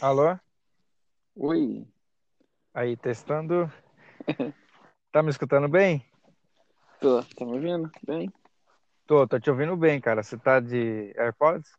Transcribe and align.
Alô? 0.00 0.38
Oi, 1.36 1.86
Aí, 2.74 2.96
testando. 2.96 3.70
Tá 5.10 5.22
me 5.22 5.30
escutando 5.30 5.68
bem? 5.68 6.04
tô, 7.00 7.22
tá 7.22 7.44
me 7.44 7.52
ouvindo? 7.52 7.90
Bem? 8.06 8.32
Tô, 9.06 9.26
tô 9.26 9.38
te 9.40 9.50
ouvindo 9.50 9.76
bem, 9.76 10.00
cara. 10.00 10.22
Você 10.22 10.36
tá 10.38 10.60
de 10.60 11.12
AirPods? 11.16 11.70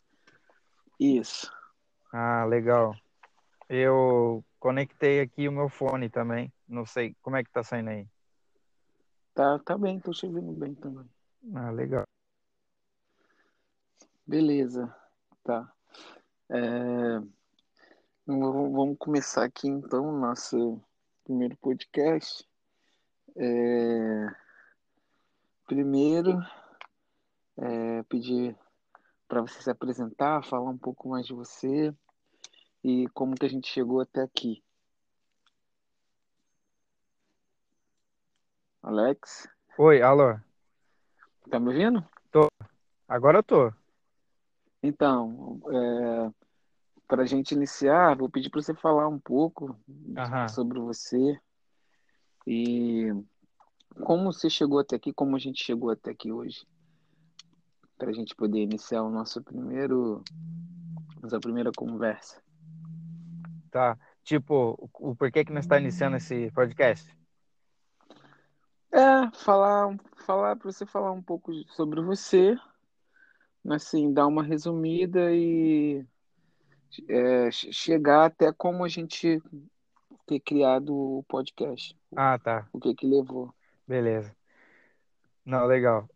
Isso. 0.99 1.51
Ah, 2.11 2.45
legal. 2.45 2.95
Eu 3.69 4.43
conectei 4.59 5.21
aqui 5.21 5.47
o 5.47 5.51
meu 5.51 5.69
fone 5.69 6.09
também. 6.09 6.51
Não 6.67 6.85
sei 6.85 7.15
como 7.21 7.37
é 7.37 7.43
que 7.43 7.51
tá 7.51 7.63
saindo 7.63 7.89
aí. 7.89 8.07
Tá, 9.33 9.59
tá 9.59 9.77
bem, 9.77 9.99
tô 9.99 10.11
te 10.11 10.25
ouvindo 10.25 10.51
bem 10.53 10.75
também. 10.75 11.09
Ah, 11.55 11.71
legal. 11.71 12.03
Beleza, 14.25 14.93
tá. 15.43 15.71
É, 16.49 17.19
vamos 18.27 18.97
começar 18.97 19.45
aqui 19.45 19.69
então 19.69 20.09
o 20.09 20.19
nosso 20.19 20.81
primeiro 21.23 21.55
podcast. 21.57 22.45
É, 23.37 24.27
primeiro, 25.65 26.37
é, 27.57 28.03
pedir 28.03 28.57
para 29.29 29.41
você 29.41 29.61
se 29.61 29.69
apresentar, 29.69 30.43
falar 30.43 30.69
um 30.69 30.77
pouco 30.77 31.07
mais 31.07 31.25
de 31.25 31.33
você 31.33 31.95
e 32.83 33.07
como 33.09 33.35
que 33.35 33.45
a 33.45 33.49
gente 33.49 33.69
chegou 33.69 34.01
até 34.01 34.21
aqui. 34.21 34.61
Alex, 38.83 39.47
Oi, 39.77 40.01
alô. 40.01 40.37
tá 41.49 41.59
me 41.59 41.69
ouvindo? 41.69 42.05
Agora 43.07 43.39
eu 43.39 43.43
tô. 43.43 43.73
Então, 44.83 45.61
é, 45.69 46.46
para 47.07 47.23
a 47.23 47.25
gente 47.25 47.53
iniciar, 47.53 48.17
vou 48.17 48.29
pedir 48.29 48.49
para 48.49 48.61
você 48.61 48.73
falar 48.73 49.07
um 49.07 49.19
pouco 49.19 49.75
Aham. 50.17 50.47
sobre 50.49 50.79
você 50.79 51.39
e 52.45 53.11
como 54.03 54.31
você 54.31 54.49
chegou 54.49 54.79
até 54.79 54.95
aqui, 54.95 55.13
como 55.13 55.35
a 55.35 55.39
gente 55.39 55.63
chegou 55.63 55.89
até 55.89 56.11
aqui 56.11 56.31
hoje, 56.31 56.67
para 57.97 58.09
a 58.09 58.13
gente 58.13 58.35
poder 58.35 58.59
iniciar 58.59 59.03
o 59.03 59.09
nosso 59.09 59.41
primeiro, 59.41 60.23
nossa 61.21 61.39
primeira 61.39 61.71
conversa. 61.75 62.41
Tá. 63.71 63.97
Tipo, 64.23 64.77
o 64.99 65.15
porquê 65.15 65.45
que 65.45 65.53
nós 65.53 65.63
está 65.65 65.79
iniciando 65.79 66.17
esse 66.17 66.51
podcast? 66.51 67.15
É, 68.91 69.31
falar, 69.33 69.97
falar 70.25 70.55
para 70.55 70.71
você 70.71 70.85
falar 70.85 71.11
um 71.11 71.21
pouco 71.21 71.53
sobre 71.69 72.01
você, 72.01 72.57
assim, 73.69 74.13
dar 74.13 74.27
uma 74.27 74.43
resumida 74.43 75.33
e 75.33 76.05
é, 77.07 77.51
che- 77.51 77.71
chegar 77.71 78.25
até 78.25 78.51
como 78.53 78.83
a 78.83 78.87
gente 78.87 79.41
ter 80.25 80.39
criado 80.39 80.93
o 80.95 81.23
podcast, 81.27 81.95
Ah, 82.15 82.37
tá. 82.37 82.67
o 82.73 82.79
que 82.79 82.93
que 82.95 83.05
levou. 83.07 83.53
Beleza. 83.87 84.35
Não, 85.45 85.65
legal. 85.65 86.09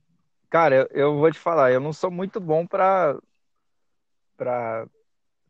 Cara, 0.50 0.76
eu, 0.76 0.88
eu 0.92 1.18
vou 1.18 1.32
te 1.32 1.40
falar, 1.40 1.72
eu 1.72 1.80
não 1.80 1.94
sou 1.94 2.12
muito 2.12 2.40
bom 2.42 2.68
pra, 2.68 3.18
pra, 4.36 4.86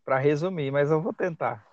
pra 0.06 0.18
resumir, 0.20 0.72
mas 0.72 0.92
eu 0.92 1.02
vou 1.02 1.14
tentar. 1.14 1.66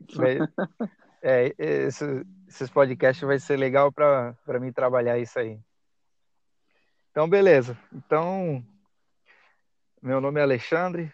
É, 1.20 1.52
esse- 1.58 2.24
esses 2.46 2.70
podcasts 2.70 3.26
vai 3.26 3.40
ser 3.40 3.56
legal 3.56 3.90
para 3.90 4.34
para 4.46 4.60
mim 4.60 4.72
trabalhar 4.72 5.18
isso 5.18 5.36
aí. 5.36 5.58
Então, 7.10 7.28
beleza. 7.28 7.76
Então, 7.92 8.64
meu 10.00 10.20
nome 10.20 10.38
é 10.38 10.44
Alexandre, 10.44 11.12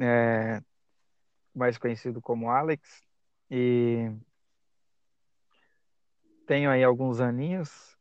é, 0.00 0.62
mais 1.54 1.78
conhecido 1.78 2.20
como 2.20 2.50
Alex, 2.50 3.02
e 3.50 4.10
tenho 6.46 6.70
aí 6.70 6.82
alguns 6.82 7.20
aninhos, 7.20 7.96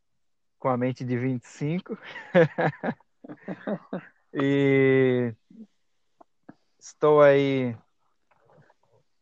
com 0.60 0.70
a 0.70 0.78
mente 0.78 1.04
de 1.04 1.18
25, 1.18 1.98
e 4.34 5.34
estou 6.80 7.22
aí 7.22 7.76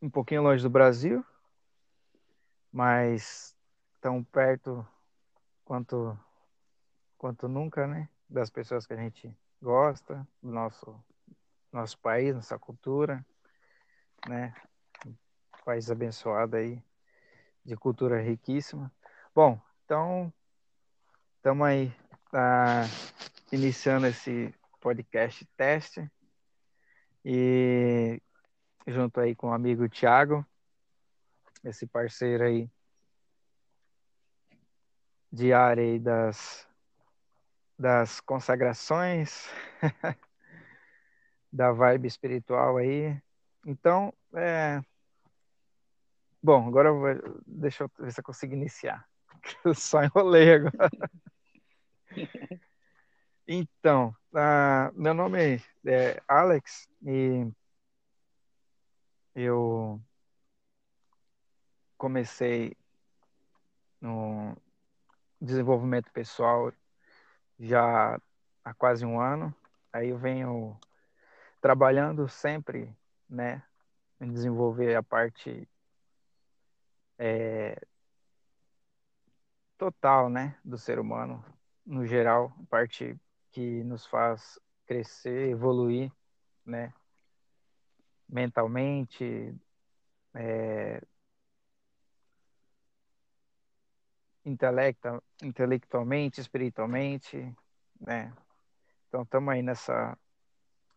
um 0.02 0.09
pouquinho 0.09 0.44
longe 0.44 0.62
do 0.62 0.69
Brasil, 0.69 1.25
mas 2.72 3.56
tão 4.00 4.24
perto 4.24 4.88
quanto 5.64 6.18
quanto 7.18 7.47
nunca, 7.47 7.88
né? 7.88 8.08
Das 8.30 8.52
pessoas 8.52 8.85
que 8.85 8.94
a 8.94 8.97
gente 8.97 9.35
gosta, 9.59 10.28
do 10.44 10.52
nosso 10.52 11.03
nosso 11.75 12.00
país, 12.00 12.34
nossa 12.34 12.58
cultura, 12.58 13.24
né? 14.28 14.56
País 15.66 15.91
abençoado 15.91 16.56
aí, 16.56 16.81
de 17.66 17.75
cultura 17.75 18.22
riquíssima. 18.22 18.91
Bom, 19.34 19.59
então 19.84 20.31
estamos 21.35 21.68
aí 21.68 21.94
tá, 22.31 22.84
iniciando 23.52 24.08
esse 24.08 24.53
podcast 24.80 25.46
teste 25.58 26.09
e 27.25 28.22
junto 28.88 29.19
aí 29.19 29.35
com 29.35 29.50
o 29.50 29.53
amigo 29.53 29.90
Thiago, 29.90 30.46
esse 31.64 31.85
parceiro 31.85 32.44
aí 32.44 32.69
de 35.31 35.52
área 35.52 35.84
aí 35.84 36.00
das 36.00 36.66
das 37.78 38.22
consagrações, 38.22 39.50
da 41.55 41.71
vibe 41.71 42.07
espiritual 42.07 42.77
aí. 42.77 43.17
Então, 43.66 44.13
é... 44.33 44.81
Bom, 46.43 46.67
agora 46.67 46.89
eu 46.89 46.99
vou... 46.99 47.41
deixa 47.47 47.85
eu 47.85 47.91
ver 47.97 48.11
se 48.11 48.19
eu 48.19 48.23
consigo 48.23 48.53
iniciar. 48.53 49.07
Eu 49.63 49.75
só 49.75 50.03
enrolei 50.03 50.53
agora. 50.53 50.89
Então, 53.47 54.16
ah, 54.33 54.91
meu 54.95 55.13
nome 55.13 55.61
é 55.85 56.19
Alex 56.27 56.89
e 57.03 57.47
eu 59.35 60.01
comecei 61.95 62.75
no 64.01 64.57
desenvolvimento 65.39 66.11
pessoal 66.11 66.73
já 67.59 68.19
há 68.63 68.73
quase 68.73 69.05
um 69.05 69.19
ano. 69.19 69.53
Aí 69.93 70.09
eu 70.09 70.17
venho 70.17 70.75
trabalhando 71.66 72.30
sempre, 72.30 72.96
né, 73.28 73.64
em 74.22 74.31
desenvolver 74.31 74.94
a 74.94 75.02
parte 75.02 75.68
é, 77.18 77.81
total, 79.76 80.30
né, 80.30 80.59
do 80.64 80.78
ser 80.78 81.00
humano, 81.00 81.44
no 81.84 82.06
geral, 82.06 82.53
a 82.62 82.66
parte 82.68 83.20
que 83.50 83.84
nos 83.84 84.06
faz 84.06 84.59
crescer, 84.86 85.50
evoluir, 85.50 86.12
né, 86.64 86.94
mentalmente, 88.30 89.59
é, 90.36 91.02
intelecta, 94.46 95.20
intelectualmente, 95.42 96.40
espiritualmente, 96.40 97.52
né? 98.00 98.32
Então 99.08 99.24
estamos 99.24 99.52
aí 99.52 99.64
nessa 99.64 100.16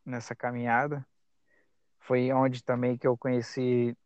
nessa 0.09 0.35
caminhada. 0.35 1.07
Foi 2.01 2.33
onde 2.33 2.65
também 2.65 2.97
que 2.97 3.07
eu 3.07 3.17
conheci 3.17 3.97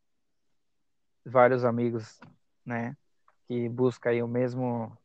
vários 1.24 1.64
amigos, 1.64 2.20
né? 2.64 2.96
Que 3.46 3.68
buscam 3.68 4.10
aí 4.10 4.22
o 4.22 4.28
mesmo 4.28 4.96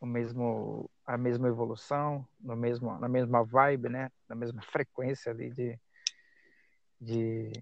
o 0.00 0.06
mesmo 0.06 0.90
a 1.06 1.16
mesma 1.16 1.48
evolução, 1.48 2.26
no 2.40 2.56
mesmo 2.56 2.98
na 2.98 3.08
mesma 3.08 3.44
vibe, 3.44 3.88
né? 3.88 4.10
Na 4.28 4.34
mesma 4.34 4.60
frequência 4.70 5.30
ali 5.30 5.50
de 5.50 5.78
de, 7.00 7.52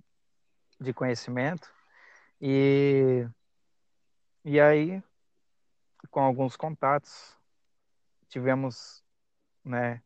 de 0.78 0.92
conhecimento 0.92 1.72
e 2.40 3.26
e 4.44 4.60
aí 4.60 5.02
com 6.10 6.20
alguns 6.20 6.56
contatos 6.56 7.36
tivemos 8.28 9.02
né 9.64 10.02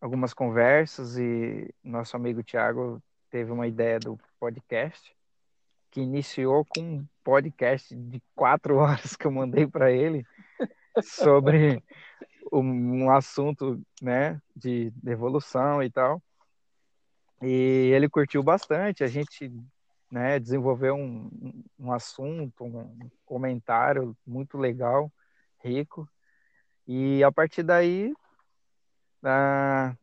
algumas 0.00 0.34
conversas 0.34 1.16
e 1.16 1.72
nosso 1.82 2.16
amigo 2.16 2.42
Tiago 2.42 3.02
teve 3.30 3.50
uma 3.50 3.66
ideia 3.66 3.98
do 3.98 4.18
podcast 4.38 5.14
que 5.90 6.00
iniciou 6.00 6.64
com 6.64 6.80
um 6.80 7.08
podcast 7.24 7.94
de 7.94 8.22
quatro 8.34 8.76
horas 8.78 9.16
que 9.16 9.26
eu 9.26 9.30
mandei 9.30 9.66
para 9.66 9.90
ele 9.90 10.24
sobre 11.02 11.82
um, 12.52 13.10
assunto 13.10 13.80
né 14.00 14.40
de 14.54 14.92
evolução 15.06 15.82
e 15.82 15.90
tal 15.90 16.22
e 17.42 17.90
ele 17.94 18.08
curtiu 18.08 18.42
bastante 18.42 19.02
a 19.02 19.06
gente 19.06 19.50
né, 20.10 20.38
desenvolveu 20.38 20.94
um, 20.94 21.62
um 21.78 21.92
assunto, 21.92 22.64
um 22.64 23.10
comentário 23.24 24.16
muito 24.26 24.56
legal, 24.56 25.12
rico. 25.62 26.08
E 26.86 27.22
a 27.24 27.32
partir 27.32 27.62
daí, 27.62 28.14
ah, 29.26 29.96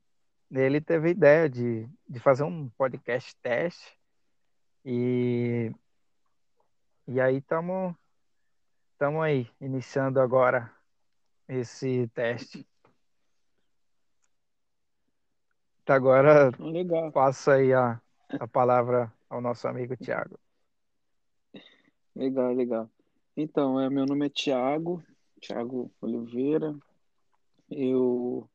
ele 0.52 0.82
teve 0.82 1.08
a 1.08 1.12
ideia 1.12 1.50
de, 1.50 1.90
de 2.08 2.20
fazer 2.20 2.44
um 2.44 2.70
podcast 2.70 3.36
teste 3.42 3.98
e, 4.86 5.72
e 7.08 7.22
aí 7.22 7.38
estamos 7.38 7.96
aí 9.24 9.50
iniciando 9.62 10.20
agora 10.20 10.72
esse 11.48 12.08
teste. 12.14 12.68
Agora 15.86 16.52
Legal. 16.60 17.12
passo 17.12 17.52
aí 17.52 17.74
a, 17.74 18.02
a 18.40 18.48
palavra 18.48 19.14
ao 19.30 19.42
nosso 19.42 19.68
amigo 19.68 19.96
Tiago. 19.98 20.40
Legal, 22.16 22.54
legal. 22.54 22.90
Então, 23.36 23.80
é, 23.80 23.90
meu 23.90 24.06
nome 24.06 24.28
é 24.28 24.30
Tiago, 24.30 25.04
Tiago 25.42 25.92
Oliveira. 26.00 26.76
Eu 27.70 28.48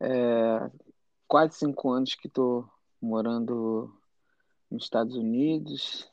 é, 0.00 0.70
quase 1.28 1.58
cinco 1.58 1.90
anos 1.90 2.14
que 2.14 2.26
estou 2.26 2.68
morando 3.00 3.94
nos 4.70 4.84
Estados 4.84 5.16
Unidos. 5.16 6.10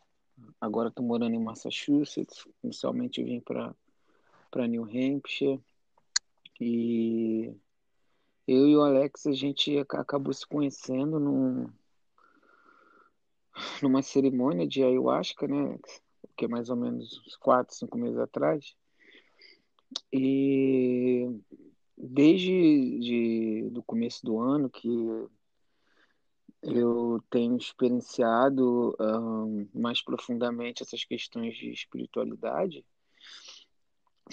Agora 0.60 0.90
estou 0.90 1.06
morando 1.06 1.36
em 1.36 1.44
Massachusetts. 1.44 2.48
Inicialmente 2.64 3.24
vim 3.24 3.40
para 3.40 3.74
para 4.50 4.68
New 4.68 4.86
Hampshire 4.86 5.62
e 6.60 7.54
eu 8.48 8.68
e 8.68 8.76
o 8.76 8.82
Alex 8.82 9.28
a 9.28 9.34
gente 9.34 9.78
acabou 9.78 10.34
se 10.34 10.48
conhecendo 10.48 11.20
num, 11.20 11.70
numa 13.84 14.02
cerimônia 14.02 14.66
de 14.66 14.84
ayahuasca, 14.84 15.48
né? 15.48 15.78
Que 16.36 16.46
é 16.46 16.48
mais 16.48 16.70
ou 16.70 16.76
menos 16.76 17.22
uns 17.26 17.36
quatro, 17.36 17.76
cinco 17.76 17.98
meses 17.98 18.18
atrás. 18.18 18.74
E 20.12 21.30
desde 21.98 23.00
de, 23.00 23.70
do 23.72 23.82
começo 23.82 24.24
do 24.24 24.40
ano 24.40 24.70
que 24.70 24.88
eu 26.62 27.22
tenho 27.30 27.58
experienciado 27.58 28.96
um, 29.00 29.68
mais 29.74 30.02
profundamente 30.02 30.84
essas 30.84 31.04
questões 31.04 31.56
de 31.56 31.72
espiritualidade 31.72 32.86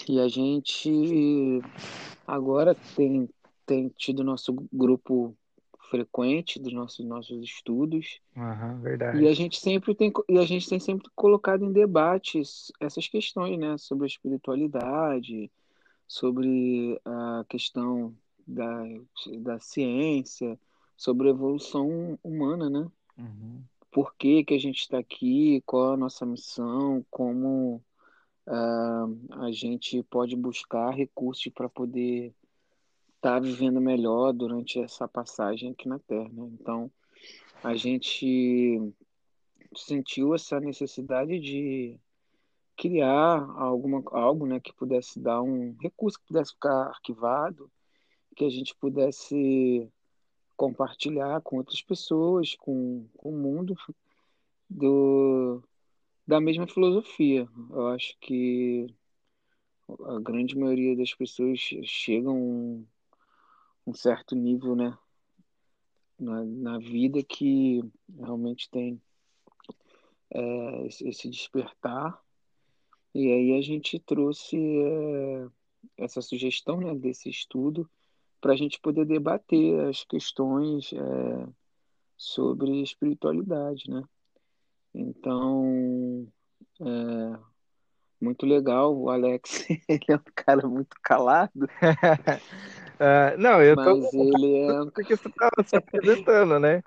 e 0.07 0.19
a 0.19 0.27
gente 0.27 1.61
agora 2.27 2.75
tem, 2.95 3.29
tem 3.65 3.89
tido 3.89 4.23
nosso 4.23 4.53
grupo 4.71 5.35
frequente 5.89 6.59
dos 6.59 6.73
nossos 6.73 7.05
nossos 7.05 7.43
estudos 7.43 8.19
uhum, 8.35 8.81
verdade. 8.81 9.21
e 9.21 9.27
a 9.27 9.33
gente 9.33 9.59
sempre 9.59 9.93
tem 9.93 10.11
e 10.27 10.37
a 10.39 10.45
gente 10.45 10.67
tem 10.67 10.79
sempre 10.79 11.07
colocado 11.15 11.63
em 11.63 11.71
debates 11.71 12.71
essas 12.79 13.07
questões 13.07 13.57
né 13.57 13.77
sobre 13.77 14.05
a 14.05 14.07
espiritualidade 14.07 15.51
sobre 16.07 16.99
a 17.03 17.45
questão 17.49 18.15
da, 18.47 18.83
da 19.39 19.59
ciência, 19.59 20.59
sobre 20.95 21.27
a 21.27 21.31
evolução 21.31 22.17
humana, 22.23 22.69
né? 22.69 22.91
Uhum. 23.17 23.63
Por 23.91 24.13
que, 24.15 24.43
que 24.43 24.53
a 24.53 24.59
gente 24.59 24.81
está 24.81 24.99
aqui, 24.99 25.63
qual 25.65 25.93
a 25.93 25.97
nossa 25.97 26.25
missão, 26.25 27.05
como 27.09 27.81
uh, 28.47 29.41
a 29.41 29.51
gente 29.51 30.03
pode 30.03 30.35
buscar 30.35 30.91
recursos 30.91 31.51
para 31.53 31.69
poder 31.69 32.33
estar 33.15 33.35
tá 33.35 33.39
vivendo 33.39 33.81
melhor 33.81 34.33
durante 34.33 34.79
essa 34.79 35.07
passagem 35.07 35.71
aqui 35.71 35.87
na 35.87 35.99
Terra. 35.99 36.29
Né? 36.29 36.49
Então, 36.59 36.91
a 37.63 37.75
gente 37.75 38.79
sentiu 39.75 40.35
essa 40.35 40.59
necessidade 40.59 41.39
de 41.39 41.99
criar 42.75 43.49
alguma, 43.57 44.03
algo 44.11 44.45
né, 44.45 44.59
que 44.59 44.73
pudesse 44.73 45.19
dar 45.19 45.41
um 45.41 45.75
recurso 45.81 46.19
que 46.19 46.27
pudesse 46.27 46.53
ficar 46.53 46.87
arquivado, 46.87 47.71
que 48.35 48.45
a 48.45 48.49
gente 48.49 48.75
pudesse 48.75 49.89
compartilhar 50.57 51.41
com 51.41 51.57
outras 51.57 51.81
pessoas, 51.81 52.55
com, 52.55 53.07
com 53.17 53.29
o 53.29 53.37
mundo 53.37 53.75
do, 54.69 55.63
da 56.27 56.39
mesma 56.39 56.67
filosofia. 56.67 57.47
Eu 57.69 57.87
acho 57.87 58.17
que 58.19 58.87
a 60.05 60.19
grande 60.19 60.57
maioria 60.57 60.95
das 60.95 61.13
pessoas 61.13 61.59
chegam 61.59 62.33
a 62.33 62.35
um, 62.35 62.87
um 63.87 63.93
certo 63.93 64.35
nível 64.35 64.75
né, 64.75 64.97
na, 66.19 66.43
na 66.43 66.77
vida 66.79 67.23
que 67.23 67.81
realmente 68.17 68.69
tem 68.69 69.01
é, 70.31 70.87
esse 70.87 71.29
despertar 71.29 72.24
e 73.15 73.31
aí 73.31 73.57
a 73.57 73.61
gente 73.61 73.97
trouxe 73.97 74.57
é, 74.57 75.47
essa 75.97 76.21
sugestão 76.21 76.81
né, 76.81 76.93
desse 76.93 77.29
estudo 77.29 77.89
para 78.41 78.51
a 78.51 78.57
gente 78.57 78.77
poder 78.81 79.05
debater 79.05 79.79
as 79.87 80.03
questões 80.03 80.91
é, 80.91 81.47
sobre 82.17 82.81
espiritualidade, 82.81 83.89
né? 83.89 84.03
Então, 84.93 86.27
é, 86.81 87.39
muito 88.19 88.45
legal. 88.45 88.93
O 88.93 89.09
Alex, 89.09 89.65
ele 89.87 90.05
é 90.09 90.15
um 90.15 90.31
cara 90.35 90.67
muito 90.67 90.97
calado. 91.01 91.63
uh, 91.63 91.69
não, 93.39 93.63
eu 93.63 93.77
mas 93.77 94.11
tô... 94.11 94.23
ele 94.23 94.57
é 94.57 94.85
porque 94.93 95.15
você 95.15 95.29
estava 95.29 95.63
se 95.65 95.77
apresentando, 95.77 96.59
né? 96.59 96.83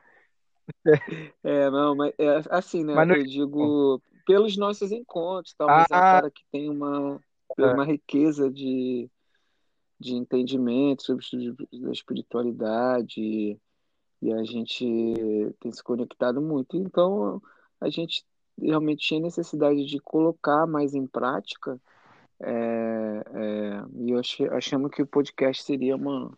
É, 1.42 1.70
não, 1.70 1.96
mas 1.96 2.12
é 2.18 2.42
assim, 2.50 2.84
né? 2.84 2.92
Mas 2.94 3.08
Eu 3.08 3.24
digo 3.24 4.02
pelos 4.28 4.58
nossos 4.58 4.92
encontros, 4.92 5.54
talvez 5.54 5.86
ah, 5.90 5.94
é 5.94 5.96
um 5.96 6.00
cara 6.00 6.30
que 6.30 6.42
tem 6.52 6.68
uma, 6.68 7.18
é. 7.58 7.64
uma 7.64 7.82
riqueza 7.82 8.50
de, 8.50 9.10
de 9.98 10.14
entendimento 10.14 11.02
sobre 11.02 11.24
a 11.86 11.90
espiritualidade 11.90 13.58
e 14.20 14.32
a 14.32 14.44
gente 14.44 14.84
tem 15.58 15.72
se 15.72 15.82
conectado 15.82 16.42
muito. 16.42 16.76
Então, 16.76 17.40
a 17.80 17.88
gente 17.88 18.22
realmente 18.60 19.06
tinha 19.06 19.18
necessidade 19.18 19.86
de 19.86 19.98
colocar 19.98 20.66
mais 20.66 20.94
em 20.94 21.06
prática 21.06 21.80
é, 22.38 23.24
é, 23.32 23.82
e 23.94 24.10
eu 24.10 24.18
achei, 24.18 24.46
achamos 24.50 24.90
que 24.90 25.00
o 25.00 25.06
podcast 25.06 25.62
seria 25.62 25.96
uma, 25.96 26.30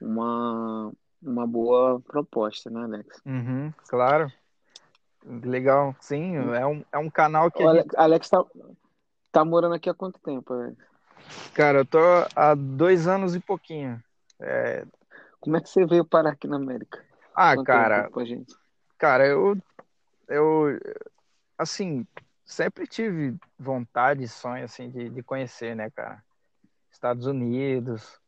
uma, 0.00 0.92
uma 1.22 1.46
boa 1.46 2.00
proposta, 2.00 2.68
né, 2.68 2.82
Alex? 2.82 3.22
Uhum, 3.24 3.72
claro. 3.88 4.32
Legal, 5.26 5.94
sim. 6.00 6.36
É 6.36 6.64
um, 6.64 6.84
é 6.92 6.98
um 6.98 7.10
canal 7.10 7.50
que. 7.50 7.62
O 7.62 7.68
Alex, 7.68 7.84
gente... 7.84 7.96
Alex 7.96 8.28
tá, 8.28 8.44
tá 9.32 9.44
morando 9.44 9.74
aqui 9.74 9.90
há 9.90 9.94
quanto 9.94 10.20
tempo, 10.20 10.52
Alex? 10.52 10.76
Cara, 11.52 11.78
eu 11.78 11.84
tô 11.84 11.98
há 12.34 12.54
dois 12.54 13.08
anos 13.08 13.34
e 13.34 13.40
pouquinho. 13.40 14.00
É... 14.40 14.86
Como 15.40 15.56
é 15.56 15.60
que 15.60 15.68
você 15.68 15.84
veio 15.84 16.04
parar 16.04 16.30
aqui 16.30 16.46
na 16.46 16.56
América? 16.56 17.04
Ah, 17.34 17.56
Conta 17.56 17.66
cara. 17.66 18.10
Cara, 18.98 19.26
eu. 19.26 19.56
Eu. 20.28 20.78
Assim, 21.58 22.06
sempre 22.44 22.86
tive 22.86 23.36
vontade 23.58 24.22
e 24.22 24.28
sonho, 24.28 24.64
assim, 24.64 24.90
de, 24.90 25.08
de 25.10 25.22
conhecer, 25.22 25.74
né, 25.74 25.90
cara? 25.90 26.22
Estados 26.90 27.26
Unidos. 27.26 28.20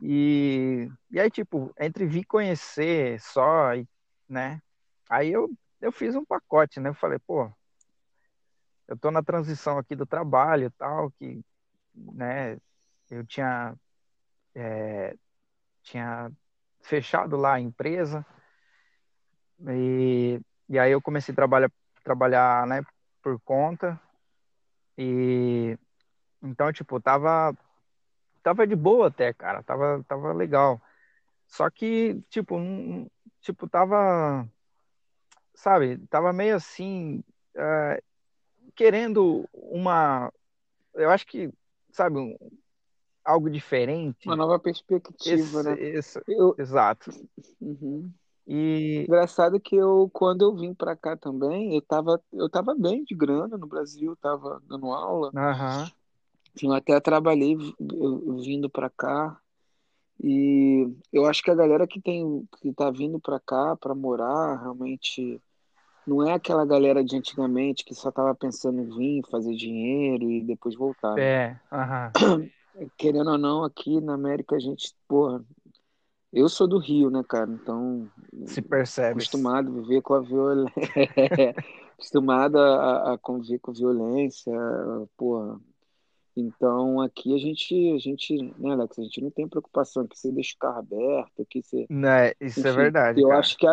E, 0.00 0.88
e 1.10 1.20
aí, 1.20 1.30
tipo, 1.30 1.72
entre 1.78 2.06
vir 2.06 2.24
conhecer 2.24 3.20
só, 3.20 3.70
né? 4.28 4.62
Aí 5.08 5.32
eu 5.32 5.50
eu 5.80 5.92
fiz 5.92 6.14
um 6.14 6.24
pacote, 6.24 6.80
né? 6.80 6.90
Eu 6.90 6.94
falei, 6.94 7.18
pô, 7.20 7.50
eu 8.88 8.96
tô 8.96 9.10
na 9.10 9.22
transição 9.22 9.78
aqui 9.78 9.94
do 9.94 10.06
trabalho 10.06 10.66
e 10.66 10.70
tal, 10.70 11.10
que, 11.12 11.44
né, 11.94 12.58
eu 13.10 13.24
tinha, 13.26 13.76
é, 14.54 15.16
tinha 15.82 16.30
fechado 16.82 17.36
lá 17.36 17.54
a 17.54 17.60
empresa 17.60 18.24
e, 19.68 20.40
e 20.68 20.78
aí 20.78 20.92
eu 20.92 21.02
comecei 21.02 21.32
a 21.32 21.36
trabalhar, 21.36 21.70
trabalhar, 22.02 22.66
né, 22.66 22.82
por 23.22 23.38
conta 23.40 24.00
e 24.96 25.78
então, 26.42 26.72
tipo, 26.72 27.00
tava, 27.00 27.56
tava 28.42 28.66
de 28.66 28.76
boa 28.76 29.08
até, 29.08 29.32
cara, 29.32 29.62
tava, 29.62 30.04
tava 30.08 30.32
legal. 30.32 30.80
Só 31.48 31.70
que, 31.70 32.22
tipo, 32.30 32.56
um, 32.56 33.08
tipo, 33.40 33.68
tava 33.68 34.48
sabe, 35.58 35.98
tava 36.08 36.32
meio 36.32 36.54
assim, 36.54 37.22
uh, 37.56 38.02
querendo 38.74 39.48
uma, 39.52 40.32
eu 40.94 41.10
acho 41.10 41.26
que, 41.26 41.50
sabe, 41.90 42.18
um, 42.18 42.36
algo 43.24 43.50
diferente. 43.50 44.26
Uma 44.26 44.36
nova 44.36 44.58
perspectiva, 44.58 45.60
esse, 45.60 45.62
né? 45.62 45.80
Esse, 45.80 46.22
eu... 46.28 46.54
Exato. 46.56 47.10
Uhum. 47.60 48.10
E... 48.46 49.04
Engraçado 49.06 49.60
que 49.60 49.74
eu, 49.74 50.08
quando 50.12 50.42
eu 50.42 50.54
vim 50.54 50.72
para 50.72 50.96
cá 50.96 51.16
também, 51.16 51.74
eu 51.74 51.82
tava, 51.82 52.22
eu 52.32 52.48
tava 52.48 52.74
bem 52.74 53.04
de 53.04 53.14
grana 53.14 53.58
no 53.58 53.66
Brasil, 53.66 54.16
tava 54.16 54.62
dando 54.66 54.86
aula. 54.92 55.30
Uhum. 55.34 55.90
Eu 56.62 56.72
até 56.72 56.98
trabalhei 57.00 57.56
vindo 58.42 58.70
para 58.70 58.88
cá. 58.88 59.38
E 60.22 60.88
eu 61.12 61.26
acho 61.26 61.42
que 61.42 61.50
a 61.50 61.54
galera 61.54 61.86
que 61.86 62.00
tem 62.00 62.48
que 62.60 62.72
tá 62.72 62.90
vindo 62.90 63.20
para 63.20 63.38
cá 63.38 63.76
para 63.76 63.94
morar 63.94 64.56
realmente 64.60 65.40
não 66.08 66.26
é 66.26 66.32
aquela 66.34 66.64
galera 66.66 67.04
de 67.04 67.16
antigamente 67.16 67.84
que 67.84 67.94
só 67.94 68.10
tava 68.10 68.34
pensando 68.34 68.80
em 68.80 68.88
vir, 68.96 69.22
fazer 69.30 69.54
dinheiro 69.54 70.30
e 70.30 70.42
depois 70.42 70.74
voltar. 70.76 71.14
Né? 71.14 71.22
É, 71.22 71.60
Querendo 72.96 73.30
ou 73.32 73.38
não, 73.38 73.64
aqui 73.64 74.00
na 74.00 74.14
América 74.14 74.56
a 74.56 74.60
gente, 74.60 74.94
porra, 75.08 75.44
Eu 76.32 76.48
sou 76.48 76.68
do 76.68 76.78
Rio, 76.78 77.10
né, 77.10 77.22
cara? 77.28 77.50
Então, 77.52 78.10
Se 78.46 78.62
percebe. 78.62 79.10
acostumado 79.12 79.68
a 79.70 79.82
viver 79.82 80.02
com 80.02 80.14
a 80.14 80.20
violência, 80.20 80.72
acostumado 81.94 82.58
a, 82.58 83.14
a 83.14 83.18
conviver 83.18 83.58
com 83.60 83.72
violência, 83.72 84.52
porra. 85.16 85.60
Então, 86.36 87.00
aqui 87.00 87.34
a 87.34 87.38
gente, 87.38 87.74
a 87.94 87.98
gente, 87.98 88.36
né, 88.58 88.72
Alex, 88.72 88.98
a 88.98 89.02
gente 89.02 89.20
não 89.20 89.30
tem 89.30 89.48
preocupação 89.48 90.06
que 90.06 90.16
você 90.18 90.30
deixa 90.32 90.54
o 90.54 90.58
carro 90.58 90.78
aberto, 90.78 91.46
que 91.50 91.62
você, 91.62 91.88
Né, 91.88 92.32
isso 92.40 92.66
é 92.66 92.72
enfim, 92.72 92.72
verdade, 92.72 93.20
eu 93.22 93.28
cara. 93.28 93.40
acho 93.40 93.56
que 93.56 93.66
a 93.66 93.72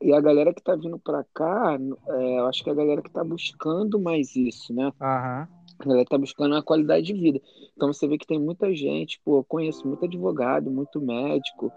e 0.00 0.12
a 0.12 0.20
galera 0.20 0.54
que 0.54 0.62
tá 0.62 0.76
vindo 0.76 0.98
pra 0.98 1.24
cá, 1.34 1.76
é, 2.08 2.38
eu 2.38 2.46
acho 2.46 2.62
que 2.62 2.70
a 2.70 2.74
galera 2.74 3.02
que 3.02 3.10
tá 3.10 3.24
buscando 3.24 4.00
mais 4.00 4.34
isso, 4.36 4.72
né? 4.72 4.92
Aham. 5.00 5.48
A 5.78 5.84
galera 5.84 6.06
tá 6.08 6.16
buscando 6.16 6.54
uma 6.54 6.62
qualidade 6.62 7.06
de 7.06 7.12
vida. 7.12 7.40
Então 7.76 7.92
você 7.92 8.06
vê 8.06 8.16
que 8.16 8.26
tem 8.26 8.38
muita 8.38 8.72
gente, 8.74 9.20
pô, 9.24 9.38
eu 9.38 9.44
conheço 9.44 9.86
muito 9.86 10.04
advogado, 10.04 10.70
muito 10.70 11.00
médico, 11.00 11.72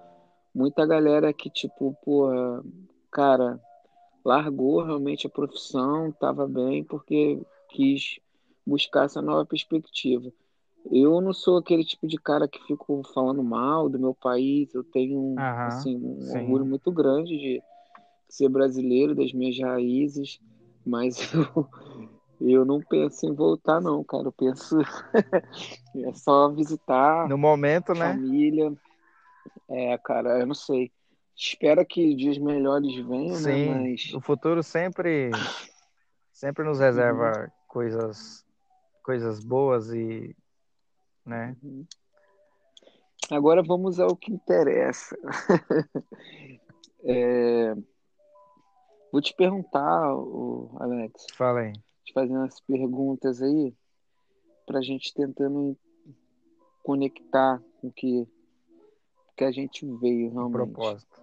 muita 0.53 0.85
galera 0.85 1.33
que, 1.33 1.49
tipo, 1.49 1.97
pô, 2.03 2.29
cara, 3.09 3.59
largou 4.23 4.83
realmente 4.83 5.25
a 5.25 5.29
profissão, 5.29 6.11
tava 6.11 6.47
bem, 6.47 6.83
porque 6.83 7.41
quis 7.69 8.19
buscar 8.65 9.05
essa 9.05 9.21
nova 9.21 9.45
perspectiva. 9.45 10.31
Eu 10.91 11.19
não 11.19 11.33
sou 11.33 11.57
aquele 11.57 11.83
tipo 11.83 12.07
de 12.07 12.17
cara 12.17 12.47
que 12.47 12.63
fico 12.65 13.01
falando 13.13 13.43
mal 13.43 13.89
do 13.89 13.99
meu 13.99 14.13
país, 14.13 14.73
eu 14.73 14.83
tenho, 14.83 15.35
Aham. 15.37 15.67
assim, 15.67 15.97
um 15.97 16.21
Sim. 16.21 16.37
orgulho 16.37 16.65
muito 16.65 16.91
grande 16.91 17.37
de 17.37 17.63
ser 18.29 18.49
brasileiro, 18.49 19.15
das 19.15 19.31
minhas 19.33 19.57
raízes, 19.59 20.39
mas 20.85 21.17
eu, 21.33 21.69
eu 22.41 22.65
não 22.65 22.79
penso 22.81 23.25
em 23.25 23.33
voltar, 23.33 23.79
não, 23.81 24.03
cara. 24.03 24.27
Eu 24.27 24.31
penso 24.31 24.77
é 25.95 26.13
só 26.13 26.49
visitar 26.49 27.27
No 27.27 27.37
momento, 27.37 27.93
né? 27.93 28.11
família. 28.13 28.73
É, 29.69 29.97
cara, 29.97 30.39
eu 30.39 30.45
não 30.45 30.55
sei. 30.55 30.91
Espero 31.35 31.85
que 31.85 32.15
dias 32.15 32.37
melhores 32.37 32.93
venham, 32.95 33.29
né? 33.29 33.35
Sim. 33.35 33.67
Mas 33.67 34.13
O 34.13 34.21
futuro 34.21 34.63
sempre, 34.63 35.29
sempre 36.31 36.63
nos 36.63 36.79
Uhum. 36.79 36.85
reserva 36.85 37.51
coisas, 37.67 38.43
coisas 39.03 39.39
boas 39.43 39.91
e, 39.93 40.35
né? 41.25 41.55
Uhum. 41.61 41.85
agora 43.29 43.61
vamos 43.61 43.99
ao 43.99 44.15
que 44.15 44.31
interessa. 44.31 45.15
É, 47.09 47.73
Vou 49.11 49.21
te 49.21 49.33
perguntar, 49.35 50.11
Alex, 50.79 51.25
Fala 51.35 51.61
aí. 51.61 51.73
te 52.03 52.13
fazer 52.13 52.33
umas 52.33 52.59
perguntas 52.61 53.41
aí, 53.41 53.73
pra 54.65 54.81
gente 54.81 55.13
tentando 55.13 55.77
conectar 56.83 57.61
com 57.79 57.87
o 57.87 57.91
que, 57.91 58.27
que 59.35 59.43
a 59.43 59.51
gente 59.51 59.85
veio 59.99 60.31
realmente. 60.31 60.73
propósito. 60.73 61.21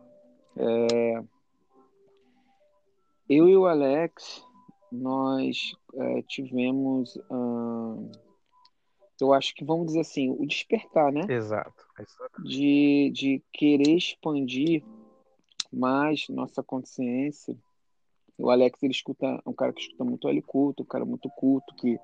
Eu 3.29 3.49
e 3.49 3.57
o 3.57 3.67
Alex, 3.67 4.45
nós 4.93 5.73
é, 5.95 6.23
tivemos, 6.23 7.19
ahn, 7.31 8.11
eu 9.21 9.33
acho 9.33 9.55
que 9.55 9.65
vamos 9.65 9.87
dizer 9.87 10.01
assim, 10.01 10.31
o 10.31 10.47
despertar, 10.47 11.13
né? 11.13 11.23
Exato. 11.29 11.87
É 11.99 12.03
isso. 12.03 12.17
De, 12.43 13.11
de 13.15 13.43
querer 13.53 13.97
expandir 13.97 14.85
mais 15.73 16.29
nossa 16.29 16.63
consciência. 16.63 17.57
O 18.39 18.51
Alex, 18.51 18.83
ele 18.83 18.93
escuta, 18.93 19.27
é 19.27 19.49
um 19.49 19.53
cara 19.53 19.73
que 19.73 19.81
escuta 19.81 20.05
muito 20.05 20.29
L 20.29 20.43
culto, 20.43 20.83
um 20.83 20.87
cara 20.87 21.05
muito 21.05 21.31
culto, 21.31 21.75
que 21.77 21.99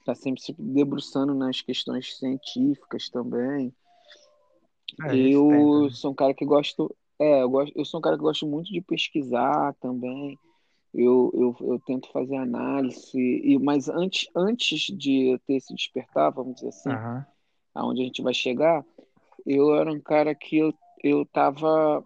está 0.00 0.14
sempre 0.14 0.40
se 0.40 0.54
debruçando 0.58 1.34
nas 1.34 1.60
questões 1.60 2.16
científicas 2.16 3.08
também. 3.08 3.72
É, 5.00 5.14
Eu 5.14 5.82
né? 5.82 5.90
sou 5.90 6.12
um 6.12 6.14
cara 6.14 6.34
que 6.34 6.44
gosto, 6.44 6.94
é, 7.18 7.42
eu 7.42 7.50
gosto, 7.50 7.72
eu 7.76 7.84
sou 7.84 7.98
um 7.98 8.00
cara 8.00 8.16
que 8.16 8.22
gosto 8.22 8.46
muito 8.46 8.72
de 8.72 8.80
pesquisar 8.80 9.74
também. 9.80 10.38
Eu, 10.94 11.30
eu, 11.34 11.56
eu 11.72 11.80
tento 11.80 12.10
fazer 12.10 12.36
análise, 12.36 13.18
e, 13.18 13.58
mas 13.58 13.88
antes, 13.88 14.28
antes 14.34 14.86
de 14.96 15.32
eu 15.32 15.38
ter 15.40 15.56
esse 15.56 15.74
despertar, 15.74 16.30
vamos 16.32 16.54
dizer 16.54 16.68
assim, 16.68 16.90
Aham. 16.90 17.26
aonde 17.74 18.00
a 18.00 18.04
gente 18.04 18.22
vai 18.22 18.32
chegar, 18.32 18.84
eu 19.44 19.74
era 19.74 19.92
um 19.92 20.00
cara 20.00 20.34
que 20.34 20.56
eu, 20.56 20.72
eu 21.04 21.26
tava 21.26 22.02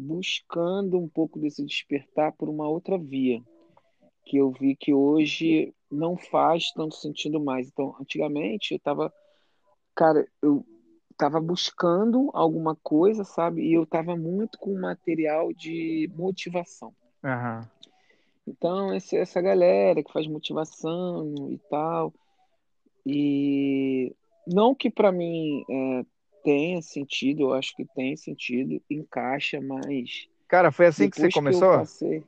buscando 0.00 0.98
um 0.98 1.08
pouco 1.08 1.38
desse 1.38 1.64
despertar 1.64 2.32
por 2.32 2.48
uma 2.48 2.68
outra 2.68 2.98
via, 2.98 3.42
que 4.24 4.36
eu 4.38 4.50
vi 4.50 4.74
que 4.74 4.92
hoje 4.92 5.74
não 5.90 6.16
faz 6.16 6.72
tanto 6.72 6.94
sentido 6.96 7.40
mais. 7.40 7.68
Então, 7.68 7.94
antigamente 8.00 8.74
eu 8.74 8.80
tava, 8.80 9.12
cara, 9.94 10.26
eu 10.42 10.64
tava 11.16 11.40
buscando 11.40 12.30
alguma 12.32 12.74
coisa, 12.76 13.24
sabe? 13.24 13.62
E 13.62 13.74
eu 13.74 13.84
tava 13.84 14.16
muito 14.16 14.58
com 14.58 14.78
material 14.78 15.52
de 15.52 16.10
motivação. 16.16 16.94
Aham. 17.22 17.68
Então, 18.46 18.94
esse- 18.94 19.16
essa 19.16 19.40
galera 19.40 20.02
que 20.02 20.12
faz 20.12 20.26
motivação 20.26 21.50
e 21.50 21.58
tal, 21.68 22.12
e 23.06 24.14
não 24.46 24.74
que 24.74 24.90
para 24.90 25.12
mim 25.12 25.64
é, 25.70 26.04
tenha 26.42 26.80
sentido, 26.82 27.42
eu 27.42 27.54
acho 27.54 27.74
que 27.76 27.84
tem 27.94 28.16
sentido, 28.16 28.82
encaixa, 28.90 29.60
mas 29.60 30.28
Cara, 30.48 30.72
foi 30.72 30.86
assim 30.86 31.08
que 31.08 31.16
você 31.20 31.28
que 31.28 31.34
começou? 31.34 31.78
passei, 31.78 32.24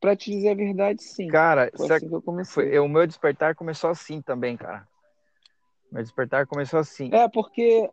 para 0.00 0.16
te 0.16 0.30
dizer 0.30 0.50
a 0.50 0.54
verdade, 0.54 1.02
sim, 1.02 1.28
Cara, 1.28 1.70
foi 1.76 1.86
assim 1.90 2.08
que 2.08 2.14
eu 2.14 2.20
foi, 2.20 2.22
comecei. 2.22 2.78
o 2.78 2.88
meu 2.88 3.06
despertar 3.06 3.54
começou 3.54 3.90
assim 3.90 4.20
também, 4.20 4.56
cara. 4.56 4.86
Meu 5.90 6.02
despertar 6.02 6.46
começou 6.46 6.80
assim. 6.80 7.10
É, 7.12 7.28
porque 7.28 7.90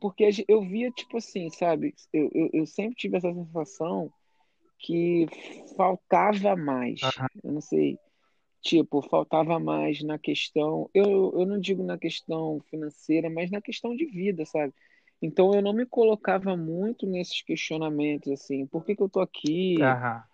porque 0.00 0.28
eu 0.48 0.62
via, 0.62 0.90
tipo 0.90 1.18
assim, 1.18 1.48
sabe? 1.50 1.94
Eu, 2.12 2.28
eu, 2.34 2.50
eu 2.52 2.66
sempre 2.66 2.96
tive 2.96 3.16
essa 3.16 3.32
sensação 3.32 4.12
que 4.80 5.26
faltava 5.76 6.56
mais. 6.56 7.00
Eu 7.42 7.52
não 7.52 7.60
sei. 7.60 7.98
Tipo, 8.62 9.02
faltava 9.02 9.58
mais 9.58 10.02
na 10.02 10.18
questão. 10.18 10.88
Eu, 10.94 11.32
eu 11.38 11.46
não 11.46 11.58
digo 11.60 11.82
na 11.82 11.98
questão 11.98 12.60
financeira, 12.70 13.28
mas 13.30 13.50
na 13.50 13.60
questão 13.60 13.94
de 13.96 14.06
vida, 14.06 14.46
sabe? 14.46 14.72
Então 15.20 15.54
eu 15.54 15.62
não 15.62 15.72
me 15.72 15.86
colocava 15.86 16.56
muito 16.56 17.06
nesses 17.06 17.42
questionamentos, 17.42 18.32
assim, 18.32 18.66
por 18.66 18.84
que 18.84 18.96
que 18.96 19.02
eu 19.02 19.08
tô 19.10 19.20
aqui? 19.20 19.98
Aham. 20.00 20.24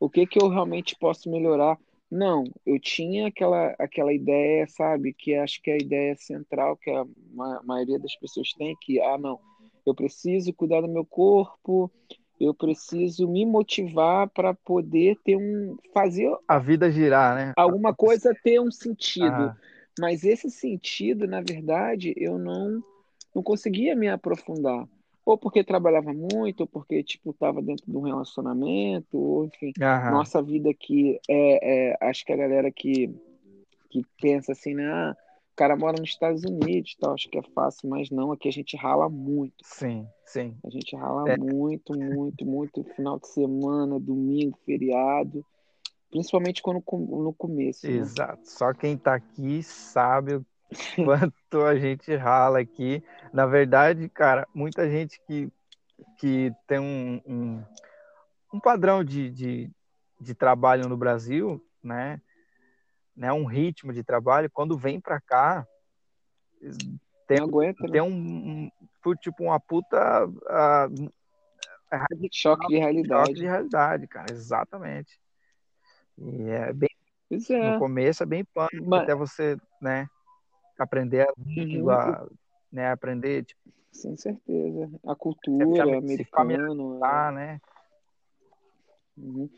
O 0.00 0.08
que 0.10 0.26
que 0.26 0.38
eu 0.40 0.48
realmente 0.48 0.96
posso 0.96 1.30
melhorar? 1.30 1.78
Não, 2.10 2.44
eu 2.64 2.80
tinha 2.80 3.26
aquela, 3.28 3.74
aquela 3.78 4.12
ideia, 4.12 4.66
sabe, 4.68 5.12
que 5.12 5.34
acho 5.34 5.60
que 5.62 5.70
é 5.70 5.74
a 5.74 5.78
ideia 5.78 6.16
central 6.16 6.76
que 6.76 6.90
a 6.90 7.04
ma- 7.30 7.62
maioria 7.64 7.98
das 7.98 8.16
pessoas 8.16 8.54
tem, 8.54 8.76
que, 8.80 9.00
ah, 9.00 9.18
não, 9.18 9.38
eu 9.84 9.94
preciso 9.94 10.52
cuidar 10.54 10.80
do 10.80 10.88
meu 10.88 11.04
corpo, 11.04 11.92
eu 12.40 12.54
preciso 12.54 13.28
me 13.28 13.44
motivar 13.44 14.28
para 14.28 14.54
poder 14.54 15.16
ter 15.24 15.36
um, 15.36 15.76
fazer 15.92 16.30
A 16.46 16.58
vida 16.58 16.90
girar, 16.90 17.34
né? 17.34 17.52
alguma 17.56 17.94
coisa 17.94 18.34
ter 18.42 18.60
um 18.60 18.70
sentido. 18.70 19.26
Aham. 19.26 19.56
Mas 20.00 20.22
esse 20.22 20.48
sentido, 20.50 21.26
na 21.26 21.40
verdade, 21.40 22.14
eu 22.16 22.38
não, 22.38 22.82
não 23.34 23.42
conseguia 23.42 23.96
me 23.96 24.08
aprofundar. 24.08 24.86
Ou 25.26 25.36
porque 25.36 25.62
trabalhava 25.64 26.12
muito, 26.12 26.60
ou 26.60 26.66
porque, 26.66 27.02
tipo, 27.02 27.30
estava 27.32 27.60
dentro 27.60 27.84
de 27.86 27.96
um 27.96 28.00
relacionamento, 28.02 29.18
ou 29.18 29.44
enfim. 29.44 29.72
Aham. 29.82 30.12
Nossa 30.12 30.40
vida 30.40 30.70
aqui 30.70 31.18
é, 31.28 31.90
é- 31.90 31.98
acho 32.00 32.24
que 32.24 32.32
a 32.32 32.36
galera 32.36 32.70
que, 32.70 33.10
que 33.90 34.02
pensa 34.20 34.52
assim, 34.52 34.72
né? 34.74 34.86
Ah, 34.90 35.16
cara 35.58 35.76
mora 35.76 35.96
nos 35.98 36.10
Estados 36.10 36.44
Unidos, 36.44 36.96
tal, 37.00 37.14
acho 37.14 37.28
que 37.28 37.36
é 37.36 37.42
fácil, 37.52 37.90
mas 37.90 38.10
não, 38.10 38.30
aqui 38.30 38.48
a 38.48 38.52
gente 38.52 38.76
rala 38.76 39.08
muito. 39.08 39.56
Sim, 39.64 40.08
sim. 40.24 40.56
A 40.64 40.70
gente 40.70 40.94
rala 40.94 41.28
É. 41.28 41.36
muito, 41.36 41.98
muito, 41.98 42.46
muito 42.46 42.84
final 42.94 43.18
de 43.18 43.26
semana, 43.26 43.98
domingo, 43.98 44.56
feriado, 44.64 45.44
principalmente 46.12 46.62
quando 46.62 46.80
no 46.86 47.34
começo, 47.34 47.88
né? 47.88 47.92
Exato. 47.92 48.48
Só 48.48 48.72
quem 48.72 48.96
tá 48.96 49.16
aqui 49.16 49.60
sabe 49.64 50.36
o 50.36 50.46
quanto 51.04 51.62
a 51.64 51.74
gente 51.74 52.14
rala 52.14 52.60
aqui. 52.60 53.02
Na 53.32 53.44
verdade, 53.44 54.08
cara, 54.08 54.46
muita 54.54 54.88
gente 54.88 55.20
que, 55.26 55.50
que 56.20 56.52
tem 56.68 56.78
um, 56.78 57.20
um, 57.26 57.64
um 58.54 58.60
padrão 58.60 59.02
de, 59.02 59.28
de, 59.28 59.70
de 60.20 60.34
trabalho 60.34 60.88
no 60.88 60.96
Brasil, 60.96 61.60
né? 61.82 62.20
Né? 63.18 63.32
Um 63.32 63.44
ritmo 63.44 63.92
de 63.92 64.04
trabalho, 64.04 64.50
quando 64.50 64.78
vem 64.78 65.00
pra 65.00 65.20
cá, 65.20 65.66
tem, 67.26 67.40
aguenta, 67.40 67.82
né? 67.84 67.92
tem 67.92 68.00
um, 68.00 68.70
um 69.04 69.14
tipo 69.16 69.44
uma 69.44 69.58
puta 69.60 69.98
ah, 70.48 70.88
Choque 71.90 72.16
de 72.16 72.28
choque 72.32 72.76
realidade. 72.76 73.34
de 73.34 73.44
realidade, 73.44 74.06
cara. 74.06 74.30
Exatamente. 74.30 75.18
E 76.16 76.48
é 76.50 76.72
bem 76.72 76.88
Pois 77.28 77.48
no 77.50 77.56
é. 77.56 77.78
começo 77.78 78.22
é 78.22 78.26
bem 78.26 78.44
punk, 78.44 78.70
Mas, 78.86 79.02
até 79.02 79.14
você, 79.14 79.56
né, 79.82 80.06
aprender 80.78 81.28
a 81.28 81.32
uhum, 81.36 81.44
língua, 81.46 82.30
né, 82.72 82.90
aprender, 82.90 83.44
tipo, 83.44 83.60
sem 83.92 84.16
certeza. 84.16 84.90
A 85.06 85.14
cultura 85.14 85.82
americana. 85.98 86.28
familiarizar, 86.30 87.32
né? 87.32 87.60
Uhum. 89.16 89.50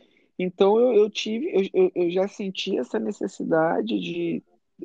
Então 0.42 0.78
eu, 0.78 0.94
eu 0.94 1.10
tive, 1.10 1.70
eu, 1.74 1.92
eu, 1.94 2.10
já 2.10 2.26
senti 2.26 2.78
essa 2.78 2.98
necessidade 2.98 4.00
de, 4.00 4.42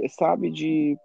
sabe, 0.10 0.52
de 0.52 0.98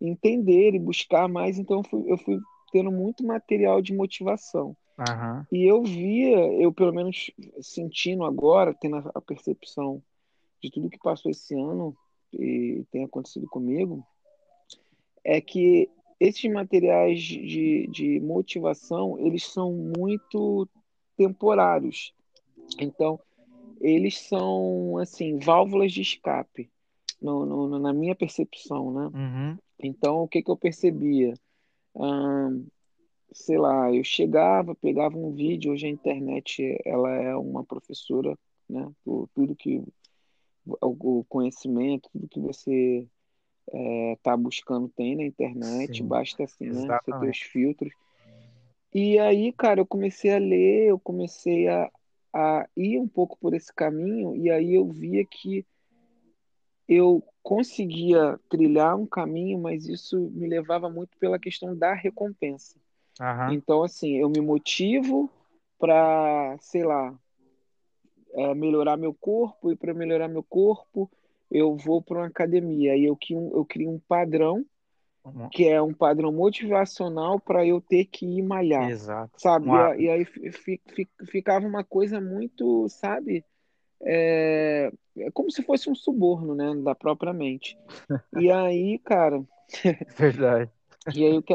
entender 0.00 0.74
e 0.74 0.78
buscar 0.80 1.28
mais. 1.28 1.56
Então, 1.56 1.76
eu 1.78 1.84
fui, 1.84 2.12
eu 2.12 2.18
fui 2.18 2.40
tendo 2.72 2.90
muito 2.90 3.24
material 3.24 3.80
de 3.80 3.94
motivação. 3.94 4.76
Aham. 4.98 5.46
E 5.52 5.64
eu 5.64 5.84
via, 5.84 6.52
eu 6.60 6.72
pelo 6.72 6.92
menos 6.92 7.30
sentindo 7.62 8.24
agora, 8.24 8.74
tendo 8.74 8.96
a, 8.96 9.12
a 9.14 9.20
percepção 9.20 10.02
de 10.60 10.68
tudo 10.68 10.90
que 10.90 10.98
passou 10.98 11.30
esse 11.30 11.54
ano 11.54 11.96
e 12.32 12.84
tem 12.90 13.04
acontecido 13.04 13.46
comigo, 13.46 14.04
é 15.22 15.40
que 15.40 15.88
esses 16.18 16.52
materiais 16.52 17.22
de, 17.22 17.86
de 17.86 18.18
motivação, 18.18 19.16
eles 19.20 19.44
são 19.44 19.72
muito 19.72 20.68
temporários. 21.16 22.12
Então, 22.80 23.20
eles 23.80 24.18
são, 24.20 24.98
assim, 24.98 25.38
válvulas 25.38 25.92
de 25.92 26.02
escape, 26.02 26.70
no, 27.20 27.44
no, 27.44 27.78
na 27.78 27.92
minha 27.92 28.14
percepção, 28.14 28.92
né? 28.92 29.10
Uhum. 29.14 29.58
Então, 29.80 30.22
o 30.22 30.28
que, 30.28 30.42
que 30.42 30.50
eu 30.50 30.56
percebia? 30.56 31.34
Hum, 31.94 32.66
sei 33.32 33.58
lá, 33.58 33.92
eu 33.92 34.02
chegava, 34.02 34.74
pegava 34.74 35.16
um 35.16 35.32
vídeo, 35.32 35.72
hoje 35.72 35.86
a 35.86 35.90
internet, 35.90 36.78
ela 36.84 37.10
é 37.14 37.36
uma 37.36 37.64
professora, 37.64 38.36
né? 38.68 38.90
Tudo 39.34 39.54
que, 39.54 39.82
o 40.64 41.24
conhecimento, 41.28 42.08
tudo 42.12 42.28
que 42.28 42.40
você 42.40 43.06
está 43.66 44.32
é, 44.32 44.36
buscando 44.36 44.88
tem 44.88 45.16
na 45.16 45.24
internet, 45.24 45.98
Sim, 45.98 46.04
basta 46.04 46.44
assim, 46.44 46.66
né? 46.66 46.72
Você 46.72 46.80
ter 46.80 46.84
os 46.84 46.84
exatamente. 46.84 47.44
filtros. 47.44 47.92
E 48.94 49.18
aí, 49.18 49.52
cara, 49.52 49.80
eu 49.80 49.86
comecei 49.86 50.34
a 50.34 50.38
ler, 50.38 50.88
eu 50.88 50.98
comecei 50.98 51.68
a, 51.68 51.90
a 52.32 52.68
ir 52.76 52.98
um 52.98 53.08
pouco 53.08 53.36
por 53.38 53.54
esse 53.54 53.72
caminho, 53.72 54.36
e 54.36 54.50
aí 54.50 54.74
eu 54.74 54.86
via 54.86 55.24
que 55.24 55.66
eu 56.88 57.22
conseguia 57.42 58.38
trilhar 58.48 58.96
um 58.96 59.06
caminho, 59.06 59.58
mas 59.58 59.86
isso 59.86 60.30
me 60.32 60.48
levava 60.48 60.88
muito 60.88 61.16
pela 61.18 61.38
questão 61.38 61.76
da 61.76 61.92
recompensa. 61.92 62.78
Aham. 63.20 63.52
Então, 63.52 63.82
assim, 63.82 64.16
eu 64.16 64.28
me 64.28 64.40
motivo 64.40 65.30
para, 65.78 66.56
sei 66.60 66.84
lá, 66.84 67.18
é, 68.32 68.54
melhorar 68.54 68.96
meu 68.96 69.12
corpo, 69.12 69.70
e 69.70 69.76
para 69.76 69.92
melhorar 69.92 70.28
meu 70.28 70.42
corpo, 70.42 71.10
eu 71.50 71.76
vou 71.76 72.02
para 72.02 72.18
uma 72.18 72.26
academia. 72.26 72.96
E 72.96 73.04
eu, 73.04 73.18
eu 73.30 73.64
crio 73.64 73.90
um 73.90 73.98
padrão, 73.98 74.64
Um- 75.34 75.48
que 75.48 75.68
é 75.68 75.80
um 75.80 75.94
padrão 75.94 76.32
motivacional 76.32 77.40
para 77.40 77.66
eu 77.66 77.80
ter 77.80 78.04
que 78.06 78.26
ir 78.26 78.42
malhar, 78.42 78.90
Exato. 78.90 79.32
sabe? 79.36 79.68
Um 79.68 79.94
E, 79.94 80.08
aí 80.08 80.24
fi- 80.24 80.52
fi- 80.52 80.80
fi- 80.94 81.08
ficava 81.26 81.66
uma 81.66 81.84
coisa 81.84 82.20
muito, 82.20 82.88
sabe? 82.88 83.44
É, 84.02 84.92
é 85.18 85.30
como 85.32 85.50
se 85.50 85.62
fosse 85.62 85.90
um 85.90 85.94
suborno, 85.94 86.54
né, 86.54 86.74
da 86.82 86.94
própria 86.94 87.32
mente. 87.32 87.76
E 88.36 88.50
aí, 88.52 88.98
cara, 89.00 89.42
Verdade. 90.16 90.70
e 91.14 91.24
aí 91.24 91.38
o 91.38 91.42
que, 91.42 91.54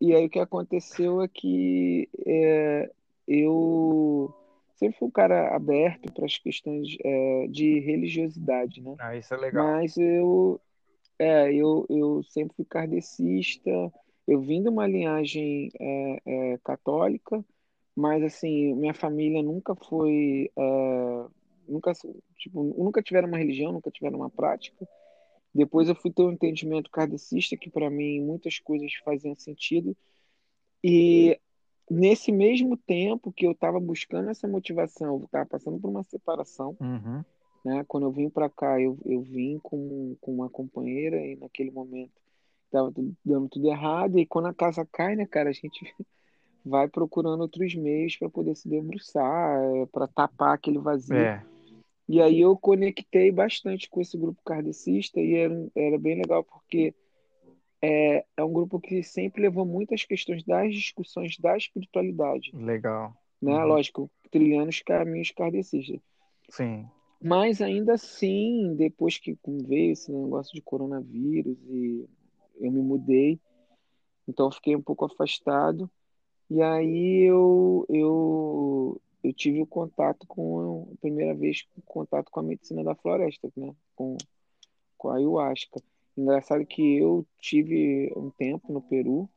e 0.00 0.14
aí 0.14 0.26
o 0.26 0.30
que 0.30 0.38
aconteceu 0.40 1.20
é 1.22 1.28
que 1.28 2.08
é, 2.26 2.90
eu 3.26 4.32
sempre 4.76 4.98
fui 4.98 5.08
um 5.08 5.10
cara 5.10 5.54
aberto 5.54 6.12
para 6.12 6.26
as 6.26 6.36
questões 6.38 6.96
é, 7.04 7.46
de 7.48 7.80
religiosidade, 7.80 8.80
né? 8.82 8.94
Ah, 8.98 9.16
isso 9.16 9.32
é 9.32 9.36
legal. 9.36 9.64
Mas 9.66 9.96
eu, 9.96 10.60
é, 11.18 11.52
eu, 11.52 11.86
eu 11.88 12.22
sempre 12.24 12.56
fui 12.56 12.64
kardecista, 12.64 13.70
eu 14.26 14.40
vim 14.40 14.62
de 14.62 14.68
uma 14.68 14.86
linhagem 14.86 15.70
é, 15.78 16.22
é, 16.24 16.58
católica, 16.58 17.44
mas 17.94 18.22
assim, 18.22 18.74
minha 18.74 18.94
família 18.94 19.42
nunca 19.42 19.74
foi, 19.74 20.50
é, 20.56 21.26
nunca, 21.68 21.92
tipo, 22.36 22.62
nunca 22.62 23.02
tiveram 23.02 23.28
uma 23.28 23.38
religião, 23.38 23.72
nunca 23.72 23.90
tiveram 23.90 24.18
uma 24.18 24.30
prática. 24.30 24.86
Depois 25.54 25.88
eu 25.88 25.94
fui 25.94 26.10
ter 26.10 26.22
um 26.22 26.32
entendimento 26.32 26.90
kardecista, 26.90 27.56
que 27.56 27.70
para 27.70 27.88
mim 27.88 28.20
muitas 28.20 28.58
coisas 28.58 28.92
faziam 29.04 29.36
sentido, 29.36 29.96
e 30.82 31.38
nesse 31.90 32.32
mesmo 32.32 32.76
tempo 32.76 33.32
que 33.32 33.46
eu 33.46 33.52
estava 33.52 33.78
buscando 33.78 34.30
essa 34.30 34.48
motivação, 34.48 35.18
eu 35.18 35.24
estava 35.24 35.46
passando 35.46 35.78
por 35.78 35.88
uma 35.88 36.02
separação, 36.02 36.76
Uhum. 36.80 37.24
Né? 37.64 37.84
Quando 37.88 38.04
eu 38.06 38.12
vim 38.12 38.28
para 38.28 38.50
cá, 38.50 38.80
eu, 38.80 38.98
eu 39.04 39.22
vim 39.22 39.58
com, 39.62 40.16
com 40.20 40.34
uma 40.34 40.50
companheira 40.50 41.16
e 41.24 41.36
naquele 41.36 41.70
momento 41.70 42.12
estava 42.66 42.92
dando 43.24 43.48
tudo 43.48 43.68
errado. 43.68 44.18
E 44.18 44.26
quando 44.26 44.46
a 44.46 44.54
casa 44.54 44.86
cai, 44.90 45.16
né, 45.16 45.26
cara, 45.26 45.50
a 45.50 45.52
gente 45.52 45.80
vai 46.64 46.88
procurando 46.88 47.40
outros 47.40 47.74
meios 47.74 48.16
para 48.16 48.28
poder 48.28 48.54
se 48.54 48.68
debruçar, 48.68 49.60
para 49.90 50.06
tapar 50.08 50.54
aquele 50.54 50.78
vazio. 50.78 51.16
É, 51.16 51.44
E 52.08 52.20
aí 52.20 52.40
eu 52.40 52.56
conectei 52.56 53.32
bastante 53.32 53.88
com 53.88 54.00
esse 54.00 54.18
grupo 54.18 54.40
kardecista 54.44 55.20
e 55.20 55.34
era, 55.34 55.68
era 55.74 55.98
bem 55.98 56.16
legal 56.16 56.44
porque 56.44 56.94
é, 57.80 58.24
é 58.36 58.44
um 58.44 58.52
grupo 58.52 58.80
que 58.80 59.02
sempre 59.02 59.42
levou 59.42 59.64
muitas 59.64 60.04
questões 60.04 60.42
das 60.42 60.74
discussões 60.74 61.38
da 61.38 61.56
espiritualidade, 61.56 62.50
legal. 62.54 63.14
né? 63.40 63.52
Uhum. 63.52 63.68
Lógico, 63.68 64.10
trilhando 64.30 64.70
os 64.70 64.80
caminhos 64.80 65.30
kardecistas. 65.30 66.00
Sim. 66.50 66.88
Mas 67.26 67.62
ainda 67.62 67.94
assim, 67.94 68.74
depois 68.76 69.16
que 69.16 69.34
veio 69.46 69.92
esse 69.92 70.12
negócio 70.12 70.52
de 70.52 70.60
coronavírus 70.60 71.56
e 71.70 72.06
eu 72.60 72.70
me 72.70 72.82
mudei, 72.82 73.40
então 74.28 74.46
eu 74.46 74.52
fiquei 74.52 74.76
um 74.76 74.82
pouco 74.82 75.06
afastado. 75.06 75.90
E 76.50 76.60
aí 76.60 77.22
eu, 77.22 77.86
eu, 77.88 79.00
eu 79.22 79.32
tive 79.32 79.62
o 79.62 79.66
contato 79.66 80.26
com, 80.26 80.86
a 80.92 81.00
primeira 81.00 81.34
vez, 81.34 81.64
o 81.74 81.80
contato 81.80 82.30
com 82.30 82.40
a 82.40 82.42
medicina 82.42 82.84
da 82.84 82.94
floresta, 82.94 83.50
né? 83.56 83.74
Com, 83.96 84.18
com 84.98 85.08
a 85.08 85.16
ayahuasca. 85.16 85.80
Engraçado 86.18 86.66
que 86.66 86.98
eu 86.98 87.26
tive 87.40 88.12
um 88.14 88.28
tempo 88.28 88.70
no 88.70 88.82
Peru, 88.82 89.30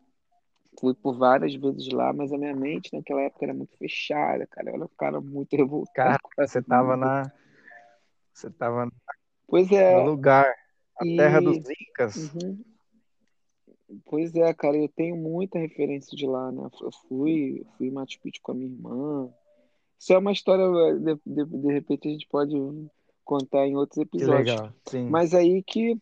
fui 0.78 0.94
por 0.94 1.18
várias 1.18 1.56
vezes 1.56 1.88
lá, 1.94 2.12
mas 2.12 2.34
a 2.34 2.38
minha 2.38 2.54
mente 2.54 2.94
naquela 2.94 3.22
época 3.22 3.46
era 3.46 3.54
muito 3.54 3.78
fechada, 3.78 4.46
cara. 4.46 4.72
Eu 4.72 4.76
era 4.76 4.84
um 4.84 4.90
cara 4.98 5.22
muito 5.22 5.56
revoltado. 5.56 6.20
Cara, 6.36 6.48
você 6.48 6.62
tava 6.62 6.98
na. 6.98 7.32
Você 8.38 8.52
tava 8.52 8.88
Pois 9.48 9.68
no 9.68 9.76
é, 9.76 10.04
lugar, 10.04 10.54
a 10.96 11.04
terra 11.04 11.42
dos 11.42 11.58
e 11.68 11.74
Incas. 11.90 12.32
uhum. 12.36 12.64
Pois 14.06 14.36
é, 14.36 14.54
cara, 14.54 14.78
eu 14.78 14.88
tenho 14.90 15.16
muita 15.16 15.58
referência 15.58 16.16
de 16.16 16.28
lá, 16.28 16.52
né? 16.52 16.70
Eu 16.80 16.92
fui, 17.08 17.66
fui 17.76 17.88
em 17.88 17.92
Machu 17.92 18.20
Picchu 18.22 18.40
com 18.44 18.52
a 18.52 18.56
minha 18.56 18.70
irmã. 18.70 19.34
Isso 19.98 20.14
é 20.14 20.18
uma 20.20 20.32
história, 20.32 20.66
de, 21.00 21.16
de, 21.26 21.46
de 21.46 21.74
repente 21.74 22.08
a 22.08 22.12
gente 22.12 22.28
pode 22.28 22.56
contar 23.26 23.66
em 23.66 23.76
outros 23.76 23.96
Que 23.96 24.02
episódios. 24.18 24.52
legal. 24.52 24.74
Sim. 24.86 25.10
Mas 25.10 25.34
aí 25.34 25.64
que, 25.64 26.00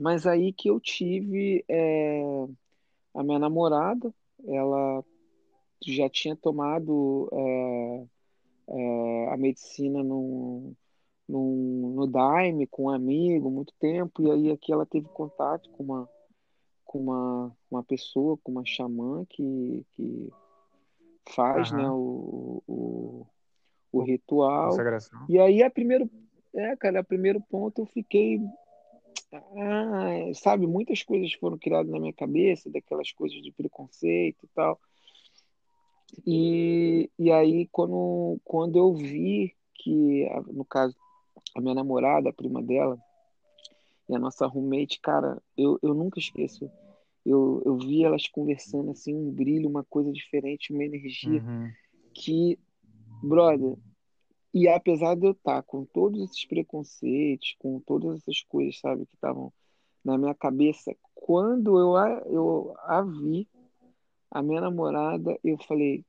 mas 0.00 0.26
aí 0.26 0.52
que 0.52 0.68
eu 0.68 0.80
tive 0.80 1.64
é, 1.68 2.48
a 3.14 3.22
minha 3.22 3.38
namorada, 3.38 4.12
ela 4.44 5.04
já 5.86 6.08
tinha 6.10 6.34
tomado 6.34 7.28
é, 7.32 8.04
é, 8.70 9.28
a 9.28 9.36
medicina 9.36 10.02
no, 10.02 10.74
no, 11.28 11.94
no 11.94 12.06
Daime 12.06 12.66
com 12.66 12.84
um 12.84 12.90
amigo 12.90 13.50
muito 13.50 13.72
tempo, 13.78 14.22
e 14.22 14.30
aí 14.30 14.50
aqui 14.50 14.72
ela 14.72 14.86
teve 14.86 15.08
contato 15.08 15.70
com 15.70 15.82
uma 15.82 16.08
com 16.94 17.00
uma, 17.00 17.56
uma 17.68 17.82
pessoa, 17.82 18.38
com 18.40 18.52
uma 18.52 18.64
xamã 18.64 19.24
que, 19.28 19.84
que 19.96 20.32
faz 21.28 21.72
né, 21.72 21.82
Aham. 21.82 21.92
o, 21.92 22.62
o, 22.68 23.26
o 23.90 24.02
ritual. 24.02 24.76
E 25.28 25.36
aí, 25.40 25.60
a 25.60 25.68
primeiro, 25.68 26.08
é, 26.54 26.76
cara, 26.76 27.00
a 27.00 27.04
primeiro 27.04 27.40
ponto 27.40 27.82
eu 27.82 27.86
fiquei. 27.86 28.40
Ah, 29.32 30.32
sabe, 30.34 30.68
muitas 30.68 31.02
coisas 31.02 31.32
foram 31.32 31.58
criadas 31.58 31.90
na 31.90 31.98
minha 31.98 32.12
cabeça, 32.12 32.70
daquelas 32.70 33.10
coisas 33.10 33.42
de 33.42 33.50
preconceito 33.50 34.44
e 34.44 34.48
tal. 34.54 34.78
E, 36.24 37.10
e 37.18 37.32
aí, 37.32 37.66
quando, 37.72 38.38
quando 38.44 38.78
eu 38.78 38.94
vi 38.94 39.52
que, 39.74 40.28
no 40.46 40.64
caso, 40.64 40.94
a 41.54 41.60
minha 41.60 41.74
namorada, 41.74 42.30
a 42.30 42.32
prima 42.32 42.62
dela, 42.62 42.98
e 44.08 44.14
a 44.14 44.18
nossa 44.18 44.46
roommate, 44.46 45.00
cara, 45.00 45.40
eu, 45.56 45.78
eu 45.82 45.94
nunca 45.94 46.18
esqueço. 46.18 46.70
Eu, 47.24 47.62
eu 47.64 47.78
vi 47.78 48.04
elas 48.04 48.28
conversando 48.28 48.90
assim, 48.90 49.14
um 49.14 49.30
brilho, 49.30 49.68
uma 49.68 49.82
coisa 49.84 50.12
diferente, 50.12 50.72
uma 50.72 50.84
energia 50.84 51.40
Uhum. 51.40 51.70
que, 52.12 52.58
brother, 53.22 53.76
e 54.52 54.68
apesar 54.68 55.16
de 55.16 55.26
eu 55.26 55.32
estar 55.32 55.62
com 55.62 55.84
todos 55.86 56.22
esses 56.22 56.44
preconceitos, 56.44 57.56
com 57.58 57.80
todas 57.80 58.20
essas 58.20 58.42
coisas, 58.42 58.78
sabe, 58.78 59.06
que 59.06 59.14
estavam 59.14 59.52
na 60.04 60.18
minha 60.18 60.34
cabeça, 60.34 60.94
quando 61.14 61.78
eu 61.80 61.96
a, 61.96 62.10
eu 62.26 62.74
a 62.80 63.00
vi, 63.02 63.48
a 64.30 64.42
minha 64.42 64.60
namorada, 64.60 65.38
eu 65.42 65.56
falei, 65.66 66.04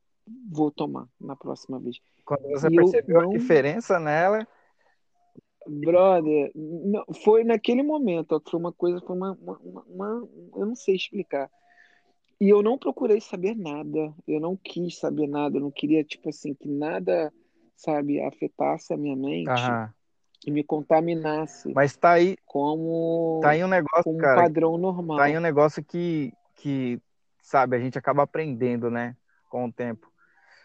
vou 0.51 0.69
tomar 0.69 1.07
na 1.19 1.35
próxima 1.35 1.79
vez. 1.79 1.97
Quando 2.25 2.49
você 2.49 2.69
E 2.69 2.75
eu 2.75 2.83
percebeu 2.83 3.19
a 3.19 3.23
não 3.23 3.31
diferença 3.31 3.99
nela, 3.99 4.45
Brother, 5.67 6.51
não, 6.55 7.03
foi 7.23 7.43
naquele 7.43 7.83
momento, 7.83 8.33
ó, 8.33 8.39
que 8.39 8.51
foi 8.51 8.59
uma 8.59 8.71
coisa, 8.73 8.99
foi 9.01 9.15
uma, 9.15 9.37
uma, 9.41 9.83
uma- 9.87 10.29
eu 10.55 10.65
não 10.65 10.75
sei 10.75 10.95
explicar. 10.95 11.49
E 12.39 12.49
eu 12.49 12.61
não 12.61 12.77
procurei 12.77 13.21
saber 13.21 13.55
nada, 13.55 14.13
eu 14.27 14.39
não 14.39 14.57
quis 14.57 14.99
saber 14.99 15.27
nada, 15.27 15.57
eu 15.57 15.61
não 15.61 15.71
queria, 15.71 16.03
tipo 16.03 16.29
assim, 16.29 16.53
que 16.53 16.67
nada, 16.67 17.33
sabe, 17.75 18.21
afetasse 18.21 18.93
a 18.93 18.97
minha 18.97 19.15
mente, 19.15 19.49
aham, 19.49 19.93
e 20.45 20.51
me 20.51 20.63
contaminasse. 20.63 21.73
Mas 21.73 21.95
tá 21.95 22.11
aí, 22.11 22.37
como 22.45 23.39
tá 23.41 23.49
aí 23.49 23.63
um 23.63 23.67
negócio, 23.67 24.11
um 24.11 24.17
cara, 24.17 24.43
padrão 24.43 24.77
normal. 24.77 25.17
Tá 25.17 25.23
aí 25.23 25.37
um 25.37 25.41
negócio 25.41 25.83
que, 25.83 26.33
que, 26.55 26.99
sabe, 27.41 27.75
a 27.77 27.79
gente 27.79 27.97
acaba 27.97 28.23
aprendendo, 28.23 28.91
né, 28.91 29.15
com 29.49 29.65
o 29.65 29.71
tempo. 29.71 30.11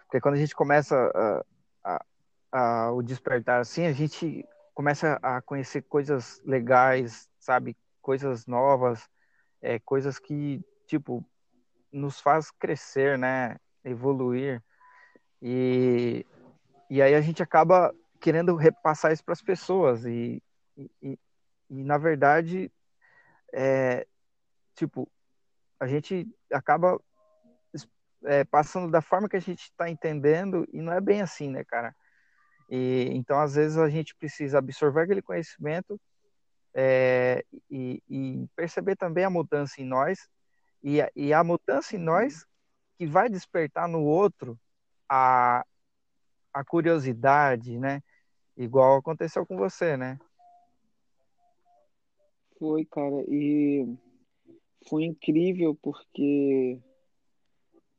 Porque 0.04 0.20
quando 0.20 0.34
a 0.34 0.38
gente 0.38 0.54
começa 0.56 1.10
a, 1.14 1.44
a, 1.84 2.04
a, 2.52 2.92
o 2.92 3.00
despertar 3.00 3.60
assim, 3.60 3.86
a 3.86 3.92
gente 3.92 4.44
começa 4.80 5.18
a 5.22 5.42
conhecer 5.42 5.82
coisas 5.82 6.40
legais, 6.42 7.28
sabe, 7.38 7.76
coisas 8.00 8.46
novas, 8.46 9.06
é, 9.60 9.78
coisas 9.78 10.18
que, 10.18 10.64
tipo, 10.86 11.22
nos 11.92 12.18
faz 12.18 12.50
crescer, 12.50 13.18
né, 13.18 13.58
evoluir. 13.84 14.62
E, 15.42 16.24
e 16.88 17.02
aí 17.02 17.14
a 17.14 17.20
gente 17.20 17.42
acaba 17.42 17.94
querendo 18.22 18.56
repassar 18.56 19.12
isso 19.12 19.22
para 19.22 19.34
as 19.34 19.42
pessoas. 19.42 20.06
E, 20.06 20.42
e, 20.78 21.18
e, 21.68 21.84
na 21.84 21.98
verdade 21.98 22.72
é, 23.52 24.06
tipo 24.74 25.06
a 25.78 25.86
gente 25.86 26.26
acaba 26.50 26.98
é, 28.24 28.44
passando 28.44 28.90
da 28.90 29.02
forma 29.02 29.28
que 29.28 29.36
a 29.36 29.40
gente 29.40 29.64
está 29.64 29.90
entendendo 29.90 30.66
e 30.72 30.80
não 30.80 30.92
é 30.94 31.02
bem 31.02 31.20
assim 31.20 31.50
né 31.50 31.64
cara 31.64 31.94
e 32.70 33.10
então 33.12 33.40
às 33.40 33.56
vezes 33.56 33.76
a 33.76 33.88
gente 33.90 34.14
precisa 34.14 34.58
absorver 34.58 35.02
aquele 35.02 35.20
conhecimento 35.20 36.00
é, 36.72 37.44
e, 37.68 38.00
e, 38.08 38.46
perceber 38.54 38.94
também 38.94 39.24
a 39.24 39.30
mudança 39.30 39.82
em 39.82 39.84
nós 39.84 40.28
e, 40.82 40.98
e 41.16 41.32
a 41.32 41.42
mudança 41.42 41.96
em 41.96 41.98
nós 41.98 42.46
que 42.96 43.06
vai 43.06 43.28
despertar 43.28 43.88
no 43.88 44.04
outro 44.04 44.56
a, 45.08 45.66
a 46.54 46.64
curiosidade, 46.64 47.76
né? 47.76 48.00
Igual 48.56 48.98
aconteceu 48.98 49.44
com 49.44 49.56
você, 49.56 49.96
né? 49.96 50.18
Foi, 52.56 52.84
cara, 52.84 53.24
e 53.26 53.96
foi 54.88 55.04
incrível 55.04 55.74
porque 55.82 56.78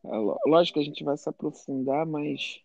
é, 0.05 0.17
lógico 0.47 0.75
que 0.75 0.79
a 0.79 0.88
gente 0.88 1.03
vai 1.03 1.17
se 1.17 1.27
aprofundar, 1.27 2.05
mas 2.05 2.62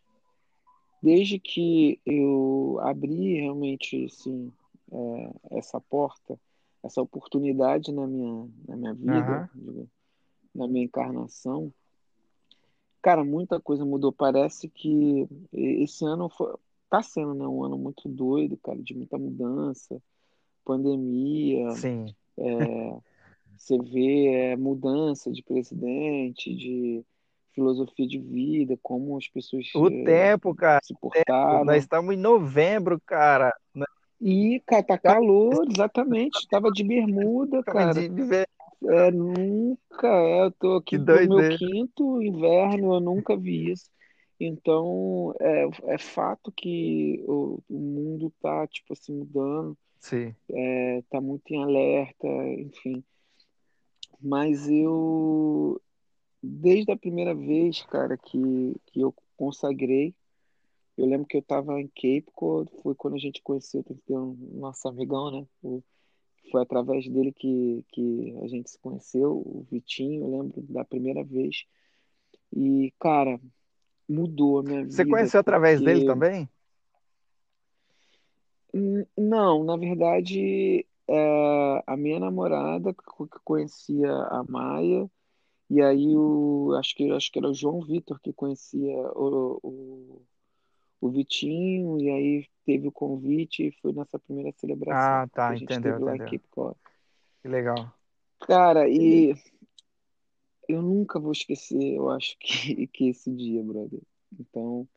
desde 1.06 1.38
que 1.38 2.00
eu 2.04 2.80
abri 2.82 3.34
realmente 3.34 4.06
assim, 4.06 4.52
é, 4.90 5.30
essa 5.52 5.80
porta, 5.80 6.36
essa 6.82 7.00
oportunidade 7.00 7.92
na 7.92 8.08
minha, 8.08 8.48
na 8.66 8.76
minha 8.76 8.92
vida, 8.92 9.50
uhum. 9.54 9.86
na 10.52 10.66
minha 10.66 10.84
encarnação, 10.84 11.72
cara, 13.00 13.22
muita 13.22 13.60
coisa 13.60 13.84
mudou. 13.84 14.12
Parece 14.12 14.68
que 14.68 15.28
esse 15.52 16.04
ano 16.04 16.28
foi, 16.28 16.52
tá 16.90 17.00
sendo 17.04 17.34
né, 17.34 17.46
um 17.46 17.62
ano 17.62 17.78
muito 17.78 18.08
doido, 18.08 18.56
cara, 18.56 18.82
de 18.82 18.92
muita 18.92 19.16
mudança, 19.16 20.02
pandemia. 20.64 21.70
Sim. 21.70 22.12
É, 22.36 22.98
você 23.56 23.78
vê 23.78 24.26
é, 24.26 24.56
mudança 24.56 25.30
de 25.30 25.40
presidente, 25.40 26.52
de 26.52 27.04
filosofia 27.56 28.06
de 28.06 28.18
vida, 28.18 28.78
como 28.82 29.16
as 29.16 29.26
pessoas 29.26 29.66
o 29.74 29.88
é, 29.88 30.04
tempo, 30.04 30.54
cara, 30.54 30.78
se 30.84 30.94
portaram. 30.94 31.64
Nós 31.64 31.82
estamos 31.82 32.14
em 32.14 32.18
novembro, 32.18 33.00
cara. 33.04 33.52
E, 34.20 34.62
cara, 34.66 34.82
tá 34.82 34.98
calor, 34.98 35.66
exatamente. 35.68 36.38
Estava 36.38 36.70
de 36.70 36.84
bermuda, 36.84 37.62
cara. 37.62 37.98
É, 37.98 39.10
nunca. 39.10 40.06
É, 40.06 40.44
eu 40.44 40.50
tô 40.52 40.76
aqui 40.76 40.98
no 40.98 41.04
meu 41.04 41.58
quinto 41.58 42.22
inverno, 42.22 42.94
eu 42.94 43.00
nunca 43.00 43.36
vi 43.36 43.72
isso. 43.72 43.90
Então, 44.38 45.34
é, 45.40 45.94
é 45.94 45.98
fato 45.98 46.52
que 46.52 47.24
o, 47.26 47.58
o 47.68 47.78
mundo 47.78 48.32
tá, 48.40 48.66
tipo 48.66 48.92
assim, 48.92 49.14
mudando. 49.14 49.76
Sim. 49.98 50.34
É, 50.50 51.02
tá 51.08 51.20
muito 51.22 51.50
em 51.50 51.62
alerta, 51.62 52.28
enfim. 52.58 53.02
Mas 54.20 54.68
eu, 54.68 55.80
desde 56.42 56.92
a 56.92 56.96
primeira 56.96 57.34
vez, 57.34 57.82
cara, 57.82 58.16
que, 58.16 58.76
que 58.86 59.00
eu 59.00 59.14
consagrei, 59.36 60.14
eu 60.96 61.06
lembro 61.06 61.26
que 61.26 61.36
eu 61.36 61.42
tava 61.42 61.80
em 61.80 61.88
Cape 61.88 62.26
Cod, 62.32 62.70
foi 62.82 62.94
quando 62.94 63.14
a 63.14 63.18
gente 63.18 63.42
conheceu 63.42 63.84
o 64.08 64.36
nosso 64.54 64.88
amigão, 64.88 65.30
né? 65.30 65.46
O, 65.62 65.82
foi 66.50 66.62
através 66.62 67.08
dele 67.08 67.32
que, 67.32 67.84
que 67.88 68.36
a 68.42 68.46
gente 68.46 68.70
se 68.70 68.78
conheceu, 68.78 69.32
o 69.32 69.66
Vitinho, 69.70 70.22
eu 70.22 70.30
lembro 70.30 70.62
da 70.62 70.84
primeira 70.84 71.24
vez. 71.24 71.64
E, 72.54 72.92
cara, 73.00 73.40
mudou 74.08 74.60
a 74.60 74.62
minha 74.62 74.82
vida. 74.82 74.92
Você 74.92 75.04
conheceu 75.04 75.40
através 75.40 75.80
dele 75.80 76.06
também? 76.06 76.48
Não, 79.16 79.64
na 79.64 79.76
verdade, 79.76 80.86
é, 81.08 81.82
a 81.86 81.96
minha 81.96 82.20
namorada 82.20 82.92
que 82.92 83.38
conhecia 83.44 84.12
a 84.12 84.44
Maia, 84.48 85.10
e 85.68 85.82
aí 85.82 86.16
o, 86.16 86.74
acho 86.78 86.94
que, 86.94 87.10
acho 87.10 87.30
que 87.30 87.38
era 87.38 87.48
o 87.48 87.54
João 87.54 87.80
Vitor 87.80 88.20
que 88.20 88.32
conhecia 88.32 88.96
o, 89.14 89.58
o, 89.62 90.22
o 91.00 91.10
Vitinho, 91.10 92.00
e 92.00 92.08
aí 92.08 92.46
teve 92.64 92.86
o 92.88 92.92
convite 92.92 93.66
e 93.66 93.72
foi 93.80 93.92
nessa 93.92 94.18
primeira 94.18 94.52
celebração. 94.52 95.22
Ah, 95.22 95.28
tá, 95.32 95.54
que 95.54 95.64
entendeu, 95.64 95.98
entendeu. 95.98 96.40
Que 97.42 97.48
legal. 97.48 97.92
Cara, 98.40 98.88
e 98.88 99.34
eu 100.68 100.82
nunca 100.82 101.18
vou 101.18 101.32
esquecer, 101.32 101.94
eu 101.94 102.10
acho 102.10 102.36
que, 102.38 102.86
que 102.88 103.08
esse 103.08 103.30
dia, 103.30 103.62
brother. 103.62 104.00
Então, 104.38 104.88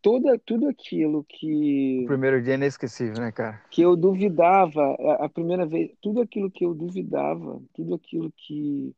toda, 0.00 0.38
tudo 0.38 0.68
aquilo 0.68 1.24
que. 1.24 2.02
O 2.04 2.06
primeiro 2.06 2.42
dia 2.42 2.54
é 2.54 2.56
inesquecível, 2.56 3.20
né, 3.20 3.32
cara? 3.32 3.62
Que 3.70 3.82
eu 3.82 3.96
duvidava, 3.96 4.96
a, 4.98 5.24
a 5.24 5.28
primeira 5.28 5.66
vez, 5.66 5.92
tudo 6.00 6.20
aquilo 6.20 6.50
que 6.50 6.64
eu 6.64 6.74
duvidava, 6.74 7.60
tudo 7.74 7.94
aquilo 7.94 8.32
que, 8.32 8.94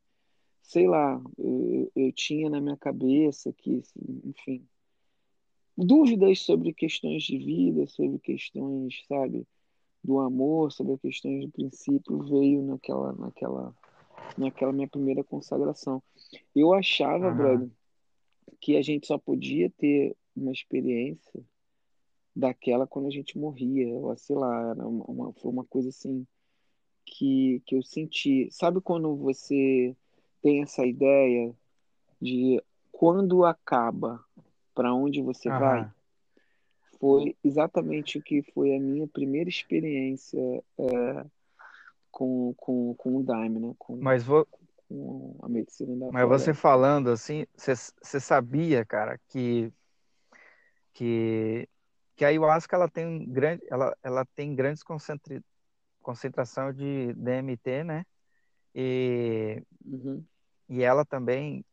sei 0.63 0.87
lá, 0.87 1.21
eu, 1.37 1.91
eu 1.95 2.11
tinha 2.11 2.49
na 2.49 2.59
minha 2.59 2.77
cabeça, 2.77 3.53
que, 3.53 3.83
enfim, 4.25 4.65
dúvidas 5.77 6.39
sobre 6.39 6.73
questões 6.73 7.23
de 7.23 7.37
vida, 7.37 7.85
sobre 7.85 8.17
questões, 8.17 9.03
sabe, 9.07 9.45
do 10.03 10.19
amor, 10.19 10.71
sobre 10.71 10.97
questões 10.97 11.45
do 11.45 11.51
princípio, 11.51 12.23
veio 12.23 12.63
naquela, 12.63 13.13
naquela, 13.13 13.75
naquela 14.37 14.71
minha 14.71 14.87
primeira 14.87 15.23
consagração. 15.23 16.01
Eu 16.55 16.73
achava, 16.73 17.29
uhum. 17.29 17.35
brother, 17.35 17.69
que 18.59 18.77
a 18.77 18.81
gente 18.81 19.05
só 19.05 19.17
podia 19.17 19.69
ter 19.69 20.15
uma 20.35 20.51
experiência 20.51 21.43
daquela 22.35 22.87
quando 22.87 23.07
a 23.07 23.11
gente 23.11 23.37
morria, 23.37 23.87
ou 23.93 24.15
sei 24.17 24.35
lá, 24.35 24.71
era 24.71 24.87
uma, 24.87 25.05
uma, 25.05 25.33
foi 25.33 25.51
uma 25.51 25.65
coisa 25.65 25.89
assim 25.89 26.25
que, 27.05 27.61
que 27.65 27.75
eu 27.75 27.83
senti. 27.83 28.47
Sabe 28.49 28.79
quando 28.81 29.15
você 29.15 29.95
tem 30.43 30.61
essa 30.61 30.85
ideia 30.85 31.55
de 32.21 32.61
quando 32.91 33.45
acaba, 33.45 34.23
para 34.75 34.93
onde 34.93 35.21
você 35.21 35.49
uhum. 35.49 35.59
vai? 35.59 35.91
Foi 36.99 37.35
exatamente 37.43 38.17
o 38.17 38.21
que 38.21 38.43
foi 38.53 38.75
a 38.75 38.79
minha 38.79 39.07
primeira 39.07 39.49
experiência 39.49 40.39
é, 40.77 41.25
com, 42.11 42.53
com, 42.55 42.93
com 42.95 43.17
o 43.17 43.23
Daime, 43.23 43.59
né? 43.59 43.73
Com, 43.77 43.97
Mas 43.97 44.23
vou, 44.23 44.45
com 44.87 45.35
a 45.41 45.49
medicina 45.49 45.95
da 45.97 46.11
Mas 46.11 46.27
você 46.27 46.53
falando 46.53 47.09
assim, 47.09 47.45
você 47.55 48.19
sabia, 48.19 48.85
cara, 48.85 49.19
que 49.29 49.71
que 50.93 51.67
que 52.15 52.23
a 52.23 52.27
ayahuasca 52.27 52.75
ela 52.75 52.87
tem 52.87 53.25
grande 53.25 53.65
ela, 53.69 53.97
ela 54.03 54.25
tem 54.35 54.53
grandes 54.53 54.83
concentra, 54.83 55.41
concentração 56.01 56.71
de 56.71 57.13
DMT, 57.13 57.83
né? 57.83 58.05
E 58.75 59.63
uhum. 59.83 60.23
E 60.73 60.83
ela 60.83 61.05
também 61.05 61.63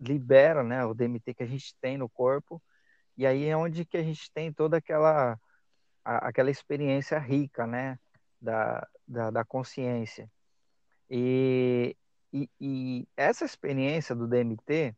libera, 0.00 0.64
né, 0.64 0.84
o 0.84 0.92
DMT 0.92 1.34
que 1.34 1.42
a 1.44 1.46
gente 1.46 1.74
tem 1.80 1.96
no 1.96 2.08
corpo. 2.08 2.60
E 3.16 3.24
aí 3.26 3.44
é 3.44 3.56
onde 3.56 3.84
que 3.84 3.96
a 3.96 4.02
gente 4.02 4.30
tem 4.32 4.52
toda 4.52 4.78
aquela 4.78 5.38
a, 6.04 6.28
aquela 6.28 6.50
experiência 6.50 7.16
rica, 7.18 7.64
né, 7.66 7.96
da, 8.40 8.86
da, 9.06 9.30
da 9.30 9.44
consciência. 9.44 10.28
E, 11.08 11.96
e, 12.32 12.50
e 12.60 13.08
essa 13.16 13.44
experiência 13.44 14.16
do 14.16 14.26
DMT, 14.26 14.96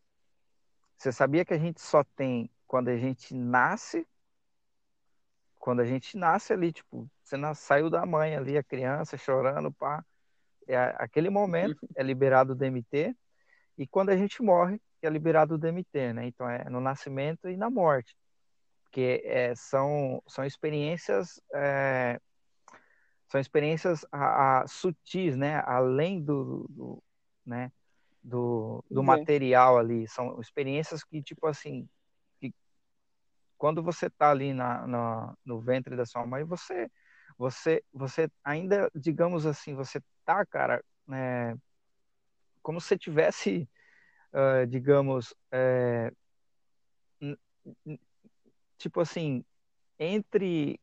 você 0.96 1.12
sabia 1.12 1.44
que 1.44 1.52
a 1.52 1.58
gente 1.58 1.80
só 1.80 2.02
tem 2.02 2.50
quando 2.66 2.88
a 2.88 2.96
gente 2.96 3.34
nasce, 3.34 4.06
quando 5.58 5.80
a 5.80 5.84
gente 5.84 6.16
nasce 6.16 6.54
ali, 6.54 6.72
tipo, 6.72 7.06
você 7.22 7.36
nasce, 7.36 7.62
saiu 7.62 7.90
da 7.90 8.06
mãe 8.06 8.34
ali, 8.34 8.56
a 8.56 8.62
criança 8.62 9.18
chorando, 9.18 9.70
pá, 9.72 10.02
é, 10.66 10.76
aquele 10.98 11.30
momento 11.30 11.86
é 11.94 12.02
liberado 12.02 12.52
o 12.52 12.56
DMT, 12.56 13.16
e 13.78 13.86
quando 13.86 14.10
a 14.10 14.16
gente 14.16 14.42
morre, 14.42 14.80
é 15.02 15.08
liberado 15.08 15.54
o 15.54 15.58
DMT, 15.58 16.12
né? 16.12 16.26
Então 16.26 16.48
é 16.48 16.68
no 16.68 16.80
nascimento 16.80 17.48
e 17.48 17.56
na 17.56 17.70
morte, 17.70 18.16
porque 18.84 19.22
é, 19.24 19.54
são, 19.54 20.22
são 20.26 20.44
experiências 20.44 21.40
é, 21.54 22.20
são 23.28 23.40
experiências 23.40 24.04
a, 24.12 24.60
a, 24.62 24.66
sutis, 24.66 25.36
né? 25.36 25.62
Além 25.66 26.22
do, 26.22 26.66
do, 26.70 27.02
né? 27.44 27.72
Do, 28.22 28.84
do 28.90 29.02
material 29.02 29.78
ali. 29.78 30.08
São 30.08 30.40
experiências 30.40 31.04
que, 31.04 31.22
tipo 31.22 31.46
assim, 31.46 31.88
que 32.40 32.52
quando 33.58 33.82
você 33.82 34.08
tá 34.10 34.30
ali 34.30 34.52
na, 34.52 34.86
na, 34.86 35.34
no 35.44 35.60
ventre 35.60 35.96
da 35.96 36.06
sua 36.06 36.26
mãe, 36.26 36.44
você, 36.44 36.90
você, 37.36 37.82
você 37.92 38.30
ainda, 38.44 38.90
digamos 38.94 39.46
assim, 39.46 39.74
você 39.74 40.00
tá, 40.24 40.44
cara, 40.46 40.82
é, 41.12 41.54
como 42.66 42.80
se 42.80 42.98
tivesse, 42.98 43.68
uh, 44.32 44.66
digamos, 44.66 45.32
é, 45.52 46.12
tipo 48.76 49.00
assim, 49.00 49.44
entre 50.00 50.80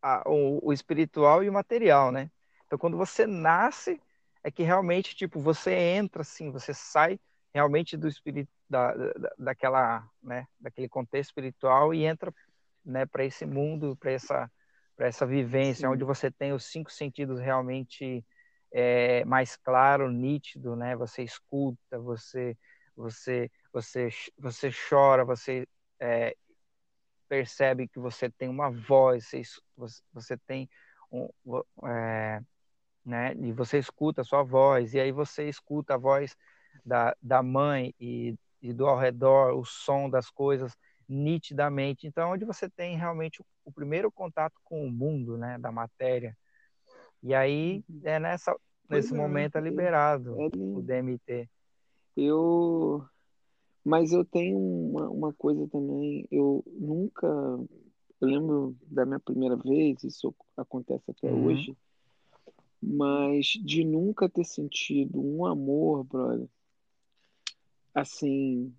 a, 0.00 0.22
o, 0.30 0.68
o, 0.68 0.72
espiritual 0.72 1.42
e 1.42 1.48
o 1.48 1.52
material, 1.52 2.12
né? 2.12 2.30
Então, 2.64 2.78
quando 2.78 2.96
você 2.96 3.26
nasce, 3.26 4.00
é 4.44 4.50
que 4.52 4.62
realmente, 4.62 5.16
tipo, 5.16 5.40
você 5.40 5.74
entra, 5.74 6.22
assim, 6.22 6.52
você 6.52 6.72
sai 6.72 7.18
realmente 7.52 7.96
do 7.96 8.06
espírito, 8.06 8.48
da, 8.70 8.94
da, 8.94 9.34
daquela, 9.36 10.08
né, 10.22 10.46
daquele 10.60 10.88
contexto 10.88 11.30
espiritual 11.30 11.92
e 11.92 12.04
entra, 12.04 12.32
né, 12.84 13.04
para 13.06 13.24
esse 13.24 13.44
mundo, 13.44 13.96
para 13.96 14.12
essa, 14.12 14.48
para 14.96 15.08
essa 15.08 15.26
vivência, 15.26 15.88
Sim. 15.88 15.92
onde 15.94 16.04
você 16.04 16.30
tem 16.30 16.52
os 16.52 16.64
cinco 16.64 16.92
sentidos 16.92 17.40
realmente 17.40 18.24
é, 18.72 19.24
mais 19.24 19.56
claro, 19.56 20.10
nítido, 20.10 20.76
né? 20.76 20.96
Você 20.96 21.22
escuta, 21.22 21.98
você, 21.98 22.56
você, 22.96 23.50
você, 23.72 24.08
você 24.38 24.70
chora, 24.88 25.24
você 25.24 25.66
é, 26.00 26.36
percebe 27.28 27.88
que 27.88 27.98
você 27.98 28.30
tem 28.30 28.48
uma 28.48 28.70
voz, 28.70 29.24
você, 29.30 29.42
você 30.12 30.36
tem 30.46 30.68
um, 31.12 31.28
é, 31.86 32.40
né? 33.04 33.34
E 33.36 33.52
você 33.52 33.78
escuta 33.78 34.22
a 34.22 34.24
sua 34.24 34.42
voz, 34.42 34.94
e 34.94 35.00
aí 35.00 35.12
você 35.12 35.48
escuta 35.48 35.94
a 35.94 35.98
voz 35.98 36.36
da, 36.84 37.16
da 37.22 37.42
mãe 37.42 37.94
e, 38.00 38.36
e 38.62 38.72
do 38.72 38.86
ao 38.86 38.98
redor, 38.98 39.54
o 39.58 39.64
som 39.64 40.10
das 40.10 40.30
coisas 40.30 40.76
nitidamente. 41.08 42.06
Então, 42.06 42.32
onde 42.32 42.44
você 42.44 42.68
tem 42.68 42.96
realmente 42.96 43.40
o, 43.40 43.46
o 43.64 43.72
primeiro 43.72 44.12
contato 44.12 44.54
com 44.64 44.86
o 44.86 44.90
mundo, 44.90 45.38
né? 45.38 45.58
Da 45.58 45.72
matéria. 45.72 46.36
E 47.22 47.34
aí, 47.34 47.84
uhum. 47.88 48.00
é 48.04 48.18
nessa, 48.18 48.56
nesse 48.88 49.12
é, 49.12 49.16
momento 49.16 49.56
é 49.56 49.60
liberado 49.60 50.40
é 50.40 50.48
o 50.56 50.82
DMT. 50.82 51.48
Eu 52.16 53.04
mas 53.88 54.12
eu 54.12 54.22
tenho 54.22 54.58
uma, 54.58 55.08
uma 55.08 55.32
coisa 55.32 55.66
também, 55.68 56.28
eu 56.30 56.62
nunca. 56.66 57.26
Eu 57.26 58.28
lembro 58.28 58.76
da 58.82 59.06
minha 59.06 59.18
primeira 59.18 59.56
vez, 59.56 60.04
isso 60.04 60.34
acontece 60.54 61.10
até 61.10 61.32
uhum. 61.32 61.46
hoje, 61.46 61.74
mas 62.82 63.46
de 63.46 63.84
nunca 63.84 64.28
ter 64.28 64.44
sentido 64.44 65.18
um 65.18 65.46
amor, 65.46 66.04
brother, 66.04 66.46
assim, 67.94 68.74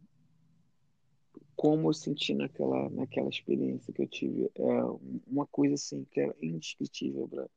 como 1.56 1.90
eu 1.90 1.94
senti 1.94 2.36
naquela, 2.36 2.88
naquela 2.92 3.30
experiência 3.30 3.92
que 3.92 4.04
eu 4.04 4.08
tive. 4.08 4.52
É 4.54 4.84
uma 5.26 5.48
coisa 5.48 5.74
assim 5.74 6.06
que 6.12 6.22
é 6.22 6.36
indescritível, 6.40 7.26
brother. 7.26 7.50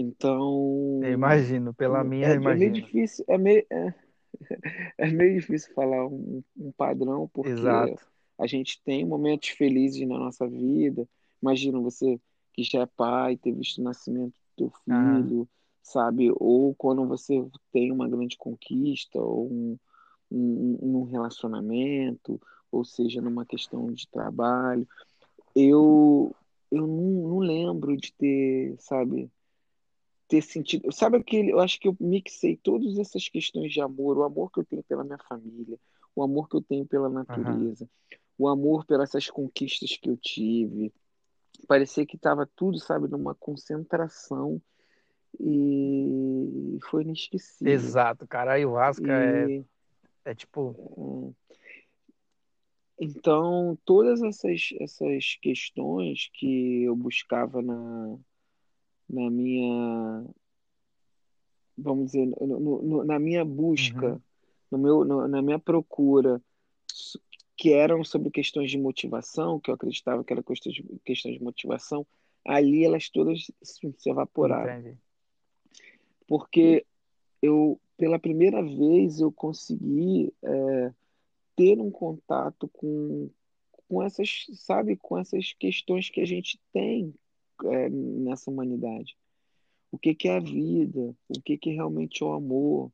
Então. 0.00 1.00
Eu 1.02 1.12
imagino, 1.12 1.74
pela 1.74 2.04
minha, 2.04 2.28
é, 2.28 2.34
imagino. 2.36 2.52
É 2.52 2.70
meio 2.70 2.72
difícil, 2.72 3.24
é 3.26 3.36
meio. 3.36 3.66
É 3.68 3.94
é 4.98 5.10
meio 5.10 5.40
difícil 5.40 5.74
falar 5.74 6.06
um, 6.06 6.42
um 6.56 6.72
padrão, 6.72 7.28
porque 7.32 7.50
Exato. 7.50 8.00
a 8.38 8.46
gente 8.46 8.80
tem 8.84 9.04
momentos 9.04 9.48
felizes 9.50 10.06
na 10.06 10.18
nossa 10.18 10.46
vida. 10.46 11.08
Imagina 11.42 11.80
você 11.80 12.20
que 12.52 12.62
já 12.62 12.82
é 12.82 12.86
pai, 12.86 13.36
ter 13.36 13.52
visto 13.52 13.78
o 13.78 13.84
nascimento 13.84 14.34
do 14.34 14.56
teu 14.56 14.72
filho, 14.84 15.38
uhum. 15.38 15.46
sabe? 15.82 16.30
Ou 16.36 16.74
quando 16.74 17.06
você 17.06 17.44
tem 17.72 17.92
uma 17.92 18.08
grande 18.08 18.36
conquista, 18.36 19.18
ou 19.18 19.50
um, 19.50 19.78
um, 20.30 20.78
um 20.80 21.02
relacionamento, 21.04 22.40
ou 22.70 22.84
seja, 22.84 23.20
numa 23.20 23.46
questão 23.46 23.92
de 23.92 24.08
trabalho. 24.08 24.86
Eu, 25.54 26.34
eu 26.70 26.86
não, 26.86 27.28
não 27.28 27.38
lembro 27.38 27.96
de 27.96 28.12
ter, 28.12 28.76
sabe, 28.78 29.30
ter 30.28 30.42
sentido. 30.42 30.92
Sabe 30.92 31.16
aquele. 31.16 31.50
Eu 31.50 31.58
acho 31.58 31.80
que 31.80 31.88
eu 31.88 31.96
mixei 31.98 32.56
todas 32.56 32.98
essas 32.98 33.28
questões 33.28 33.72
de 33.72 33.80
amor, 33.80 34.18
o 34.18 34.22
amor 34.22 34.52
que 34.52 34.60
eu 34.60 34.64
tenho 34.64 34.82
pela 34.82 35.02
minha 35.02 35.18
família, 35.18 35.78
o 36.14 36.22
amor 36.22 36.48
que 36.48 36.56
eu 36.56 36.60
tenho 36.60 36.86
pela 36.86 37.08
natureza, 37.08 37.84
uhum. 37.84 38.18
o 38.38 38.48
amor 38.48 38.84
pelas 38.84 39.08
essas 39.08 39.30
conquistas 39.30 39.96
que 39.96 40.10
eu 40.10 40.16
tive. 40.16 40.92
Parecia 41.66 42.06
que 42.06 42.16
estava 42.16 42.48
tudo, 42.54 42.78
sabe, 42.78 43.08
numa 43.08 43.34
concentração 43.34 44.62
e 45.40 46.78
foi 46.88 47.02
inesquecível. 47.02 47.72
Exato, 47.72 48.26
cara. 48.26 48.52
A 48.52 48.54
ayahuasca 48.54 49.10
é, 49.10 49.48
e... 49.48 49.64
é, 50.24 50.30
é 50.30 50.34
tipo. 50.34 51.34
Então, 53.00 53.78
todas 53.84 54.20
essas, 54.22 54.70
essas 54.80 55.38
questões 55.40 56.28
que 56.34 56.82
eu 56.82 56.96
buscava 56.96 57.62
na, 57.62 58.18
na 59.08 59.30
minha 59.30 60.24
vamos 61.76 62.06
dizer 62.06 62.26
no, 62.26 62.80
no, 62.82 63.04
na 63.04 63.18
minha 63.18 63.44
busca 63.44 64.12
uhum. 64.12 64.20
no 64.70 64.78
meu 64.78 65.04
no, 65.04 65.28
na 65.28 65.40
minha 65.40 65.58
procura 65.58 66.42
que 67.56 67.72
eram 67.72 68.04
sobre 68.04 68.30
questões 68.30 68.70
de 68.70 68.78
motivação 68.78 69.58
que 69.58 69.70
eu 69.70 69.74
acreditava 69.74 70.22
que 70.22 70.32
eram 70.32 70.42
questões 70.42 70.74
de, 70.74 70.84
questões 71.04 71.38
de 71.38 71.42
motivação 71.42 72.06
ali 72.46 72.84
elas 72.84 73.08
todas 73.08 73.50
se 73.62 74.10
evaporaram 74.10 74.80
Entendi. 74.80 74.98
porque 76.26 76.84
eu 77.40 77.80
pela 77.96 78.18
primeira 78.18 78.62
vez 78.62 79.20
eu 79.20 79.32
consegui 79.32 80.32
é, 80.42 80.92
ter 81.56 81.80
um 81.80 81.90
contato 81.90 82.68
com 82.68 83.30
com 83.88 84.02
essas 84.02 84.46
sabe 84.54 84.96
com 84.96 85.16
essas 85.16 85.54
questões 85.54 86.10
que 86.10 86.20
a 86.20 86.26
gente 86.26 86.60
tem 86.72 87.14
é, 87.64 87.88
nessa 87.88 88.50
humanidade. 88.50 89.16
O 89.90 89.98
que, 89.98 90.14
que 90.14 90.28
é 90.28 90.36
a 90.36 90.40
vida? 90.40 91.14
O 91.28 91.40
que, 91.40 91.56
que 91.56 91.70
realmente 91.70 92.22
é 92.22 92.26
o 92.26 92.32
amor? 92.32 92.92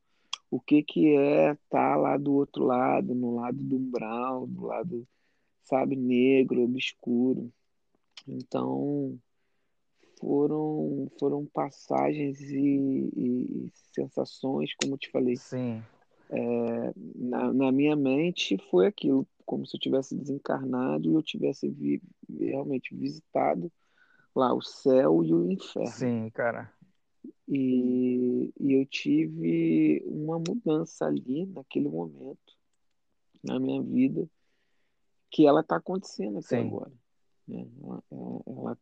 O 0.50 0.60
que, 0.60 0.82
que 0.82 1.16
é 1.16 1.52
estar 1.52 1.94
tá 1.94 1.96
lá 1.96 2.16
do 2.16 2.32
outro 2.34 2.64
lado, 2.64 3.14
no 3.14 3.34
lado 3.34 3.58
do 3.58 3.76
umbral, 3.76 4.46
do 4.46 4.66
lado, 4.66 5.06
sabe, 5.64 5.96
negro, 5.96 6.62
obscuro. 6.62 7.52
Então, 8.26 9.18
foram, 10.20 11.10
foram 11.18 11.44
passagens 11.46 12.40
e, 12.40 13.10
e 13.16 13.72
sensações, 13.92 14.74
como 14.80 14.94
eu 14.94 14.98
te 14.98 15.10
falei. 15.10 15.36
Sim. 15.36 15.82
É, 16.30 16.92
na, 17.16 17.52
na 17.52 17.72
minha 17.72 17.96
mente 17.96 18.56
foi 18.70 18.86
aquilo, 18.86 19.26
como 19.44 19.66
se 19.66 19.76
eu 19.76 19.80
tivesse 19.80 20.16
desencarnado 20.16 21.10
e 21.10 21.14
eu 21.14 21.22
tivesse 21.22 21.68
vi, 21.68 22.00
realmente 22.38 22.94
visitado 22.94 23.70
lá 24.34 24.52
o 24.52 24.62
céu 24.62 25.22
e 25.24 25.32
o 25.32 25.50
inferno. 25.50 25.90
Sim, 25.90 26.30
cara. 26.30 26.72
E, 27.48 28.52
e 28.58 28.72
eu 28.72 28.86
tive 28.86 30.02
uma 30.06 30.38
mudança 30.38 31.06
ali 31.06 31.46
naquele 31.46 31.88
momento 31.88 32.54
na 33.42 33.60
minha 33.60 33.82
vida 33.82 34.28
que 35.30 35.46
ela 35.46 35.60
está 35.60 35.76
acontecendo 35.76 36.38
até 36.38 36.60
Sim. 36.60 36.68
agora. 36.68 36.92
Né? 37.46 37.68
Ela, 37.82 38.02
ela, 38.46 38.78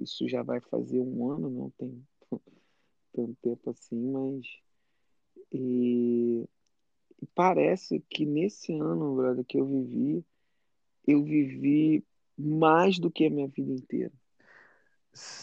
isso 0.00 0.28
já 0.28 0.42
vai 0.42 0.60
fazer 0.60 1.00
um 1.00 1.30
ano, 1.30 1.48
não 1.48 1.70
tem 1.70 2.06
tanto 3.12 3.34
tempo 3.40 3.70
assim, 3.70 3.96
mas 4.10 4.46
e, 5.50 6.46
e 7.22 7.26
parece 7.34 8.00
que 8.10 8.26
nesse 8.26 8.72
ano, 8.74 9.16
brother, 9.16 9.44
que 9.44 9.58
eu 9.58 9.66
vivi, 9.66 10.24
eu 11.06 11.22
vivi 11.22 12.04
mais 12.36 12.98
do 12.98 13.10
que 13.10 13.26
a 13.26 13.30
minha 13.30 13.48
vida 13.48 13.72
inteira. 13.72 14.12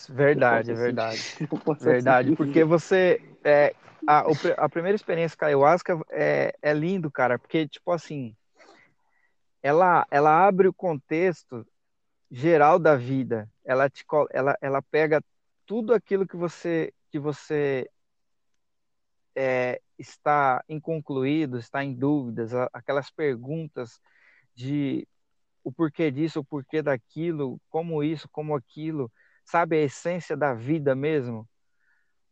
Verdade, 0.09 0.73
verdade. 0.73 1.19
Verdade, 1.79 2.35
porque 2.35 2.63
você. 2.63 3.21
É, 3.43 3.73
a, 4.05 4.25
a 4.57 4.69
primeira 4.69 4.95
experiência 4.95 5.37
com 5.37 5.45
a 5.45 5.47
ayahuasca 5.47 5.99
é, 6.09 6.53
é 6.61 6.73
lindo, 6.73 7.09
cara, 7.09 7.39
porque, 7.39 7.67
tipo 7.67 7.91
assim, 7.91 8.35
ela, 9.63 10.05
ela 10.11 10.45
abre 10.45 10.67
o 10.67 10.73
contexto 10.73 11.65
geral 12.29 12.77
da 12.77 12.95
vida. 12.95 13.49
Ela, 13.63 13.89
te, 13.89 14.05
ela, 14.31 14.57
ela 14.61 14.81
pega 14.81 15.23
tudo 15.65 15.93
aquilo 15.93 16.27
que 16.27 16.35
você, 16.35 16.93
que 17.09 17.19
você 17.19 17.89
é, 19.35 19.81
está 19.97 20.63
inconcluído, 20.67 21.57
está 21.57 21.83
em 21.83 21.93
dúvidas, 21.93 22.53
aquelas 22.73 23.09
perguntas 23.09 23.99
de 24.53 25.07
o 25.63 25.71
porquê 25.71 26.09
disso, 26.09 26.39
o 26.39 26.43
porquê 26.43 26.81
daquilo, 26.81 27.61
como 27.69 28.03
isso, 28.03 28.27
como 28.29 28.55
aquilo 28.55 29.11
sabe, 29.43 29.77
a 29.77 29.81
essência 29.81 30.35
da 30.35 30.53
vida 30.53 30.95
mesmo. 30.95 31.47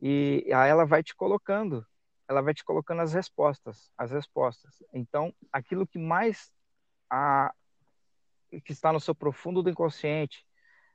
E 0.01 0.45
aí 0.53 0.69
ela 0.69 0.85
vai 0.85 1.03
te 1.03 1.15
colocando, 1.15 1.85
ela 2.27 2.41
vai 2.41 2.53
te 2.53 2.63
colocando 2.63 3.01
as 3.01 3.13
respostas, 3.13 3.91
as 3.97 4.11
respostas. 4.11 4.81
Então, 4.93 5.33
aquilo 5.51 5.87
que 5.87 5.99
mais 5.99 6.51
a, 7.09 7.53
que 8.63 8.71
está 8.71 8.93
no 8.93 8.99
seu 8.99 9.13
profundo 9.15 9.61
do 9.61 9.69
inconsciente, 9.69 10.45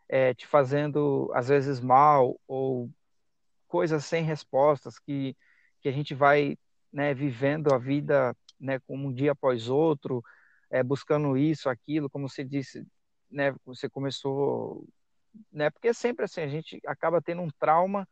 é, 0.09 0.35
te 0.35 0.47
fazendo 0.47 1.31
às 1.35 1.49
vezes 1.49 1.81
mal 1.81 2.39
ou 2.47 2.91
coisas 3.67 4.05
sem 4.05 4.23
respostas 4.23 4.99
que 4.99 5.37
que 5.85 5.89
a 5.91 5.93
gente 5.93 6.15
vai 6.15 6.57
né, 6.91 7.13
vivendo 7.13 7.75
a 7.75 7.77
vida 7.77 8.35
né, 8.59 8.79
como 8.87 9.09
um 9.09 9.13
dia 9.13 9.33
após 9.33 9.69
outro, 9.69 10.25
é, 10.71 10.83
buscando 10.83 11.37
isso, 11.37 11.69
aquilo, 11.69 12.09
como 12.09 12.27
você 12.27 12.43
disse, 12.43 12.87
né, 13.31 13.55
você 13.67 13.87
começou 13.87 14.89
né? 15.53 15.71
Porque 15.71 15.89
é 15.89 15.93
sempre 15.93 16.25
assim, 16.25 16.41
a 16.41 16.49
gente 16.49 16.81
acaba 16.87 17.23
tendo 17.23 17.43
um 17.43 17.51
trauma 17.59 18.09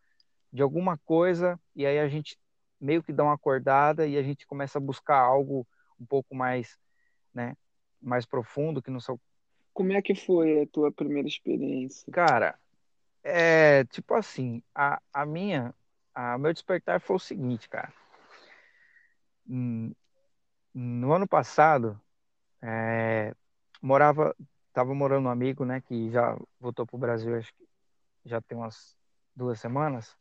de 0.52 0.62
alguma 0.62 0.98
coisa 0.98 1.58
e 1.74 1.86
aí 1.86 1.98
a 1.98 2.08
gente 2.08 2.38
meio 2.80 3.02
que 3.02 3.12
dá 3.12 3.24
uma 3.24 3.34
acordada 3.34 4.06
e 4.06 4.16
a 4.18 4.22
gente 4.22 4.46
começa 4.46 4.78
a 4.78 4.80
buscar 4.80 5.18
algo 5.18 5.66
um 5.98 6.04
pouco 6.04 6.34
mais, 6.34 6.76
né, 7.32 7.56
mais 8.00 8.26
profundo 8.26 8.82
que 8.82 8.90
não 8.90 9.00
são 9.00 9.18
Como 9.72 9.92
é 9.92 10.02
que 10.02 10.14
foi 10.14 10.62
a 10.62 10.66
tua 10.66 10.90
primeira 10.90 11.28
experiência? 11.28 12.12
Cara, 12.12 12.58
é 13.22 13.84
tipo 13.84 14.14
assim, 14.14 14.62
a, 14.74 15.00
a 15.12 15.24
minha, 15.24 15.72
a 16.14 16.36
meu 16.36 16.52
despertar 16.52 17.00
foi 17.00 17.16
o 17.16 17.20
seguinte, 17.20 17.68
cara. 17.68 17.92
Hum, 19.48 19.92
no 20.74 21.12
ano 21.12 21.28
passado, 21.28 22.00
é, 22.62 23.34
morava, 23.80 24.34
tava 24.72 24.94
morando 24.94 25.26
um 25.26 25.30
amigo, 25.30 25.64
né, 25.64 25.80
que 25.80 26.10
já 26.10 26.36
voltou 26.60 26.86
pro 26.86 26.98
Brasil, 26.98 27.36
acho 27.36 27.52
que 27.54 27.68
já 28.24 28.40
tem 28.40 28.56
umas 28.56 28.96
duas 29.34 29.60
semanas. 29.60 30.16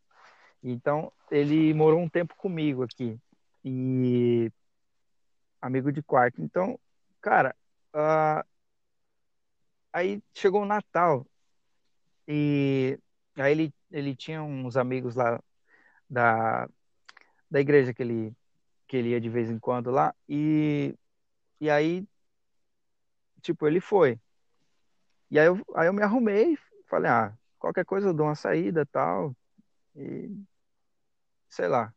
Então, 0.64 1.12
ele 1.30 1.74
morou 1.74 2.00
um 2.00 2.10
tempo 2.10 2.36
comigo 2.36 2.84
aqui. 2.84 3.20
E 3.64 4.52
amigo 5.62 5.92
de 5.92 6.02
quarto. 6.02 6.42
Então, 6.42 6.80
cara, 7.22 7.56
uh, 7.96 8.44
aí 9.94 10.22
chegou 10.34 10.64
o 10.64 10.66
Natal 10.66 11.26
e 12.28 13.00
aí 13.36 13.52
ele, 13.52 13.74
ele 13.92 14.16
tinha 14.16 14.42
uns 14.44 14.78
amigos 14.78 15.16
lá 15.16 15.42
da, 16.10 16.68
da 17.50 17.60
igreja 17.60 17.94
que 17.94 18.02
ele, 18.02 18.36
que 18.88 18.98
ele 18.98 19.10
ia 19.10 19.22
de 19.22 19.30
vez 19.30 19.50
em 19.50 19.60
quando 19.60 19.92
lá 19.92 20.16
e, 20.28 20.96
e 21.60 21.70
aí, 21.70 22.06
tipo, 23.42 23.68
ele 23.68 23.80
foi. 23.80 24.20
E 25.32 25.40
aí 25.40 25.48
eu, 25.48 25.60
aí 25.76 25.88
eu 25.88 25.94
me 25.94 26.04
arrumei, 26.04 26.58
falei, 26.88 27.10
ah, 27.10 27.34
qualquer 27.58 27.86
coisa 27.86 28.10
eu 28.10 28.14
dou 28.14 28.28
uma 28.28 28.36
saída 28.36 28.86
tal, 28.86 29.36
e 29.96 30.30
sei 31.50 31.68
lá. 31.68 31.94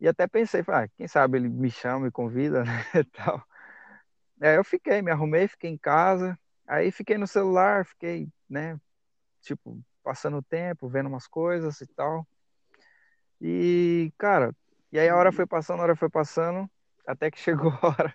E 0.00 0.08
até 0.08 0.26
pensei, 0.26 0.62
ah, 0.68 0.88
quem 0.96 1.06
sabe 1.06 1.38
ele 1.38 1.48
me 1.48 1.70
chama, 1.70 2.06
me 2.06 2.10
convida, 2.10 2.64
né, 2.64 2.82
tal. 3.12 3.46
É, 4.40 4.56
eu 4.56 4.64
fiquei, 4.64 5.02
me 5.02 5.10
arrumei, 5.10 5.46
fiquei 5.46 5.70
em 5.70 5.78
casa, 5.78 6.38
aí 6.66 6.90
fiquei 6.90 7.18
no 7.18 7.26
celular, 7.26 7.84
fiquei, 7.86 8.28
né, 8.48 8.80
tipo, 9.42 9.80
passando 10.02 10.38
o 10.38 10.42
tempo, 10.42 10.88
vendo 10.88 11.08
umas 11.08 11.26
coisas 11.28 11.80
e 11.80 11.86
tal. 11.88 12.26
E, 13.40 14.12
cara, 14.18 14.54
e 14.90 14.98
aí 14.98 15.08
a 15.08 15.16
hora 15.16 15.32
foi 15.32 15.46
passando, 15.46 15.80
a 15.80 15.82
hora 15.84 15.96
foi 15.96 16.08
passando, 16.08 16.70
até 17.06 17.30
que 17.30 17.38
chegou 17.40 17.72
a 17.82 17.88
hora, 17.88 18.14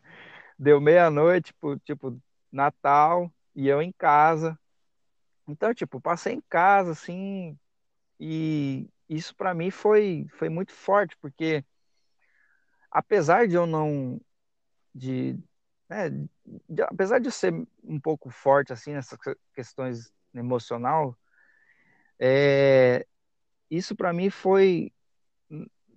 deu 0.57 0.81
meia-noite, 0.81 1.53
tipo, 1.53 1.77
tipo, 1.79 2.21
Natal, 2.51 3.31
e 3.57 3.67
eu 3.67 3.81
em 3.81 3.91
casa. 3.91 4.57
Então, 5.47 5.73
tipo, 5.73 5.99
passei 5.99 6.33
em 6.35 6.41
casa, 6.49 6.91
assim, 6.91 7.57
e 8.19 8.89
isso 9.09 9.35
para 9.35 9.53
mim 9.53 9.71
foi, 9.71 10.27
foi 10.37 10.49
muito 10.49 10.73
forte, 10.73 11.17
porque 11.21 11.65
apesar 12.91 13.47
de 13.47 13.55
eu 13.55 13.65
não. 13.65 14.19
De, 14.93 15.37
né, 15.89 16.09
de, 16.09 16.81
apesar 16.83 17.19
de 17.19 17.27
eu 17.27 17.31
ser 17.31 17.53
um 17.83 17.99
pouco 17.99 18.29
forte 18.29 18.73
assim 18.73 18.93
nessas 18.93 19.17
questões 19.53 20.11
emocional, 20.33 21.17
é, 22.19 23.05
isso 23.69 23.95
para 23.95 24.13
mim 24.13 24.29
foi 24.29 24.91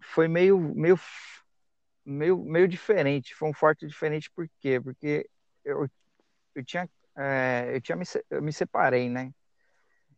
foi 0.03 0.29
meio 0.29 0.59
meio 0.75 0.99
meio 2.05 2.44
meio 2.44 2.68
diferente, 2.68 3.35
foi 3.35 3.49
um 3.49 3.55
forte 3.55 3.87
diferente 3.87 4.31
por 4.31 4.49
quê? 4.61 4.81
Porque 4.81 5.29
eu, 5.64 5.88
eu 6.55 6.64
tinha 6.64 6.88
é, 7.16 7.70
eu 7.75 7.81
tinha 7.81 7.96
me, 7.96 8.05
eu 8.31 8.42
me 8.42 8.53
separei, 8.53 9.09
né? 9.09 9.33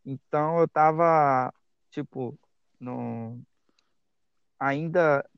Então 0.05 0.59
eu 0.61 0.69
tava 0.69 1.53
tipo 1.91 2.39
no 2.81 3.41
ainda 4.59 5.29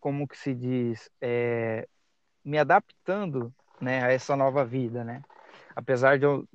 como 0.00 0.26
que 0.26 0.36
se 0.36 0.54
diz, 0.54 1.08
é, 1.20 1.88
me 2.44 2.58
adaptando, 2.58 3.54
né, 3.80 4.04
a 4.04 4.12
essa 4.12 4.36
nova 4.36 4.64
vida, 4.64 5.04
né? 5.04 5.22
Apesar 5.76 6.18
de 6.18 6.26
eu 6.26 6.46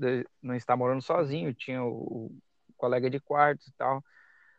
não 0.41 0.56
estar 0.56 0.76
morando 0.76 1.02
sozinho, 1.02 1.54
tinha 1.54 1.84
o, 1.84 2.28
o 2.28 2.73
colega 2.78 3.10
de 3.10 3.19
quarto 3.19 3.67
e 3.67 3.71
tal, 3.73 4.04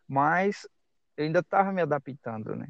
mas 0.09 0.69
eu 1.17 1.27
ainda 1.27 1.41
estava 1.41 1.73
me 1.73 1.83
adaptando, 1.83 2.57
né? 2.57 2.69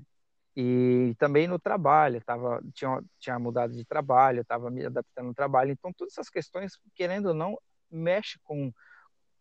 E 0.61 1.15
também 1.19 1.47
no 1.47 1.59
trabalho, 1.59 2.21
tava, 2.25 2.61
tinha, 2.75 3.01
tinha 3.21 3.39
mudado 3.39 3.73
de 3.75 3.85
trabalho, 3.85 4.41
estava 4.41 4.71
me 4.71 4.85
adaptando 4.85 5.27
no 5.27 5.35
trabalho. 5.35 5.71
Então, 5.71 5.93
todas 5.93 6.15
essas 6.15 6.29
questões, 6.29 6.73
querendo 6.97 7.27
ou 7.27 7.35
não, 7.35 7.57
mexe 7.89 8.41
com, 8.43 8.73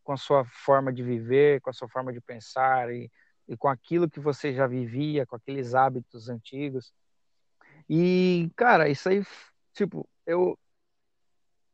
com 0.03 0.13
a 0.13 0.17
sua 0.17 0.45
forma 0.45 0.93
de 0.93 1.01
viver, 1.03 1.59
com 1.61 1.71
a 1.71 1.73
sua 1.73 1.89
forma 1.89 2.13
de 2.13 2.21
pensar 2.21 2.93
e 2.93 3.09
e 3.47 3.55
com 3.55 3.67
aquilo 3.69 4.09
que 4.09 4.19
você 4.19 4.53
já 4.53 4.67
vivia, 4.67 5.25
com 5.25 5.35
aqueles 5.35 5.73
hábitos 5.73 6.29
antigos. 6.29 6.93
E, 7.89 8.51
cara, 8.55 8.89
isso 8.89 9.07
aí, 9.09 9.23
tipo, 9.73 10.07
eu 10.25 10.57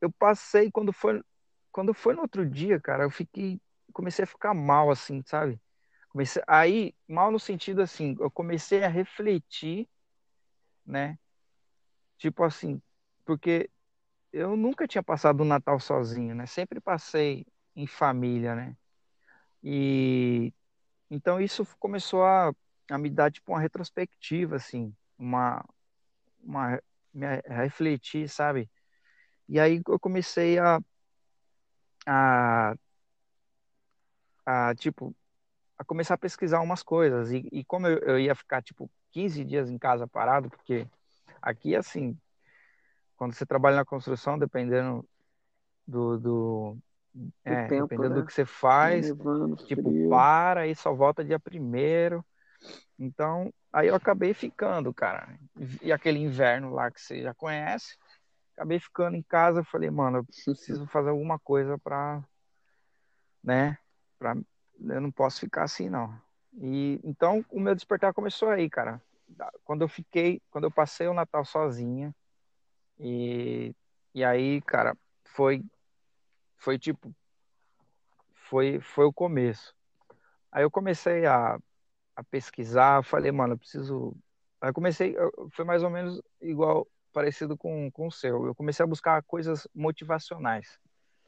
eu 0.01 0.11
passei 0.11 0.69
quando 0.71 0.93
foi 0.93 1.21
quando 1.71 1.93
foi 1.93 2.13
no 2.13 2.21
outro 2.21 2.47
dia, 2.47 2.79
cara, 2.79 3.03
eu 3.03 3.09
fiquei 3.09 3.59
comecei 3.93 4.23
a 4.23 4.27
ficar 4.27 4.53
mal 4.53 4.91
assim, 4.91 5.23
sabe? 5.25 5.59
Comecei 6.13 6.43
aí 6.47 6.95
mal 7.07 7.31
no 7.31 7.39
sentido 7.39 7.81
assim, 7.83 8.15
eu 8.19 8.31
comecei 8.31 8.83
a 8.83 8.89
refletir, 8.89 9.89
né? 10.85 11.17
Tipo 12.17 12.43
assim, 12.43 12.81
porque 13.25 13.69
eu 14.33 14.57
nunca 14.57 14.87
tinha 14.87 15.03
passado 15.03 15.41
o 15.41 15.45
Natal 15.45 15.79
sozinho, 15.79 16.35
né? 16.35 16.45
Sempre 16.47 16.81
passei 16.81 17.45
em 17.75 17.87
família, 17.87 18.55
né? 18.55 18.77
E 19.63 20.53
então 21.11 21.41
isso 21.41 21.65
começou 21.79 22.25
a, 22.25 22.53
a 22.91 22.97
me 22.99 23.09
dar 23.09 23.31
tipo 23.31 23.51
uma 23.53 23.61
retrospectiva, 23.61 24.57
assim, 24.57 24.95
uma, 25.17 25.65
uma 26.43 26.81
me 27.13 27.27
refletir, 27.47 28.29
sabe? 28.29 28.69
E 29.49 29.59
aí 29.59 29.81
eu 29.87 29.99
comecei 29.99 30.59
a, 30.59 30.79
a, 32.05 32.75
a 34.45 34.73
tipo, 34.75 35.15
a 35.77 35.83
começar 35.83 36.13
a 36.15 36.17
pesquisar 36.17 36.61
umas 36.61 36.83
coisas. 36.83 37.31
E, 37.31 37.47
e 37.51 37.63
como 37.63 37.87
eu, 37.87 37.97
eu, 37.99 38.19
ia 38.19 38.35
ficar, 38.35 38.61
tipo, 38.61 38.89
15 39.11 39.43
dias 39.43 39.69
em 39.69 39.77
casa 39.77 40.07
parado, 40.07 40.49
porque 40.49 40.87
aqui, 41.41 41.75
assim, 41.75 42.17
quando 43.15 43.33
você 43.33 43.45
trabalha 43.45 43.77
na 43.77 43.85
construção, 43.85 44.37
dependendo 44.37 45.07
do, 45.87 46.17
do, 46.17 46.77
é, 47.43 47.67
tempo, 47.67 47.83
dependendo 47.83 48.15
né? 48.15 48.21
do 48.21 48.25
que 48.25 48.33
você 48.33 48.45
faz, 48.45 49.07
Levando, 49.07 49.55
tipo, 49.65 49.83
frio. 49.83 50.09
para 50.09 50.67
e 50.67 50.75
só 50.75 50.93
volta 50.93 51.23
dia 51.23 51.39
primeiro. 51.39 52.25
Então, 52.97 53.53
aí 53.71 53.87
eu 53.87 53.95
acabei 53.95 54.33
ficando, 54.33 54.93
cara. 54.93 55.37
E 55.81 55.91
aquele 55.91 56.19
inverno 56.19 56.71
lá 56.71 56.89
que 56.91 57.01
você 57.01 57.21
já 57.21 57.33
conhece, 57.33 57.97
acabei 58.55 58.79
ficando 58.79 59.15
em 59.15 59.23
casa. 59.23 59.63
Falei, 59.63 59.89
mano, 59.89 60.19
eu 60.19 60.25
preciso 60.55 60.87
fazer 60.87 61.09
alguma 61.09 61.37
coisa 61.39 61.77
pra, 61.77 62.23
né? 63.43 63.77
Pra, 64.17 64.35
eu 64.79 65.01
não 65.01 65.11
posso 65.11 65.39
ficar 65.39 65.63
assim, 65.63 65.89
não. 65.89 66.19
E 66.55 66.99
então 67.03 67.43
o 67.49 67.59
meu 67.59 67.73
despertar 67.73 68.13
começou 68.13 68.49
aí, 68.49 68.69
cara. 68.69 69.01
Quando 69.63 69.81
eu 69.81 69.87
fiquei, 69.87 70.41
quando 70.51 70.65
eu 70.65 70.71
passei 70.71 71.07
o 71.07 71.13
Natal 71.13 71.43
sozinha, 71.43 72.13
e, 72.99 73.75
e 74.13 74.23
aí, 74.23 74.61
cara, 74.61 74.95
foi 75.25 75.63
foi 76.57 76.77
tipo 76.77 77.13
foi 78.33 78.79
foi 78.79 79.05
o 79.05 79.13
começo. 79.13 79.75
Aí 80.51 80.63
eu 80.63 80.69
comecei 80.69 81.25
a, 81.25 81.57
a 82.15 82.23
pesquisar, 82.23 83.03
falei, 83.03 83.31
mano, 83.31 83.53
eu 83.53 83.57
preciso. 83.57 84.15
Aí 84.61 84.69
eu 84.69 84.73
comecei, 84.73 85.15
foi 85.51 85.65
mais 85.65 85.83
ou 85.83 85.89
menos 85.89 86.21
igual, 86.39 86.87
parecido 87.11 87.57
com, 87.57 87.89
com 87.91 88.07
o 88.07 88.11
seu. 88.11 88.45
Eu 88.45 88.55
comecei 88.55 88.83
a 88.83 88.87
buscar 88.87 89.23
coisas 89.23 89.67
motivacionais, 89.73 90.79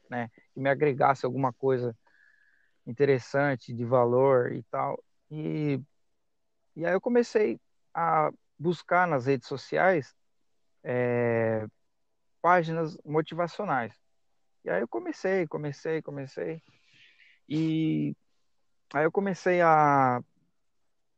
né? 0.08 0.30
Que 0.54 0.60
me 0.60 0.70
agregasse 0.70 1.26
alguma 1.26 1.52
coisa 1.52 1.96
interessante, 2.86 3.72
de 3.74 3.84
valor 3.84 4.52
e 4.52 4.62
tal. 4.64 5.02
E, 5.30 5.80
e 6.76 6.86
aí 6.86 6.92
eu 6.92 7.00
comecei 7.00 7.60
a 7.94 8.30
buscar 8.58 9.06
nas 9.06 9.26
redes 9.26 9.48
sociais 9.48 10.14
é, 10.84 11.66
páginas 12.40 12.96
motivacionais. 13.04 13.94
E 14.64 14.70
aí 14.70 14.80
eu 14.80 14.88
comecei, 14.88 15.46
comecei, 15.46 16.02
comecei. 16.02 16.62
E 17.48 18.14
aí 18.94 19.04
eu 19.04 19.12
comecei 19.12 19.60
a, 19.60 20.20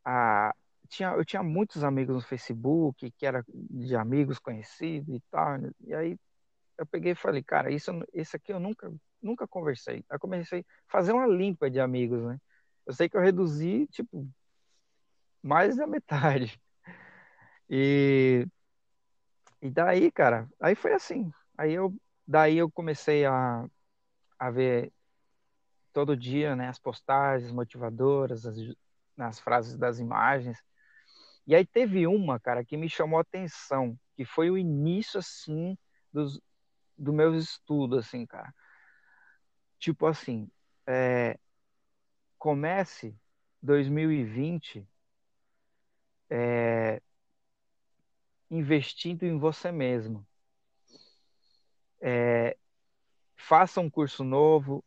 a 0.05 0.55
tinha, 0.89 1.11
eu 1.11 1.25
tinha 1.25 1.43
muitos 1.43 1.85
amigos 1.85 2.17
no 2.17 2.23
Facebook, 2.23 3.11
que 3.13 3.27
era 3.27 3.45
de 3.49 3.95
amigos 3.95 4.39
conhecidos 4.39 5.15
e 5.15 5.23
tal. 5.31 5.59
E 5.81 5.95
aí 5.95 6.19
eu 6.79 6.87
peguei 6.87 7.13
e 7.13 7.17
falei, 7.17 7.43
cara, 7.43 7.71
isso, 7.71 7.91
isso 8.15 8.37
aqui 8.37 8.53
eu 8.53 8.61
nunca, 8.61 8.93
nunca 9.23 9.47
conversei. 9.49 10.05
Aí 10.11 10.19
comecei 10.19 10.61
a 10.61 10.65
fazer 10.93 11.13
uma 11.13 11.27
limpa 11.27 11.71
de 11.71 11.81
amigos, 11.81 12.23
né? 12.25 12.39
Eu 12.87 12.93
sei 12.95 13.09
que 13.09 13.17
eu 13.17 13.21
reduzi, 13.21 13.87
tipo, 13.89 14.29
mais 15.43 15.77
da 15.77 15.87
metade. 15.89 16.61
E, 17.69 18.47
e 19.61 19.71
daí, 19.71 20.11
cara, 20.11 20.49
aí 20.61 20.75
foi 20.75 20.93
assim. 20.95 21.31
Aí 21.57 21.73
eu 21.75 21.95
daí 22.27 22.59
eu 22.59 22.71
comecei 22.71 23.25
a, 23.25 23.67
a 24.39 24.51
ver 24.51 24.93
todo 25.93 26.17
dia, 26.17 26.55
né, 26.55 26.69
as 26.69 26.79
postagens 26.79 27.51
motivadoras, 27.51 28.47
as, 28.47 28.57
as 29.19 29.41
frases 29.41 29.77
das 29.77 29.99
imagens. 29.99 30.63
E 31.47 31.55
aí 31.55 31.67
teve 31.67 32.07
uma, 32.07 32.39
cara, 32.39 32.65
que 32.65 32.77
me 32.77 32.89
chamou 32.89 33.19
a 33.19 33.23
atenção, 33.23 33.99
que 34.17 34.25
foi 34.25 34.51
o 34.51 34.59
início, 34.59 35.19
assim, 35.19 35.77
dos, 36.13 36.41
do 36.97 37.13
meus 37.13 37.43
estudos, 37.43 38.07
assim, 38.07 38.27
cara. 38.27 38.55
Tipo 39.79 40.07
assim, 40.07 40.51
é, 40.87 41.39
comece 42.39 43.15
2020 43.63 44.85
é, 46.31 47.01
investindo 48.51 49.25
em 49.25 49.39
você 49.39 49.73
mesmo. 49.73 50.27
É, 52.01 52.57
faça 53.37 53.81
um 53.81 53.91
curso 53.91 54.25
novo, 54.25 54.85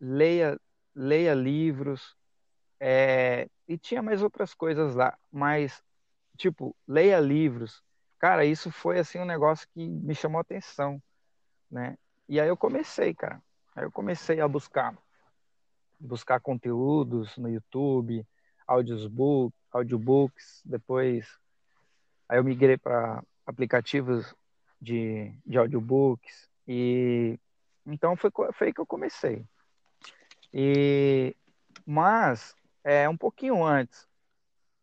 leia, 0.00 0.60
leia 0.94 1.34
livros, 1.34 2.16
é, 2.80 3.48
e 3.68 3.78
tinha 3.78 4.02
mais 4.02 4.22
outras 4.22 4.54
coisas 4.54 4.94
lá, 4.94 5.18
mas, 5.32 5.82
tipo, 6.38 6.76
leia 6.88 7.20
livros. 7.20 7.82
Cara, 8.18 8.44
isso 8.46 8.70
foi, 8.72 8.98
assim, 9.00 9.18
um 9.20 9.26
negócio 9.26 9.68
que 9.74 9.86
me 9.88 10.14
chamou 10.14 10.40
atenção, 10.40 11.02
né? 11.70 11.98
E 12.28 12.40
aí 12.40 12.48
eu 12.48 12.56
comecei, 12.56 13.14
cara. 13.14 13.42
Aí 13.78 13.84
eu 13.84 13.92
comecei 13.92 14.40
a 14.40 14.48
buscar, 14.48 14.92
buscar 16.00 16.40
conteúdos 16.40 17.36
no 17.36 17.48
YouTube, 17.48 18.26
audiobooks, 18.66 19.56
audiobooks, 19.70 20.62
depois 20.64 21.38
aí 22.28 22.38
eu 22.38 22.42
migrei 22.42 22.76
para 22.76 23.22
aplicativos 23.46 24.34
de, 24.82 25.32
de 25.46 25.56
audiobooks 25.56 26.50
e 26.66 27.38
então 27.86 28.16
foi, 28.16 28.32
foi 28.52 28.72
que 28.72 28.80
eu 28.80 28.86
comecei. 28.86 29.46
E 30.52 31.36
mas 31.86 32.56
é 32.82 33.08
um 33.08 33.16
pouquinho 33.16 33.64
antes 33.64 34.08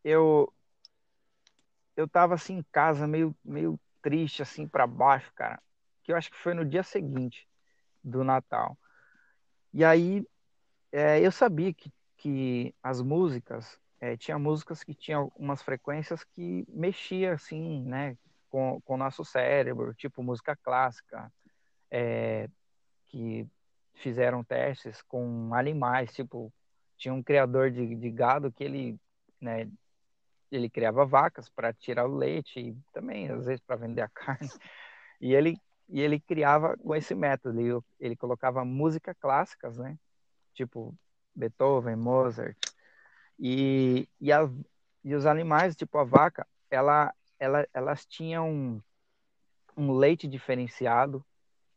eu 0.05 0.53
eu 1.97 2.07
tava 2.07 2.35
assim 2.35 2.59
em 2.59 2.65
casa 2.71 3.05
meio 3.05 3.35
meio 3.43 3.77
triste 4.01 4.41
assim 4.41 4.65
para 4.65 4.87
baixo, 4.87 5.33
cara, 5.35 5.61
que 6.01 6.13
eu 6.13 6.15
acho 6.15 6.31
que 6.31 6.37
foi 6.37 6.53
no 6.53 6.63
dia 6.63 6.81
seguinte 6.81 7.45
do 8.01 8.23
Natal. 8.23 8.77
E 9.75 9.83
aí 9.83 10.25
é, 10.89 11.19
eu 11.19 11.33
sabia 11.33 11.73
que, 11.73 11.91
que 12.15 12.73
as 12.81 13.01
músicas 13.01 13.77
é, 13.99 14.15
tinha 14.15 14.39
músicas 14.39 14.81
que 14.81 14.93
tinham 14.93 15.29
umas 15.35 15.61
frequências 15.61 16.23
que 16.23 16.65
mexia 16.69 17.33
assim, 17.33 17.83
né, 17.83 18.17
com, 18.49 18.79
com 18.85 18.93
o 18.93 18.97
nosso 18.97 19.25
cérebro, 19.25 19.93
tipo 19.93 20.23
música 20.23 20.55
clássica, 20.55 21.29
é, 21.91 22.49
que 23.07 23.45
fizeram 23.95 24.45
testes 24.45 25.01
com 25.01 25.53
animais, 25.53 26.13
tipo, 26.13 26.53
tinha 26.95 27.13
um 27.13 27.21
criador 27.21 27.69
de, 27.69 27.95
de 27.95 28.09
gado 28.09 28.53
que 28.53 28.63
ele, 28.63 28.97
né, 29.41 29.69
ele 30.49 30.69
criava 30.69 31.05
vacas 31.05 31.49
para 31.49 31.73
tirar 31.73 32.07
o 32.07 32.15
leite 32.15 32.61
e 32.61 32.77
também 32.93 33.29
às 33.29 33.43
vezes 33.43 33.59
para 33.59 33.75
vender 33.75 34.03
a 34.03 34.07
carne. 34.15 34.49
E 35.19 35.33
ele 35.33 35.57
e 35.87 36.01
ele 36.01 36.19
criava 36.19 36.75
com 36.77 36.95
esse 36.95 37.13
método, 37.13 37.59
ele, 37.59 37.79
ele 37.99 38.15
colocava 38.15 38.65
música 38.65 39.13
clássicas, 39.13 39.77
né? 39.77 39.97
Tipo 40.53 40.95
Beethoven, 41.35 41.95
Mozart. 41.95 42.57
E, 43.37 44.07
e, 44.19 44.31
a, 44.31 44.49
e 45.03 45.13
os 45.13 45.25
animais, 45.25 45.75
tipo 45.75 45.97
a 45.97 46.03
vaca, 46.03 46.47
ela, 46.69 47.13
ela, 47.37 47.67
elas 47.73 48.05
tinham 48.05 48.49
um, 48.49 48.81
um 49.77 49.91
leite 49.93 50.27
diferenciado 50.27 51.23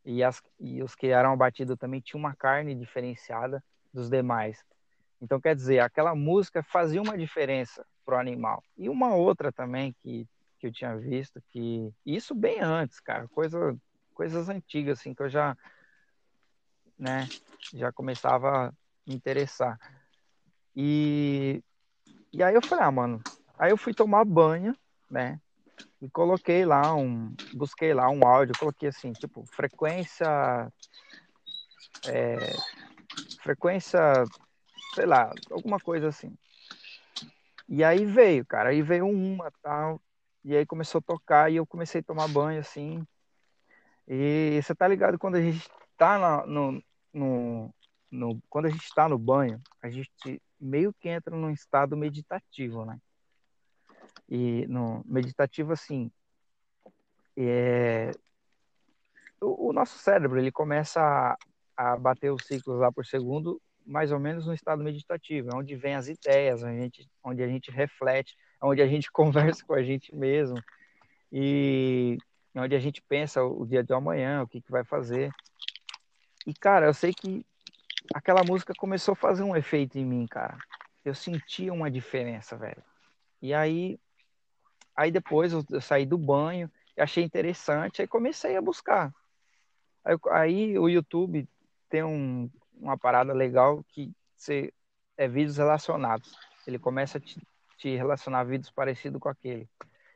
e, 0.05 0.23
as, 0.23 0.41
e 0.59 0.83
os 0.83 0.95
que 0.95 1.09
eram 1.09 1.33
abatidos 1.33 1.77
também 1.77 2.01
tinham 2.01 2.21
uma 2.21 2.35
carne 2.35 2.75
diferenciada 2.75 3.63
dos 3.93 4.09
demais. 4.09 4.65
Então, 5.21 5.41
quer 5.41 5.55
dizer, 5.55 5.81
aquela 5.81 6.15
música 6.15 6.63
fazia 6.63 7.03
uma 7.03 7.19
diferença 7.19 7.85
para 8.05 8.17
o 8.17 8.21
animal. 8.21 8.63
E 8.77 8.89
uma 8.89 9.15
outra 9.15 9.53
também 9.53 9.93
que, 10.01 10.27
que 10.59 10.69
eu 10.69 10.73
tinha 10.73 10.97
visto, 10.97 11.43
que 11.51 11.93
isso 12.07 12.35
bem 12.35 12.61
antes, 12.61 13.01
cara, 13.01 13.27
coisa, 13.29 13.77
coisas 14.19 14.49
antigas, 14.49 14.99
assim, 14.99 15.15
que 15.15 15.23
eu 15.23 15.29
já, 15.29 15.57
né, 16.99 17.25
já 17.73 17.93
começava 17.93 18.67
a 18.67 18.73
me 19.07 19.15
interessar. 19.15 19.79
E, 20.75 21.63
e 22.33 22.43
aí 22.43 22.53
eu 22.53 22.61
falei, 22.61 22.85
ah, 22.85 22.91
mano, 22.91 23.23
aí 23.57 23.71
eu 23.71 23.77
fui 23.77 23.95
tomar 23.95 24.25
banho, 24.25 24.77
né, 25.09 25.41
e 26.03 26.11
coloquei 26.11 26.65
lá 26.65 26.97
um, 26.97 27.33
busquei 27.55 27.95
lá 27.95 28.11
um 28.11 28.27
áudio, 28.27 28.59
coloquei 28.59 28.89
assim, 28.89 29.13
tipo, 29.13 29.45
frequência, 29.47 30.27
é, 32.05 32.37
frequência, 33.41 34.01
sei 34.97 35.07
lá, 35.07 35.33
alguma 35.49 35.79
coisa 35.79 36.09
assim. 36.09 36.37
E 37.69 37.85
aí 37.85 38.05
veio, 38.05 38.45
cara, 38.45 38.71
aí 38.71 38.83
veio 38.83 39.07
uma 39.07 39.53
tal, 39.63 40.03
e 40.45 40.57
aí 40.57 40.67
começou 40.67 40.99
a 40.99 41.03
tocar 41.03 41.53
e 41.53 41.57
eu 41.57 41.67
comecei 41.67 42.01
a 42.01 42.05
tomar 42.05 42.27
banho 42.27 42.59
assim. 42.59 43.07
E 44.09 44.61
você 44.63 44.75
tá 44.75 44.89
ligado 44.89 45.19
quando 45.19 45.35
a 45.35 45.43
gente 45.43 45.69
tá 45.97 46.47
no, 46.47 46.83
no, 47.13 47.75
no, 48.11 48.43
quando 48.49 48.67
a 48.67 48.71
gente 48.71 48.85
está 48.85 49.07
no 49.07 49.19
banho, 49.19 49.61
a 49.83 49.91
gente 49.91 50.41
meio 50.59 50.95
que 50.95 51.11
entra 51.11 51.37
num 51.37 51.51
estado 51.51 51.95
meditativo, 51.95 52.87
né? 52.87 52.99
E 54.27 54.67
no 54.67 55.03
meditativo, 55.05 55.73
assim, 55.73 56.11
é, 57.37 58.11
o, 59.41 59.69
o, 59.69 59.73
nosso 59.73 59.99
cérebro 59.99 60.39
ele 60.39 60.51
começa 60.51 61.01
a, 61.01 61.37
a, 61.77 61.97
bater 61.97 62.33
os 62.33 62.45
ciclos 62.47 62.81
lá 62.81 62.91
por 62.91 63.05
segundo, 63.05 63.61
mais 63.85 64.11
ou 64.11 64.19
menos 64.19 64.47
no 64.47 64.55
estado 64.55 64.83
meditativo, 64.83 65.51
é 65.53 65.57
onde 65.57 65.77
vem 65.77 65.95
as 65.95 66.09
ideias, 66.09 66.65
a 66.65 66.73
gente, 66.73 67.07
onde 67.23 67.43
a 67.43 67.47
gente 67.47 67.71
reflete, 67.71 68.35
onde 68.63 68.81
a 68.81 68.87
gente 68.87 69.11
conversa 69.13 69.65
com 69.67 69.75
a 69.75 69.83
gente 69.83 70.15
mesmo 70.15 70.57
e 71.31 72.19
onde 72.59 72.75
a 72.75 72.79
gente 72.81 73.03
pensa 73.03 73.43
o 73.43 73.67
dia 73.67 73.83
de 73.83 73.93
amanhã, 73.93 74.43
o 74.43 74.49
que, 74.49 74.61
que 74.61 74.71
vai 74.71 74.85
fazer. 74.85 75.33
E, 76.47 76.55
cara, 76.55 76.87
eu 76.87 76.95
sei 76.95 77.13
que 77.13 77.45
aquela 78.15 78.43
música 78.45 78.73
começou 78.77 79.13
a 79.13 79.17
fazer 79.17 79.43
um 79.43 79.57
efeito 79.57 79.99
em 79.99 80.05
mim, 80.05 80.27
cara. 80.27 80.57
Eu 81.05 81.15
sentia 81.15 81.73
uma 81.73 81.91
diferença, 81.91 82.57
velho. 82.57 82.83
E 83.41 83.55
aí 83.55 83.99
Aí 84.99 85.13
depois 85.13 85.53
eu, 85.53 85.65
saí 85.81 86.05
do 86.05 86.19
banho, 86.19 86.69
achei 86.97 87.23
interessante, 87.23 88.03
aí 88.03 88.09
comecei 88.09 88.57
a 88.57 88.61
buscar. 88.61 89.15
Aí, 90.05 90.17
aí 90.33 90.77
o 90.77 90.89
YouTube 90.89 91.49
tem 91.89 92.03
um, 92.03 92.51
uma 92.75 92.99
parada 92.99 93.33
legal 93.33 93.85
que 93.91 94.13
você, 94.35 94.75
é 95.17 95.29
vídeos 95.29 95.57
relacionados. 95.57 96.37
Ele 96.67 96.81
começa 96.81 97.19
a 97.19 97.21
te, 97.21 97.41
te 97.77 97.95
relacionar 97.95 98.43
vídeos 98.43 98.73
parecidos 98.73 99.21
com 99.21 99.29
aquele. 99.29 99.69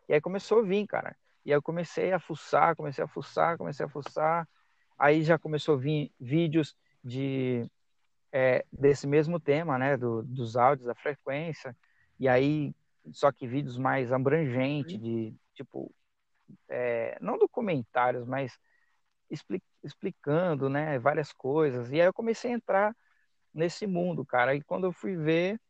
E 0.09 0.15
aí 0.15 0.21
começou 0.21 0.59
a 0.59 0.63
vir, 0.63 0.85
cara. 0.89 1.15
E 1.45 1.51
aí 1.53 1.57
eu 1.57 1.63
comecei 1.63 2.13
a 2.13 2.21
fuçar, 2.21 2.77
comecei 2.77 3.03
a 3.05 3.09
fuçar, 3.09 3.59
comecei 3.59 3.85
a 3.87 3.89
fuçar. 3.89 4.49
Aí 4.99 5.23
já 5.23 5.39
começou 5.39 5.75
a 5.77 5.79
vir 5.79 6.13
vídeos 6.21 6.77
de 7.03 7.69
é, 8.33 8.65
desse 8.73 9.07
mesmo 9.07 9.41
tema, 9.41 9.79
né, 9.79 9.97
do, 9.97 10.23
dos 10.23 10.57
áudios, 10.57 10.87
da 10.87 10.95
frequência. 10.95 11.77
E 12.19 12.29
aí 12.29 12.75
só 13.11 13.33
que 13.33 13.47
vídeos 13.47 13.77
mais 13.77 14.13
abrangentes, 14.13 15.01
de 15.01 15.35
tipo, 15.55 15.93
é, 16.69 17.19
não 17.21 17.39
documentários, 17.39 18.25
mas 18.27 18.59
explicando, 19.83 20.69
né, 20.69 20.99
várias 20.99 21.33
coisas. 21.33 21.91
E 21.91 22.01
aí 22.01 22.07
eu 22.07 22.13
comecei 22.13 22.53
a 22.53 22.55
entrar 22.55 22.97
nesse 23.53 23.87
mundo, 23.87 24.25
cara. 24.25 24.55
E 24.55 24.63
quando 24.63 24.85
eu 24.85 24.93
fui 24.93 25.17
ver, 25.17 25.61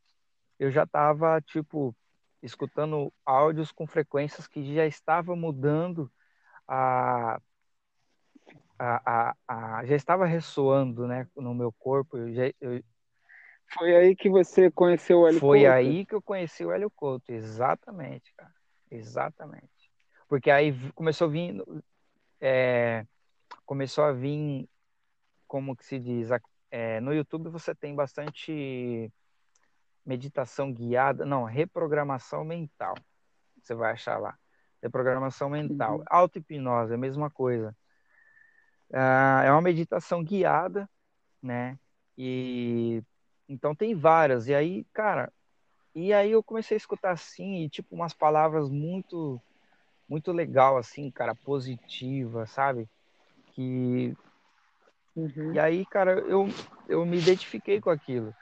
eu 0.58 0.70
já 0.70 0.84
estava 0.84 1.40
tipo 1.40 1.94
escutando 2.42 3.12
áudios 3.24 3.70
com 3.70 3.86
frequências 3.86 4.46
que 4.46 4.74
já 4.74 4.86
estava 4.86 5.36
mudando 5.36 6.10
a, 6.66 7.40
a, 8.78 9.32
a, 9.48 9.78
a 9.78 9.84
já 9.86 9.94
estava 9.94 10.26
ressoando, 10.26 11.06
né, 11.06 11.28
no 11.36 11.54
meu 11.54 11.72
corpo. 11.72 12.18
Eu, 12.18 12.32
já, 12.34 12.52
eu, 12.60 12.82
foi 13.74 13.96
aí 13.96 14.16
que 14.16 14.28
você 14.28 14.70
conheceu 14.70 15.20
o 15.20 15.28
Hélio 15.28 15.40
Foi 15.40 15.60
Couto? 15.60 15.72
aí 15.72 16.06
que 16.06 16.14
eu 16.14 16.22
conheci 16.22 16.64
o 16.64 16.72
Hélio 16.72 16.90
Couto, 16.90 17.30
exatamente, 17.32 18.32
cara. 18.34 18.52
Exatamente. 18.90 19.90
Porque 20.28 20.50
aí 20.50 20.74
começou 20.92 21.28
a 21.28 21.30
vir. 21.30 21.62
É, 22.40 23.06
começou 23.64 24.04
a 24.04 24.12
vir, 24.12 24.68
como 25.46 25.76
que 25.76 25.86
se 25.86 25.98
diz, 25.98 26.28
é, 26.70 27.00
no 27.00 27.14
YouTube 27.14 27.48
você 27.48 27.74
tem 27.74 27.94
bastante 27.94 29.10
meditação 30.04 30.72
guiada, 30.72 31.24
não, 31.24 31.44
reprogramação 31.44 32.44
mental. 32.44 32.94
Você 33.60 33.74
vai 33.74 33.92
achar 33.92 34.18
lá. 34.18 34.36
Reprogramação 34.82 35.48
mental. 35.48 35.98
Uhum. 35.98 36.04
Auto-hipnose, 36.08 36.92
é 36.92 36.94
a 36.96 36.98
mesma 36.98 37.30
coisa. 37.30 37.76
Ah, 38.92 39.42
é 39.44 39.50
uma 39.50 39.62
meditação 39.62 40.22
guiada, 40.22 40.88
né? 41.42 41.78
E 42.18 43.02
então 43.48 43.74
tem 43.74 43.94
várias. 43.94 44.48
E 44.48 44.54
aí, 44.54 44.84
cara, 44.92 45.32
e 45.94 46.12
aí 46.12 46.32
eu 46.32 46.42
comecei 46.42 46.74
a 46.74 46.78
escutar 46.78 47.10
assim, 47.12 47.64
e 47.64 47.68
tipo, 47.68 47.94
umas 47.94 48.14
palavras 48.14 48.68
muito, 48.70 49.40
muito 50.08 50.32
legal, 50.32 50.76
assim, 50.76 51.10
cara, 51.10 51.34
positiva, 51.34 52.46
sabe? 52.46 52.88
Que. 53.52 54.16
Uhum. 55.14 55.52
E 55.52 55.58
aí, 55.58 55.84
cara, 55.84 56.18
eu, 56.20 56.48
eu 56.88 57.04
me 57.04 57.18
identifiquei 57.18 57.80
com 57.80 57.90
aquilo. 57.90 58.34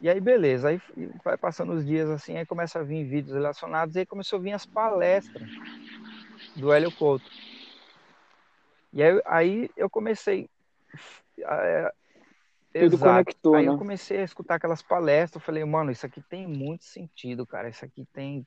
E 0.00 0.08
aí, 0.08 0.20
beleza, 0.20 0.68
aí 0.68 0.80
vai 1.24 1.36
passando 1.36 1.72
os 1.72 1.84
dias 1.84 2.08
assim, 2.08 2.36
aí 2.36 2.46
começa 2.46 2.78
a 2.78 2.82
vir 2.82 3.04
vídeos 3.04 3.34
relacionados, 3.34 3.96
e 3.96 4.00
aí 4.00 4.06
começou 4.06 4.38
a 4.38 4.42
vir 4.42 4.52
as 4.52 4.64
palestras 4.64 5.48
do 6.56 6.72
Hélio 6.72 6.92
Couto. 6.92 7.30
E 8.92 9.02
aí, 9.02 9.22
aí 9.24 9.70
eu 9.76 9.90
comecei. 9.90 10.48
É, 11.38 11.92
Tudo 12.72 12.94
exato. 12.94 13.24
conectou, 13.24 13.56
aí 13.56 13.66
né? 13.66 13.72
eu 13.72 13.78
comecei 13.78 14.18
a 14.18 14.24
escutar 14.24 14.56
aquelas 14.56 14.82
palestras, 14.82 15.40
eu 15.40 15.44
falei, 15.44 15.64
mano, 15.64 15.90
isso 15.90 16.06
aqui 16.06 16.22
tem 16.28 16.46
muito 16.46 16.84
sentido, 16.84 17.46
cara. 17.46 17.68
Isso 17.68 17.84
aqui 17.84 18.06
tem, 18.12 18.46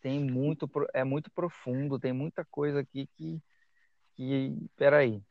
tem 0.00 0.20
muito, 0.20 0.68
é 0.92 1.04
muito 1.04 1.30
profundo, 1.30 1.98
tem 1.98 2.12
muita 2.12 2.44
coisa 2.44 2.80
aqui 2.80 3.08
que, 3.16 3.40
que 4.14 4.56
peraí. 4.76 5.22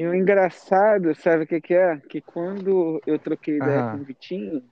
E 0.00 0.06
o 0.06 0.14
engraçado, 0.14 1.14
sabe 1.14 1.44
o 1.44 1.46
que, 1.46 1.60
que 1.60 1.74
é? 1.74 1.98
Que 1.98 2.22
quando 2.22 3.02
eu 3.06 3.18
troquei 3.18 3.58
ideia 3.58 3.90
com 3.90 3.98
o 3.98 4.02
Vitinho, 4.02 4.64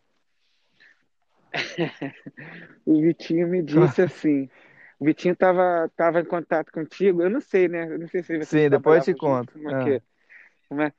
o 2.86 3.02
Vitinho 3.02 3.46
me 3.46 3.62
disse 3.62 4.00
assim, 4.00 4.48
o 4.98 5.04
Vitinho 5.04 5.34
estava 5.34 5.92
tava 5.94 6.22
em 6.22 6.24
contato 6.24 6.72
contigo, 6.72 7.20
eu 7.20 7.28
não 7.28 7.42
sei, 7.42 7.68
né? 7.68 7.92
Eu 7.92 7.98
não 7.98 8.08
sei 8.08 8.22
se 8.22 8.38
você 8.38 8.46
Sim, 8.46 8.70
depois 8.70 9.04
te 9.04 9.12
conto. 9.12 9.52
Como 9.52 10.80
é, 10.80 10.86
ah. 10.86 10.92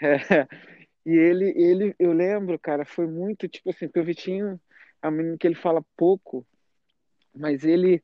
é? 0.00 0.30
é? 0.30 0.48
E 1.04 1.10
ele, 1.10 1.52
ele, 1.56 1.94
eu 1.98 2.12
lembro, 2.12 2.56
cara, 2.60 2.84
foi 2.84 3.08
muito 3.08 3.48
tipo 3.48 3.70
assim, 3.70 3.88
porque 3.88 3.98
o 3.98 4.04
Vitinho 4.04 4.60
é 5.02 5.08
um 5.08 5.10
menino 5.10 5.38
que 5.38 5.46
ele 5.46 5.56
fala 5.56 5.84
pouco, 5.96 6.46
mas 7.34 7.64
ele, 7.64 8.00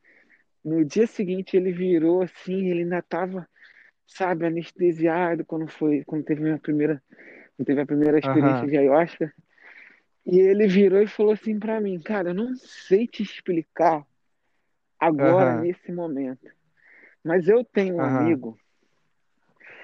no 0.64 0.84
dia 0.84 1.06
seguinte, 1.06 1.56
ele 1.56 1.70
virou 1.70 2.22
assim, 2.22 2.68
ele 2.68 2.82
ainda 2.82 3.00
tava 3.00 3.48
sabe, 4.12 4.46
anestesiado 4.46 5.44
quando 5.44 5.66
foi, 5.68 6.04
quando 6.04 6.24
teve 6.24 6.40
a 6.40 6.44
minha 6.44 6.58
primeira, 6.58 7.02
quando 7.56 7.66
teve 7.66 7.80
a 7.80 7.86
primeira 7.86 8.18
experiência 8.18 8.62
uhum. 8.62 8.66
de 8.66 8.76
ayahuasca. 8.76 9.32
E 10.24 10.38
ele 10.38 10.66
virou 10.68 11.02
e 11.02 11.06
falou 11.06 11.32
assim 11.32 11.58
para 11.58 11.80
mim, 11.80 12.00
cara, 12.00 12.30
eu 12.30 12.34
não 12.34 12.54
sei 12.56 13.06
te 13.06 13.22
explicar 13.22 14.06
agora 14.98 15.56
uhum. 15.56 15.62
nesse 15.62 15.90
momento, 15.90 16.48
mas 17.24 17.48
eu 17.48 17.64
tenho 17.64 17.96
um 17.96 17.98
uhum. 17.98 18.04
amigo. 18.04 18.58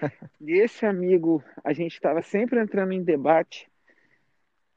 e 0.41 0.53
esse 0.53 0.87
amigo, 0.87 1.43
a 1.65 1.73
gente 1.73 1.95
estava 1.95 2.23
sempre 2.23 2.61
entrando 2.61 2.93
em 2.93 3.03
debate 3.03 3.69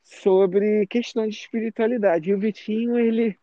sobre 0.04 0.88
questões 0.88 1.36
de 1.36 1.42
espiritualidade. 1.42 2.30
E 2.30 2.34
o 2.34 2.40
Vitinho, 2.40 2.98
ele, 2.98 3.38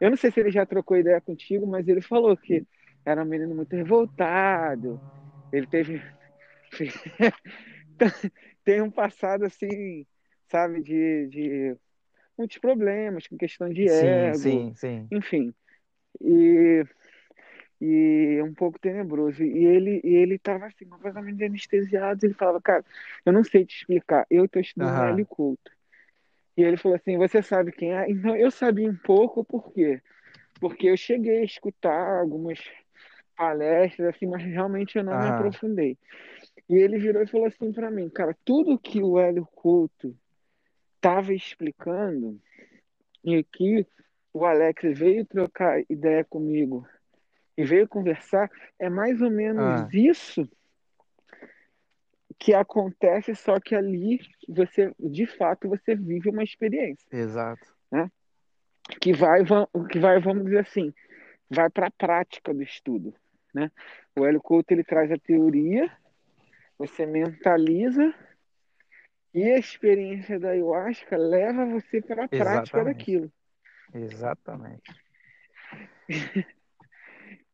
eu 0.00 0.08
não 0.08 0.16
sei 0.16 0.30
se 0.30 0.40
ele 0.40 0.50
já 0.50 0.64
trocou 0.64 0.96
ideia 0.96 1.20
contigo, 1.20 1.66
mas 1.66 1.86
ele 1.86 2.00
falou 2.00 2.34
que 2.34 2.66
era 3.04 3.22
um 3.22 3.26
menino 3.26 3.54
muito 3.54 3.74
revoltado, 3.76 5.00
ele 5.52 5.66
teve 5.66 6.02
tem 8.64 8.82
um 8.82 8.90
passado 8.90 9.44
assim, 9.44 10.06
sabe, 10.48 10.82
de, 10.82 11.26
de 11.28 11.76
muitos 12.36 12.58
problemas 12.58 13.26
com 13.26 13.36
questão 13.36 13.68
de 13.68 13.88
ego, 13.88 14.38
sim, 14.38 14.72
sim. 14.74 15.08
enfim, 15.10 15.54
e 16.20 16.84
e 17.80 18.42
um 18.42 18.52
pouco 18.52 18.78
tenebroso. 18.78 19.42
E 19.42 19.64
ele 19.64 20.00
e 20.02 20.14
ele 20.16 20.34
estava 20.34 20.66
assim 20.66 20.84
completamente 20.84 21.44
anestesiado. 21.44 22.26
Ele 22.26 22.34
falava, 22.34 22.60
cara, 22.60 22.84
eu 23.24 23.32
não 23.32 23.44
sei 23.44 23.64
te 23.64 23.76
explicar. 23.76 24.26
Eu 24.28 24.46
estou 24.46 24.60
estudando 24.60 24.98
uhum. 24.98 25.08
L 25.10 25.24
culto. 25.24 25.70
E 26.56 26.62
ele 26.62 26.76
falou 26.76 26.96
assim, 26.96 27.16
você 27.16 27.40
sabe 27.40 27.70
quem 27.70 27.94
é? 27.94 28.10
Então 28.10 28.34
eu 28.34 28.50
sabia 28.50 28.90
um 28.90 28.96
pouco 28.96 29.44
por 29.44 29.72
quê? 29.72 30.02
Porque 30.60 30.88
eu 30.88 30.96
cheguei 30.96 31.38
a 31.38 31.44
escutar 31.44 32.18
algumas 32.18 32.58
palestras, 33.38 34.08
assim, 34.08 34.26
mas 34.26 34.42
realmente 34.42 34.98
eu 34.98 35.04
não 35.04 35.12
ah. 35.12 35.20
me 35.20 35.28
aprofundei. 35.28 35.96
E 36.68 36.74
ele 36.74 36.98
virou 36.98 37.22
e 37.22 37.26
falou 37.26 37.46
assim 37.46 37.72
para 37.72 37.90
mim, 37.90 38.10
cara, 38.10 38.36
tudo 38.44 38.78
que 38.78 39.00
o 39.00 39.18
Hélio 39.18 39.46
Couto 39.54 40.14
estava 40.96 41.32
explicando 41.32 42.38
e 43.24 43.44
que 43.44 43.86
o 44.34 44.44
Alex 44.44 44.82
veio 44.98 45.24
trocar 45.24 45.80
ideia 45.88 46.24
comigo 46.24 46.86
e 47.56 47.64
veio 47.64 47.88
conversar, 47.88 48.50
é 48.78 48.90
mais 48.90 49.22
ou 49.22 49.30
menos 49.30 49.64
ah. 49.64 49.88
isso 49.92 50.48
que 52.38 52.54
acontece, 52.54 53.34
só 53.34 53.58
que 53.58 53.74
ali 53.74 54.20
você, 54.48 54.92
de 54.98 55.26
fato, 55.26 55.68
você 55.68 55.94
vive 55.94 56.28
uma 56.30 56.44
experiência. 56.44 57.04
Exato. 57.10 57.66
Né? 57.90 58.10
Que 59.00 59.12
vai, 59.12 59.42
que 59.90 59.98
vai, 59.98 60.20
vamos 60.20 60.44
dizer 60.44 60.60
assim, 60.60 60.92
vai 61.50 61.68
para 61.68 61.88
a 61.88 61.90
prática 61.90 62.54
do 62.54 62.62
estudo. 62.62 63.12
Né? 63.58 63.70
O 64.16 64.24
Hélio 64.24 64.40
Couto 64.40 64.72
ele 64.72 64.84
traz 64.84 65.10
a 65.10 65.18
teoria, 65.18 65.90
você 66.78 67.04
mentaliza 67.04 68.14
e 69.34 69.42
a 69.42 69.58
experiência 69.58 70.38
da 70.38 70.50
ayahuasca 70.50 71.16
leva 71.16 71.66
você 71.66 72.00
para 72.00 72.24
a 72.24 72.28
prática 72.28 72.84
daquilo. 72.84 73.30
Exatamente. 73.92 74.92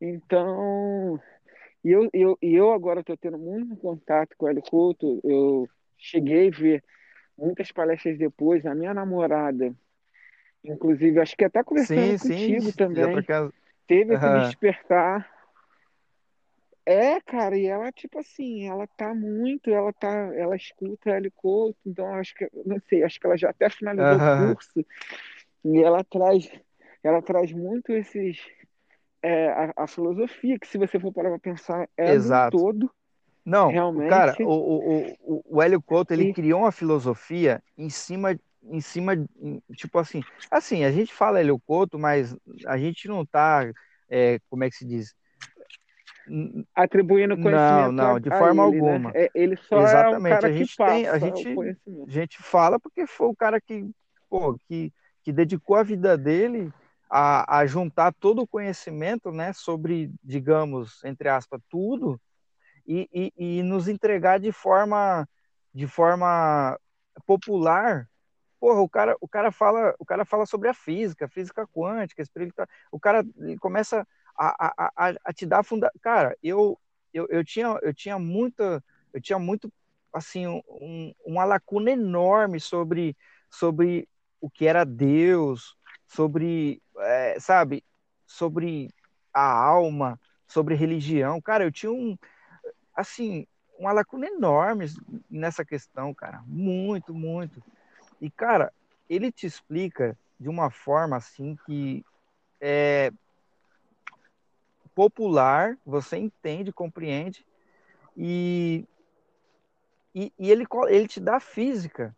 então, 0.00 1.20
e 1.82 1.90
eu, 1.90 2.08
eu, 2.12 2.38
eu 2.40 2.72
agora 2.72 3.00
estou 3.00 3.16
tendo 3.16 3.38
muito 3.38 3.76
contato 3.76 4.36
com 4.36 4.46
o 4.46 4.48
Hélio 4.48 4.62
Couto. 4.62 5.20
Eu 5.24 5.68
cheguei 5.98 6.48
a 6.48 6.50
ver 6.50 6.84
muitas 7.36 7.72
palestras 7.72 8.18
depois. 8.18 8.64
A 8.66 8.74
minha 8.74 8.94
namorada, 8.94 9.74
inclusive, 10.62 11.18
acho 11.20 11.36
que 11.36 11.44
até 11.44 11.62
conversando 11.64 12.18
sim, 12.18 12.28
contigo 12.28 12.70
sim, 12.70 12.76
também, 12.76 13.16
teve 13.86 14.14
uhum. 14.14 14.38
despertar 14.44 15.33
é, 16.86 17.20
cara, 17.20 17.56
e 17.56 17.66
ela, 17.66 17.90
tipo 17.90 18.18
assim, 18.18 18.68
ela 18.68 18.86
tá 18.86 19.14
muito, 19.14 19.70
ela 19.70 19.92
tá, 19.92 20.10
ela 20.34 20.54
escuta 20.54 21.10
L 21.10 21.30
Couto, 21.30 21.78
então 21.86 22.14
acho 22.14 22.34
que, 22.34 22.48
não 22.66 22.78
sei, 22.88 23.02
acho 23.02 23.18
que 23.18 23.26
ela 23.26 23.36
já 23.36 23.50
até 23.50 23.70
finalizou 23.70 24.12
uhum. 24.12 24.50
o 24.50 24.54
curso, 24.54 24.86
e 25.64 25.82
ela 25.82 26.04
traz, 26.04 26.50
ela 27.02 27.22
traz 27.22 27.52
muito 27.52 27.90
esses, 27.90 28.38
é, 29.22 29.48
a, 29.48 29.72
a, 29.76 29.86
filosofia, 29.86 30.58
que 30.58 30.66
se 30.66 30.76
você 30.76 31.00
for 31.00 31.10
parar 31.10 31.30
pra 31.30 31.38
pensar, 31.38 31.88
é 31.96 32.12
Exato. 32.12 32.58
todo. 32.58 32.90
Não, 33.42 33.68
realmente. 33.68 34.10
cara, 34.10 34.36
o, 34.40 34.44
o, 34.44 35.16
o, 35.20 35.44
o 35.56 35.62
Hélio 35.62 35.80
Couto, 35.80 36.12
ele 36.12 36.30
e... 36.30 36.34
criou 36.34 36.60
uma 36.60 36.72
filosofia 36.72 37.62
em 37.78 37.88
cima, 37.88 38.38
em 38.62 38.80
cima, 38.80 39.12
tipo 39.74 39.98
assim, 39.98 40.22
assim, 40.50 40.84
a 40.84 40.90
gente 40.90 41.14
fala 41.14 41.40
Hélio 41.40 41.58
Couto, 41.58 41.98
mas 41.98 42.36
a 42.66 42.76
gente 42.76 43.08
não 43.08 43.24
tá, 43.24 43.70
é, 44.08 44.38
como 44.50 44.64
é 44.64 44.70
que 44.70 44.76
se 44.76 44.84
diz, 44.84 45.14
atribuindo 46.74 47.36
conhecimento. 47.36 47.92
Não, 47.92 48.12
não, 48.12 48.20
de 48.20 48.30
forma 48.30 48.66
ele, 48.66 48.80
né? 48.80 48.90
alguma. 48.90 49.12
Né? 49.12 49.28
ele 49.34 49.56
só 49.56 49.82
Exatamente. 49.82 50.14
é 50.14 50.18
um 50.18 50.22
cara 50.22 50.48
a 50.48 50.52
gente 50.52 50.76
que 50.76 50.84
tem, 50.84 51.08
a 51.08 51.18
gente, 51.18 51.48
a 52.06 52.10
gente 52.10 52.42
fala 52.42 52.80
porque 52.80 53.06
foi 53.06 53.26
o 53.28 53.36
cara 53.36 53.60
que, 53.60 53.90
pô, 54.28 54.56
que, 54.66 54.92
que 55.22 55.32
dedicou 55.32 55.76
a 55.76 55.82
vida 55.82 56.16
dele 56.16 56.72
a, 57.10 57.58
a 57.58 57.66
juntar 57.66 58.12
todo 58.12 58.42
o 58.42 58.46
conhecimento, 58.46 59.30
né, 59.30 59.52
sobre, 59.52 60.10
digamos, 60.22 61.02
entre 61.04 61.28
aspas, 61.28 61.60
tudo 61.68 62.20
e, 62.86 63.08
e, 63.12 63.58
e 63.58 63.62
nos 63.62 63.88
entregar 63.88 64.38
de 64.38 64.52
forma 64.52 65.28
de 65.72 65.86
forma 65.86 66.78
popular 67.26 68.08
porra, 68.64 68.80
o 68.80 68.88
cara, 68.88 69.14
o 69.20 69.28
cara 69.28 69.52
fala, 69.52 69.94
o 69.98 70.06
cara 70.06 70.24
fala 70.24 70.46
sobre 70.46 70.70
a 70.70 70.74
física, 70.74 71.28
física 71.28 71.66
quântica, 71.66 72.22
espiritual. 72.22 72.66
O 72.90 72.98
cara 72.98 73.22
começa 73.60 74.08
a, 74.36 74.90
a, 74.96 75.14
a, 75.24 75.32
te 75.32 75.46
dar 75.46 75.62
funda... 75.62 75.90
Cara, 76.00 76.36
eu, 76.42 76.78
eu, 77.12 77.26
eu, 77.30 77.44
tinha, 77.44 77.78
eu 77.82 77.94
tinha 77.94 78.18
muita, 78.18 78.82
eu 79.12 79.20
tinha 79.20 79.38
muito, 79.38 79.72
assim, 80.12 80.46
um, 80.46 81.14
uma 81.24 81.44
lacuna 81.44 81.90
enorme 81.90 82.60
sobre, 82.60 83.16
sobre 83.50 84.08
o 84.40 84.50
que 84.50 84.66
era 84.66 84.84
Deus, 84.84 85.76
sobre, 86.06 86.82
é, 86.98 87.38
sabe, 87.40 87.84
sobre 88.26 88.90
a 89.32 89.42
alma, 89.42 90.20
sobre 90.46 90.74
religião. 90.74 91.40
Cara, 91.40 91.64
eu 91.64 91.72
tinha 91.72 91.92
um, 91.92 92.16
assim, 92.94 93.46
uma 93.78 93.92
lacuna 93.92 94.26
enorme 94.26 94.86
nessa 95.30 95.64
questão, 95.64 96.14
cara. 96.14 96.42
Muito, 96.46 97.12
muito. 97.14 97.62
E, 98.20 98.30
cara, 98.30 98.72
ele 99.08 99.30
te 99.32 99.46
explica 99.46 100.16
de 100.38 100.48
uma 100.48 100.70
forma 100.70 101.16
assim 101.16 101.56
que 101.66 102.04
é, 102.60 103.10
popular, 104.94 105.76
você 105.84 106.16
entende, 106.16 106.72
compreende, 106.72 107.44
e, 108.16 108.86
e, 110.14 110.32
e, 110.38 110.50
ele, 110.50 110.66
ele 110.88 111.08
te 111.08 111.20
dá 111.20 111.40
física, 111.40 112.16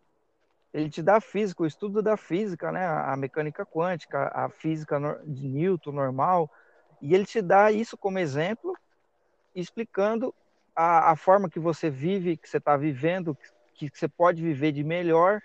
ele 0.73 0.89
te 0.89 1.01
dá 1.01 1.19
física, 1.19 1.63
o 1.63 1.67
estudo 1.67 2.01
da 2.01 2.15
física, 2.15 2.71
né, 2.71 2.85
a 2.85 3.15
mecânica 3.17 3.65
quântica, 3.65 4.31
a 4.33 4.49
física 4.49 4.99
de 5.25 5.47
Newton 5.47 5.91
normal, 5.91 6.51
e 7.01 7.15
ele 7.15 7.25
te 7.25 7.41
dá 7.41 7.71
isso 7.71 7.97
como 7.97 8.19
exemplo, 8.19 8.77
explicando 9.55 10.33
a, 10.75 11.11
a 11.11 11.15
forma 11.15 11.49
que 11.49 11.59
você 11.59 11.89
vive, 11.89 12.37
que 12.37 12.47
você 12.47 12.57
está 12.57 12.77
vivendo, 12.77 13.35
que, 13.73 13.89
que, 13.89 13.97
você 13.97 14.07
pode 14.07 14.41
viver 14.41 14.71
de 14.71 14.83
melhor. 14.83 15.41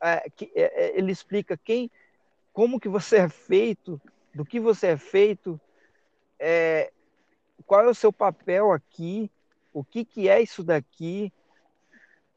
É, 0.00 0.30
que, 0.30 0.52
é, 0.54 0.84
é 0.84 0.98
ele 0.98 1.10
explica 1.10 1.56
quem, 1.56 1.90
como 2.52 2.78
que 2.78 2.88
você 2.88 3.16
é 3.16 3.28
feito, 3.28 4.00
do 4.32 4.44
que 4.44 4.60
você 4.60 4.88
é 4.88 4.96
feito, 4.96 5.60
é, 6.38 6.92
qual 7.66 7.82
é 7.82 7.88
o 7.88 7.94
seu 7.94 8.12
papel 8.12 8.72
aqui, 8.72 9.30
o 9.72 9.84
que, 9.84 10.04
que 10.04 10.28
é 10.28 10.40
isso 10.40 10.62
daqui, 10.62 11.32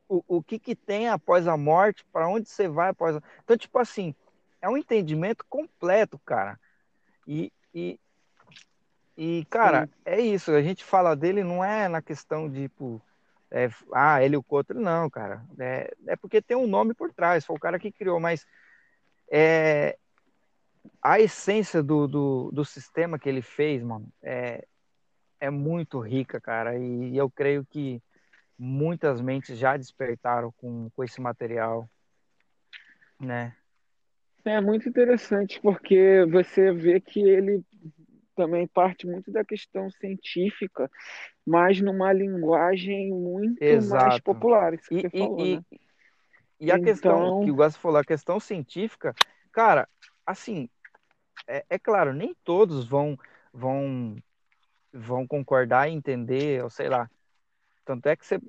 o, 0.07 0.23
o 0.27 0.43
que, 0.43 0.57
que 0.57 0.75
tem 0.75 1.07
após 1.07 1.47
a 1.47 1.55
morte, 1.55 2.03
para 2.11 2.27
onde 2.27 2.49
você 2.49 2.67
vai 2.67 2.89
após 2.89 3.15
a... 3.15 3.23
Então, 3.43 3.55
tipo 3.55 3.77
assim, 3.77 4.15
é 4.61 4.67
um 4.67 4.77
entendimento 4.77 5.45
completo, 5.47 6.19
cara. 6.19 6.59
E, 7.27 7.53
e, 7.73 7.99
e 9.15 9.45
cara, 9.49 9.85
Sim. 9.85 9.93
é 10.05 10.19
isso. 10.19 10.51
A 10.51 10.61
gente 10.61 10.83
fala 10.83 11.15
dele 11.15 11.43
não 11.43 11.63
é 11.63 11.87
na 11.87 12.01
questão 12.01 12.49
de, 12.49 12.63
tipo, 12.63 13.01
é, 13.51 13.69
ah, 13.93 14.23
ele 14.23 14.35
e 14.35 14.37
o 14.37 14.43
Coutro, 14.43 14.79
não, 14.79 15.09
cara. 15.09 15.43
É, 15.59 15.93
é 16.07 16.15
porque 16.15 16.41
tem 16.41 16.57
um 16.57 16.67
nome 16.67 16.93
por 16.93 17.13
trás, 17.13 17.45
foi 17.45 17.55
o 17.55 17.59
cara 17.59 17.79
que 17.79 17.91
criou, 17.91 18.19
mas 18.19 18.45
é, 19.31 19.97
a 21.01 21.19
essência 21.19 21.81
do, 21.81 22.07
do, 22.07 22.51
do 22.51 22.65
sistema 22.65 23.19
que 23.19 23.27
ele 23.27 23.41
fez, 23.41 23.83
mano, 23.83 24.07
é, 24.21 24.65
é 25.39 25.49
muito 25.49 25.99
rica, 25.99 26.39
cara. 26.39 26.77
E, 26.77 27.15
eu 27.15 27.29
creio 27.29 27.65
que 27.65 28.01
muitas 28.57 29.21
mentes 29.21 29.57
já 29.57 29.77
despertaram 29.77 30.51
com, 30.57 30.89
com 30.95 31.03
esse 31.03 31.21
material, 31.21 31.89
né? 33.19 33.55
É 34.45 34.59
muito 34.59 34.87
interessante 34.87 35.59
porque 35.61 36.25
você 36.29 36.71
vê 36.71 36.99
que 36.99 37.19
ele 37.19 37.63
também 38.35 38.65
parte 38.67 39.05
muito 39.05 39.31
da 39.31 39.43
questão 39.43 39.91
científica, 39.91 40.89
mas 41.45 41.81
numa 41.81 42.11
linguagem 42.13 43.11
muito 43.11 43.61
Exato. 43.61 44.05
mais 44.05 44.19
popular, 44.21 44.73
isso 44.73 44.87
que 44.87 44.95
e, 44.95 45.01
você 45.01 45.09
e, 45.13 45.19
falou, 45.19 45.45
e, 45.45 45.55
né? 45.57 45.63
E 46.59 46.71
a 46.71 46.75
então... 46.75 46.83
questão 46.83 47.43
que 47.43 47.51
o 47.51 47.55
Gus 47.55 47.75
falou, 47.77 47.97
a 47.97 48.03
questão 48.03 48.39
científica, 48.39 49.13
cara, 49.51 49.87
assim, 50.29 50.69
é, 51.47 51.65
é 51.69 51.79
claro, 51.79 52.13
nem 52.13 52.35
todos 52.43 52.87
vão 52.87 53.17
vão 53.53 54.15
vão 54.93 55.27
concordar 55.27 55.89
e 55.89 55.93
entender, 55.93 56.63
ou 56.63 56.69
sei 56.69 56.89
lá, 56.89 57.09
tanto 57.85 58.07
é 58.07 58.15
que 58.15 58.25
você, 58.25 58.39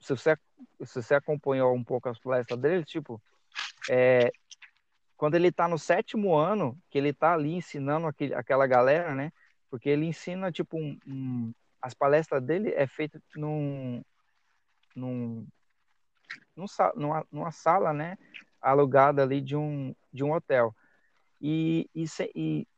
se, 0.00 0.16
você, 0.16 0.36
se 0.84 1.02
você 1.02 1.14
acompanhou 1.14 1.74
um 1.74 1.84
pouco 1.84 2.08
as 2.08 2.18
palestras 2.18 2.58
dele, 2.58 2.84
tipo, 2.84 3.20
é, 3.88 4.32
quando 5.16 5.34
ele 5.34 5.48
está 5.48 5.68
no 5.68 5.78
sétimo 5.78 6.34
ano, 6.36 6.80
que 6.90 6.98
ele 6.98 7.10
está 7.10 7.34
ali 7.34 7.54
ensinando 7.54 8.06
aquele, 8.06 8.34
aquela 8.34 8.66
galera, 8.66 9.14
né? 9.14 9.32
Porque 9.68 9.88
ele 9.88 10.06
ensina, 10.06 10.50
tipo, 10.50 10.78
um, 10.78 10.98
um, 11.06 11.52
as 11.80 11.94
palestras 11.94 12.42
dele 12.42 12.72
é 12.74 12.86
feita 12.86 13.20
num, 13.36 14.02
num, 14.94 15.46
num, 16.56 16.66
numa, 16.94 17.26
numa 17.30 17.52
sala, 17.52 17.92
né? 17.92 18.16
Alugada 18.60 19.22
ali 19.22 19.40
de 19.40 19.56
um, 19.56 19.94
de 20.12 20.24
um 20.24 20.32
hotel. 20.32 20.74
E, 21.40 21.88
e, 21.94 22.04
e, 22.34 22.68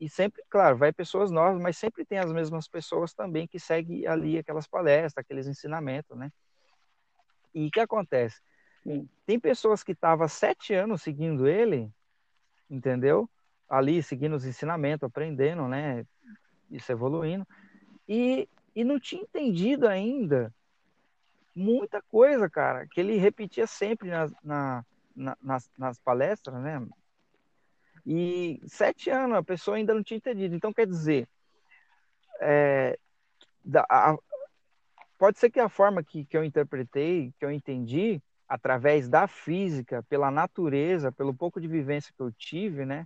e 0.00 0.08
sempre, 0.08 0.42
claro, 0.48 0.76
vai 0.76 0.92
pessoas 0.92 1.30
novas, 1.30 1.60
mas 1.60 1.76
sempre 1.76 2.04
tem 2.04 2.18
as 2.18 2.32
mesmas 2.32 2.68
pessoas 2.68 3.12
também 3.12 3.46
que 3.46 3.58
seguem 3.58 4.06
ali 4.06 4.38
aquelas 4.38 4.66
palestras, 4.66 5.24
aqueles 5.24 5.46
ensinamentos, 5.46 6.16
né? 6.16 6.30
E 7.54 7.66
o 7.66 7.70
que 7.70 7.80
acontece? 7.80 8.40
Sim. 8.82 9.08
Tem 9.24 9.40
pessoas 9.40 9.82
que 9.82 9.92
estavam 9.92 10.28
sete 10.28 10.74
anos 10.74 11.02
seguindo 11.02 11.46
ele, 11.46 11.90
entendeu? 12.70 13.28
Ali, 13.68 14.02
seguindo 14.02 14.36
os 14.36 14.44
ensinamentos, 14.44 15.06
aprendendo, 15.06 15.66
né? 15.66 16.06
Isso 16.70 16.92
evoluindo. 16.92 17.46
E, 18.08 18.48
e 18.74 18.84
não 18.84 19.00
tinha 19.00 19.22
entendido 19.22 19.88
ainda 19.88 20.54
muita 21.54 22.02
coisa, 22.02 22.48
cara, 22.50 22.86
que 22.86 23.00
ele 23.00 23.16
repetia 23.16 23.66
sempre 23.66 24.10
na, 24.10 24.30
na, 24.44 24.84
na 25.14 25.36
nas, 25.42 25.70
nas 25.78 25.98
palestras, 25.98 26.62
né? 26.62 26.86
E 28.06 28.60
sete 28.68 29.10
anos 29.10 29.36
a 29.36 29.42
pessoa 29.42 29.76
ainda 29.76 29.92
não 29.92 30.02
tinha 30.02 30.16
entendido. 30.16 30.54
Então, 30.54 30.72
quer 30.72 30.86
dizer, 30.86 31.28
é, 32.40 32.96
a, 33.90 34.16
pode 35.18 35.38
ser 35.40 35.50
que 35.50 35.58
a 35.58 35.68
forma 35.68 36.04
que, 36.04 36.24
que 36.24 36.36
eu 36.36 36.44
interpretei, 36.44 37.32
que 37.36 37.44
eu 37.44 37.50
entendi, 37.50 38.22
através 38.48 39.08
da 39.08 39.26
física, 39.26 40.04
pela 40.04 40.30
natureza, 40.30 41.10
pelo 41.10 41.34
pouco 41.34 41.60
de 41.60 41.66
vivência 41.66 42.12
que 42.16 42.22
eu 42.22 42.30
tive, 42.30 42.84
né? 42.84 43.04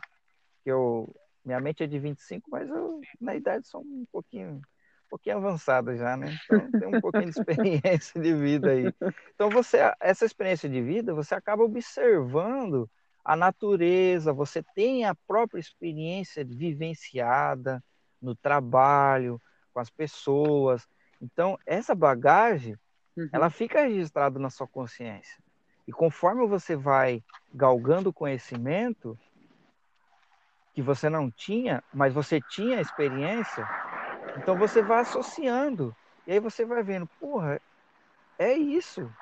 Que 0.62 0.70
eu, 0.70 1.14
minha 1.42 1.60
mente 1.60 1.82
é 1.82 1.86
de 1.86 1.98
25, 1.98 2.50
mas 2.50 2.68
eu, 2.68 3.00
na 3.18 3.34
idade, 3.34 3.66
sou 3.66 3.80
um 3.80 4.04
pouquinho, 4.12 4.56
um 4.56 5.08
pouquinho 5.08 5.38
avançada 5.38 5.96
já, 5.96 6.14
né? 6.14 6.38
Então, 6.44 6.70
tem 6.78 6.88
um 6.88 7.00
pouquinho 7.00 7.30
de 7.30 7.30
experiência 7.40 8.20
de 8.20 8.34
vida 8.34 8.70
aí. 8.70 8.92
Então, 9.34 9.48
você, 9.48 9.78
essa 9.98 10.26
experiência 10.26 10.68
de 10.68 10.82
vida, 10.82 11.14
você 11.14 11.34
acaba 11.34 11.62
observando 11.62 12.86
a 13.24 13.36
natureza, 13.36 14.32
você 14.32 14.62
tem 14.74 15.04
a 15.04 15.14
própria 15.14 15.60
experiência 15.60 16.44
vivenciada 16.44 17.82
no 18.20 18.34
trabalho, 18.34 19.40
com 19.72 19.80
as 19.80 19.90
pessoas. 19.90 20.88
Então, 21.20 21.58
essa 21.66 21.94
bagagem, 21.94 22.76
uhum. 23.16 23.28
ela 23.32 23.50
fica 23.50 23.82
registrada 23.82 24.38
na 24.38 24.50
sua 24.50 24.66
consciência. 24.66 25.38
E 25.86 25.92
conforme 25.92 26.46
você 26.46 26.76
vai 26.76 27.22
galgando 27.52 28.12
conhecimento 28.12 29.18
que 30.72 30.82
você 30.82 31.08
não 31.08 31.30
tinha, 31.30 31.82
mas 31.92 32.14
você 32.14 32.40
tinha 32.40 32.80
experiência, 32.80 33.68
então 34.36 34.56
você 34.56 34.82
vai 34.82 35.00
associando. 35.00 35.94
E 36.26 36.32
aí 36.32 36.40
você 36.40 36.64
vai 36.64 36.82
vendo, 36.82 37.06
porra, 37.18 37.60
é 38.38 38.52
isso. 38.54 39.12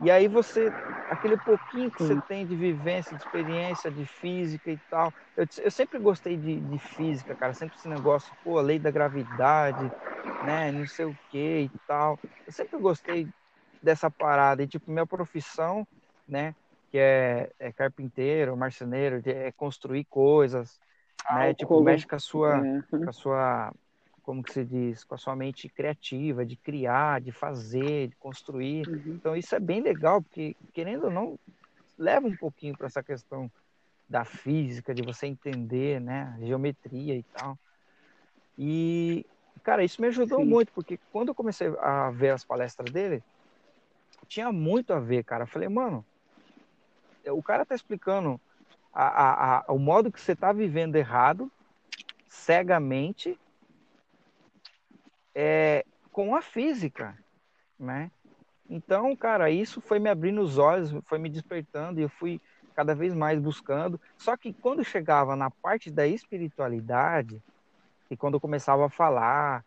E 0.00 0.10
aí 0.10 0.28
você, 0.28 0.72
aquele 1.08 1.36
pouquinho 1.36 1.90
que 1.90 2.02
você 2.02 2.20
tem 2.22 2.46
de 2.46 2.56
vivência, 2.56 3.16
de 3.16 3.22
experiência, 3.22 3.90
de 3.90 4.04
física 4.06 4.70
e 4.70 4.78
tal. 4.90 5.12
Eu, 5.36 5.46
eu 5.62 5.70
sempre 5.70 5.98
gostei 5.98 6.36
de, 6.36 6.60
de, 6.60 6.78
física, 6.78 7.36
cara. 7.36 7.54
Sempre 7.54 7.76
esse 7.76 7.88
negócio, 7.88 8.34
pô, 8.42 8.60
lei 8.60 8.78
da 8.78 8.90
gravidade, 8.90 9.92
né? 10.40 10.72
Não 10.72 10.86
sei 10.86 11.04
o 11.04 11.16
que 11.28 11.70
e 11.72 11.78
tal. 11.86 12.18
Eu 12.46 12.52
sempre 12.52 12.78
gostei 12.78 13.28
dessa 13.82 14.10
parada. 14.10 14.62
E, 14.62 14.66
tipo, 14.66 14.90
minha 14.90 15.06
profissão, 15.06 15.86
né? 16.26 16.54
Que 16.90 16.98
é, 16.98 17.50
é 17.58 17.72
carpinteiro, 17.72 18.56
marceneiro, 18.56 19.22
é 19.24 19.52
construir 19.52 20.04
coisas, 20.06 20.78
né? 21.30 21.50
Ah, 21.50 21.54
tipo, 21.54 21.80
mexe 21.82 22.06
com 22.06 22.16
a 22.16 22.18
sua, 22.18 22.66
é. 22.66 22.82
com 22.90 23.08
a 23.08 23.12
sua 23.12 23.72
como 24.22 24.42
que 24.42 24.52
se 24.52 24.64
diz, 24.64 25.04
com 25.04 25.14
a 25.14 25.18
sua 25.18 25.36
mente 25.36 25.68
criativa, 25.68 26.46
de 26.46 26.56
criar, 26.56 27.20
de 27.20 27.32
fazer, 27.32 28.08
de 28.08 28.16
construir. 28.16 28.88
Uhum. 28.88 29.16
Então 29.16 29.36
isso 29.36 29.54
é 29.54 29.60
bem 29.60 29.80
legal, 29.80 30.22
porque 30.22 30.56
querendo 30.72 31.04
ou 31.04 31.10
não, 31.10 31.38
leva 31.98 32.26
um 32.26 32.36
pouquinho 32.36 32.76
para 32.76 32.86
essa 32.86 33.02
questão 33.02 33.50
da 34.08 34.24
física, 34.24 34.94
de 34.94 35.02
você 35.02 35.26
entender, 35.26 36.00
né, 36.00 36.36
geometria 36.40 37.16
e 37.16 37.22
tal. 37.24 37.58
E 38.56 39.24
cara, 39.62 39.84
isso 39.84 40.00
me 40.00 40.08
ajudou 40.08 40.40
Sim. 40.40 40.46
muito, 40.46 40.72
porque 40.72 40.98
quando 41.10 41.28
eu 41.28 41.34
comecei 41.34 41.68
a 41.80 42.10
ver 42.10 42.30
as 42.30 42.44
palestras 42.44 42.92
dele, 42.92 43.22
tinha 44.28 44.52
muito 44.52 44.92
a 44.92 45.00
ver, 45.00 45.24
cara. 45.24 45.44
Eu 45.44 45.48
falei, 45.48 45.68
mano, 45.68 46.04
o 47.30 47.42
cara 47.42 47.64
tá 47.64 47.74
explicando 47.74 48.40
a, 48.92 49.04
a, 49.04 49.58
a, 49.58 49.72
o 49.72 49.78
modo 49.78 50.10
que 50.10 50.20
você 50.20 50.34
tá 50.34 50.52
vivendo 50.52 50.96
errado, 50.96 51.50
cegamente, 52.28 53.38
é, 55.34 55.84
com 56.10 56.34
a 56.34 56.42
física, 56.42 57.16
né? 57.78 58.10
Então, 58.68 59.14
cara, 59.16 59.50
isso 59.50 59.80
foi 59.80 59.98
me 59.98 60.08
abrindo 60.08 60.40
os 60.40 60.56
olhos, 60.58 60.92
foi 61.04 61.18
me 61.18 61.28
despertando 61.28 62.00
e 62.00 62.04
eu 62.04 62.08
fui 62.08 62.40
cada 62.74 62.94
vez 62.94 63.14
mais 63.14 63.38
buscando. 63.38 64.00
Só 64.16 64.36
que 64.36 64.52
quando 64.52 64.84
chegava 64.84 65.36
na 65.36 65.50
parte 65.50 65.90
da 65.90 66.06
espiritualidade, 66.06 67.42
e 68.10 68.16
quando 68.16 68.34
eu 68.34 68.40
começava 68.40 68.86
a 68.86 68.90
falar, 68.90 69.64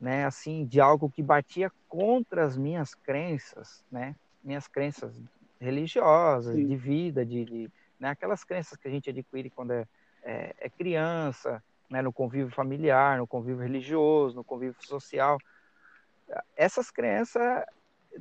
né, 0.00 0.24
assim, 0.24 0.64
de 0.66 0.80
algo 0.80 1.10
que 1.10 1.22
batia 1.22 1.70
contra 1.88 2.44
as 2.44 2.56
minhas 2.56 2.94
crenças, 2.94 3.84
né, 3.90 4.14
minhas 4.42 4.66
crenças 4.66 5.12
religiosas, 5.60 6.54
Sim. 6.54 6.66
de 6.66 6.76
vida, 6.76 7.24
de, 7.24 7.44
de 7.44 7.70
né, 7.98 8.10
aquelas 8.10 8.44
crenças 8.44 8.76
que 8.76 8.88
a 8.88 8.90
gente 8.90 9.10
adquire 9.10 9.50
quando 9.50 9.72
é, 9.72 9.86
é, 10.22 10.54
é 10.58 10.68
criança, 10.68 11.62
né, 11.94 12.02
no 12.02 12.12
convívio 12.12 12.52
familiar, 12.52 13.18
no 13.18 13.26
convívio 13.26 13.62
religioso, 13.62 14.34
no 14.34 14.42
convívio 14.42 14.74
social. 14.80 15.38
Essas 16.56 16.90
crenças 16.90 17.64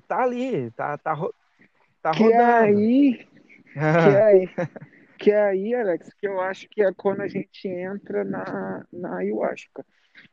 tá 0.07 0.21
ali, 0.21 0.69
tá, 0.71 0.95
tá, 0.99 1.15
tá 1.99 2.11
que 2.11 2.23
rodando. 2.23 2.39
É 2.39 2.59
aí, 2.59 3.27
que 3.73 3.79
é 3.79 4.21
aí, 4.21 4.47
que 5.17 5.31
é 5.31 5.41
aí, 5.41 5.73
Alex, 5.73 6.13
que 6.13 6.27
eu 6.27 6.39
acho 6.39 6.69
que 6.69 6.83
é 6.83 6.93
quando 6.93 7.21
a 7.21 7.27
gente 7.27 7.67
entra 7.67 8.23
na, 8.23 8.85
na 8.93 9.17
ayahuasca. 9.17 9.83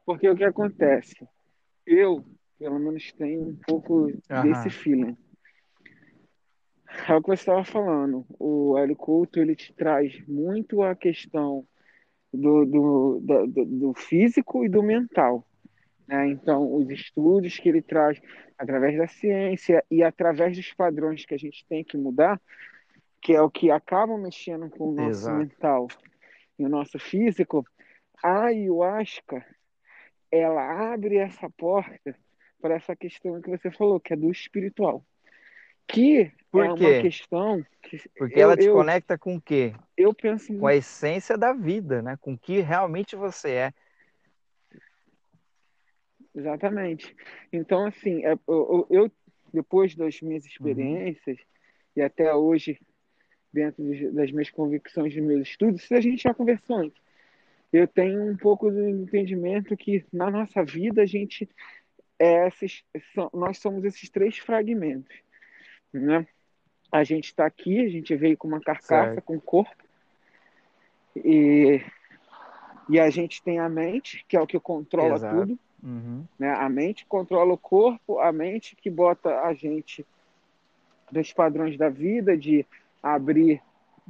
Porque 0.05 0.29
o 0.29 0.37
que 0.37 0.45
acontece? 0.45 1.27
Eu, 1.87 2.23
pelo 2.59 2.79
menos, 2.79 3.11
tenho 3.13 3.41
um 3.41 3.57
pouco 3.67 4.03
uhum. 4.03 4.43
desse 4.43 4.69
feeling. 4.69 5.17
É 7.09 7.15
o 7.15 7.23
que 7.23 7.29
você 7.29 7.41
estava 7.41 7.65
falando. 7.65 8.27
O 8.39 8.77
Hélio 8.77 8.97
Couto, 8.97 9.41
ele 9.41 9.57
te 9.57 9.73
traz 9.73 10.23
muito 10.27 10.83
a 10.83 10.95
questão 10.95 11.65
do, 12.33 12.65
do, 12.65 13.21
do, 13.21 13.65
do 13.65 13.95
físico 13.95 14.65
e 14.65 14.69
do 14.69 14.83
mental. 14.83 15.45
Né? 16.07 16.29
Então, 16.29 16.75
os 16.75 16.91
estudos 16.91 17.57
que 17.59 17.69
ele 17.69 17.83
traz 17.83 18.21
através 18.59 18.99
da 18.99 19.07
ciência 19.07 19.85
e 19.91 20.03
através 20.03 20.57
dos 20.57 20.73
padrões 20.73 21.25
que 21.25 21.35
a 21.35 21.39
gente 21.39 21.65
tem 21.69 21.83
que 21.85 21.97
mudar, 21.97 22.41
que 23.21 23.33
é 23.33 23.41
o 23.41 23.51
que 23.51 23.71
acaba 23.71 24.17
mexendo 24.19 24.69
com 24.71 24.89
o 24.89 24.95
nosso 24.95 25.11
Exato. 25.11 25.39
mental 25.39 25.89
e 26.59 26.65
o 26.65 26.69
nosso 26.69 26.99
físico, 26.99 27.65
a 28.23 28.47
ayahuasca 28.47 29.45
ela 30.31 30.93
abre 30.93 31.17
essa 31.17 31.49
porta 31.51 32.15
para 32.61 32.75
essa 32.75 32.95
questão 32.95 33.41
que 33.41 33.51
você 33.51 33.71
falou, 33.71 33.99
que 33.99 34.13
é 34.13 34.17
do 34.17 34.31
espiritual. 34.31 35.05
Que 35.93 36.33
Por 36.51 36.65
é 36.65 36.73
quê? 36.75 36.85
uma 36.85 37.03
questão 37.03 37.67
que 37.83 37.97
Porque 38.17 38.35
eu, 38.35 38.43
ela 38.43 38.57
te 38.57 38.67
eu, 38.67 38.75
conecta 38.75 39.19
com 39.19 39.37
o 39.37 39.41
quê? 39.41 39.73
eu 39.97 40.15
penso 40.15 40.53
Com 40.59 40.67
a 40.67 40.75
essência 40.75 41.37
da 41.39 41.53
vida, 41.53 42.03
né? 42.03 42.17
Com 42.21 42.35
o 42.35 42.39
que 42.39 42.61
realmente 42.61 43.17
você 43.17 43.51
é. 43.51 43.75
Exatamente. 46.35 47.15
Então, 47.53 47.87
assim, 47.87 48.25
é, 48.25 48.33
eu, 48.49 48.87
eu, 48.91 49.13
depois 49.53 49.95
das 49.95 50.21
minhas 50.21 50.45
Uhum. 50.45 50.51
experiências 50.51 51.39
e 51.97 52.03
até 52.03 52.33
hoje, 52.35 52.79
dentro 53.53 53.83
das 54.13 54.31
minhas 54.31 54.51
convicções 54.51 55.15
dos 55.15 55.25
meus 55.25 55.49
estudos, 55.49 55.83
isso 55.83 55.95
a 55.95 56.01
gente 56.01 56.23
já 56.23 56.33
conversou 56.33 56.77
antes. 56.77 57.01
Eu 57.73 57.87
tenho 57.87 58.23
um 58.31 58.37
pouco 58.37 58.71
do 58.71 58.89
entendimento 58.89 59.77
que 59.77 60.05
na 60.13 60.31
nossa 60.31 60.65
vida 60.65 61.03
a 61.03 61.07
gente 61.07 61.49
é 62.19 62.47
esses, 62.49 62.85
nós 63.33 63.59
somos 63.59 63.85
esses 63.85 64.09
três 64.11 64.39
fragmentos, 64.39 65.17
né? 65.93 66.27
A 66.93 67.05
gente 67.05 67.27
está 67.27 67.47
aqui, 67.47 67.81
a 67.81 67.89
gente 67.89 68.15
veio 68.17 68.37
com 68.37 68.49
uma 68.49 68.61
carcaça, 68.61 69.13
Certo. 69.15 69.23
com 69.23 69.35
um 69.37 69.41
corpo, 69.41 69.85
e, 71.17 71.81
e 72.89 72.99
a 73.01 73.11
gente 73.11 73.43
tem 73.43 73.59
a 73.59 73.69
mente, 73.69 74.25
que 74.29 74.37
é 74.37 74.41
o 74.41 74.47
que 74.47 74.59
controla 74.59 75.15
Exato. 75.17 75.37
tudo, 75.41 75.59
Uhum. 75.83 76.25
né? 76.39 76.51
A 76.51 76.69
mente 76.69 77.07
controla 77.07 77.55
o 77.55 77.59
corpo, 77.59 78.19
a 78.19 78.31
mente 78.33 78.77
que 78.77 78.91
bota 78.91 79.41
a 79.41 79.55
gente 79.55 80.05
dos 81.11 81.33
padrões 81.33 81.77
da 81.79 81.89
vida, 81.89 82.37
de 82.37 82.67
abrir 83.03 83.63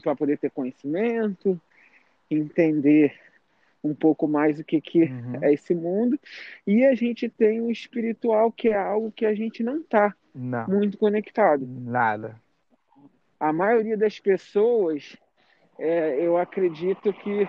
para 0.03 0.16
poder 0.16 0.37
ter 0.39 0.51
conhecimento, 0.51 1.61
entender 2.31 3.14
um 3.85 3.95
pouco 3.95 4.26
mais 4.26 4.59
o 4.59 4.64
que, 4.64 4.81
que 4.81 5.05
Uhum. 5.05 5.39
é 5.43 5.53
esse 5.55 5.74
mundo. 5.74 6.18
E 6.66 6.85
a 6.85 6.95
gente 6.95 7.28
tem 7.28 7.61
o 7.61 7.70
espiritual, 7.70 8.51
que 8.51 8.68
é 8.68 8.76
algo 8.76 9.12
que 9.12 9.24
a 9.24 9.35
gente 9.35 9.62
não 9.62 9.78
está 9.78 10.14
Não, 10.35 10.66
muito 10.66 10.97
conectado. 10.99 11.66
nada. 11.66 12.41
A 13.39 13.53
maioria 13.53 13.97
das 13.97 14.20
pessoas, 14.20 15.16
é, 15.78 16.16
eu 16.20 16.37
acredito 16.37 17.12
que 17.12 17.49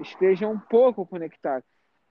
estejam 0.00 0.52
um 0.52 0.58
pouco 0.58 1.06
conectadas. 1.06 1.64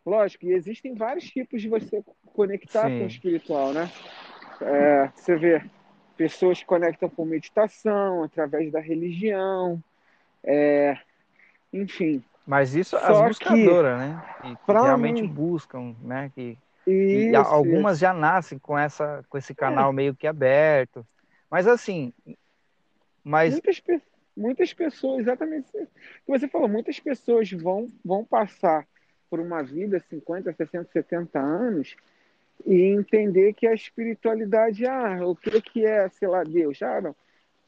Lógico, 0.05 0.45
e 0.45 0.53
existem 0.53 0.95
vários 0.95 1.25
tipos 1.25 1.61
de 1.61 1.69
você 1.69 2.03
conectar 2.33 2.87
Sim. 2.89 2.99
com 2.99 3.03
o 3.03 3.07
espiritual, 3.07 3.73
né? 3.73 3.91
É, 4.61 5.11
você 5.13 5.35
vê 5.35 5.61
pessoas 6.17 6.59
que 6.59 6.65
conectam 6.65 7.09
com 7.09 7.25
meditação, 7.25 8.23
através 8.23 8.71
da 8.71 8.79
religião, 8.79 9.81
é, 10.43 10.97
enfim. 11.71 12.23
Mas 12.45 12.75
isso 12.75 12.97
Só 12.97 13.25
as 13.25 13.37
que, 13.37 13.45
buscadoras, 13.49 13.99
né? 13.99 14.35
Que, 14.41 14.55
que 14.55 14.71
realmente 14.71 15.21
mim- 15.21 15.27
buscam, 15.27 15.95
né? 16.01 16.31
Que, 16.33 16.57
e 16.89 17.35
a- 17.35 17.41
Isso, 17.41 17.51
algumas 17.53 17.99
já 17.99 18.13
nascem 18.13 18.57
com 18.59 18.77
essa, 18.77 19.23
com 19.29 19.37
esse 19.37 19.53
canal 19.53 19.91
meio 19.93 20.15
que 20.15 20.27
aberto. 20.27 21.05
Mas 21.49 21.67
assim, 21.67 22.13
mas 23.23 23.51
muitas, 23.53 23.79
pe- 23.79 24.01
muitas 24.35 24.73
pessoas, 24.73 25.21
exatamente 25.21 25.67
isso 25.67 25.87
que 25.87 25.87
você 26.27 26.47
falou, 26.47 26.67
muitas 26.67 26.99
pessoas 26.99 27.51
vão, 27.51 27.87
vão 28.03 28.23
passar 28.23 28.87
por 29.29 29.39
uma 29.39 29.61
vida 29.63 29.99
50, 30.09 30.51
60, 30.53 30.89
70 30.91 31.39
anos 31.39 31.95
e 32.65 32.81
entender 32.83 33.53
que 33.53 33.67
a 33.67 33.73
espiritualidade, 33.73 34.85
ah, 34.85 35.19
o 35.25 35.35
que 35.35 35.61
que 35.61 35.85
é, 35.85 36.09
sei 36.09 36.27
lá, 36.27 36.43
Deus? 36.43 36.81
Ah, 36.81 37.01
não. 37.01 37.15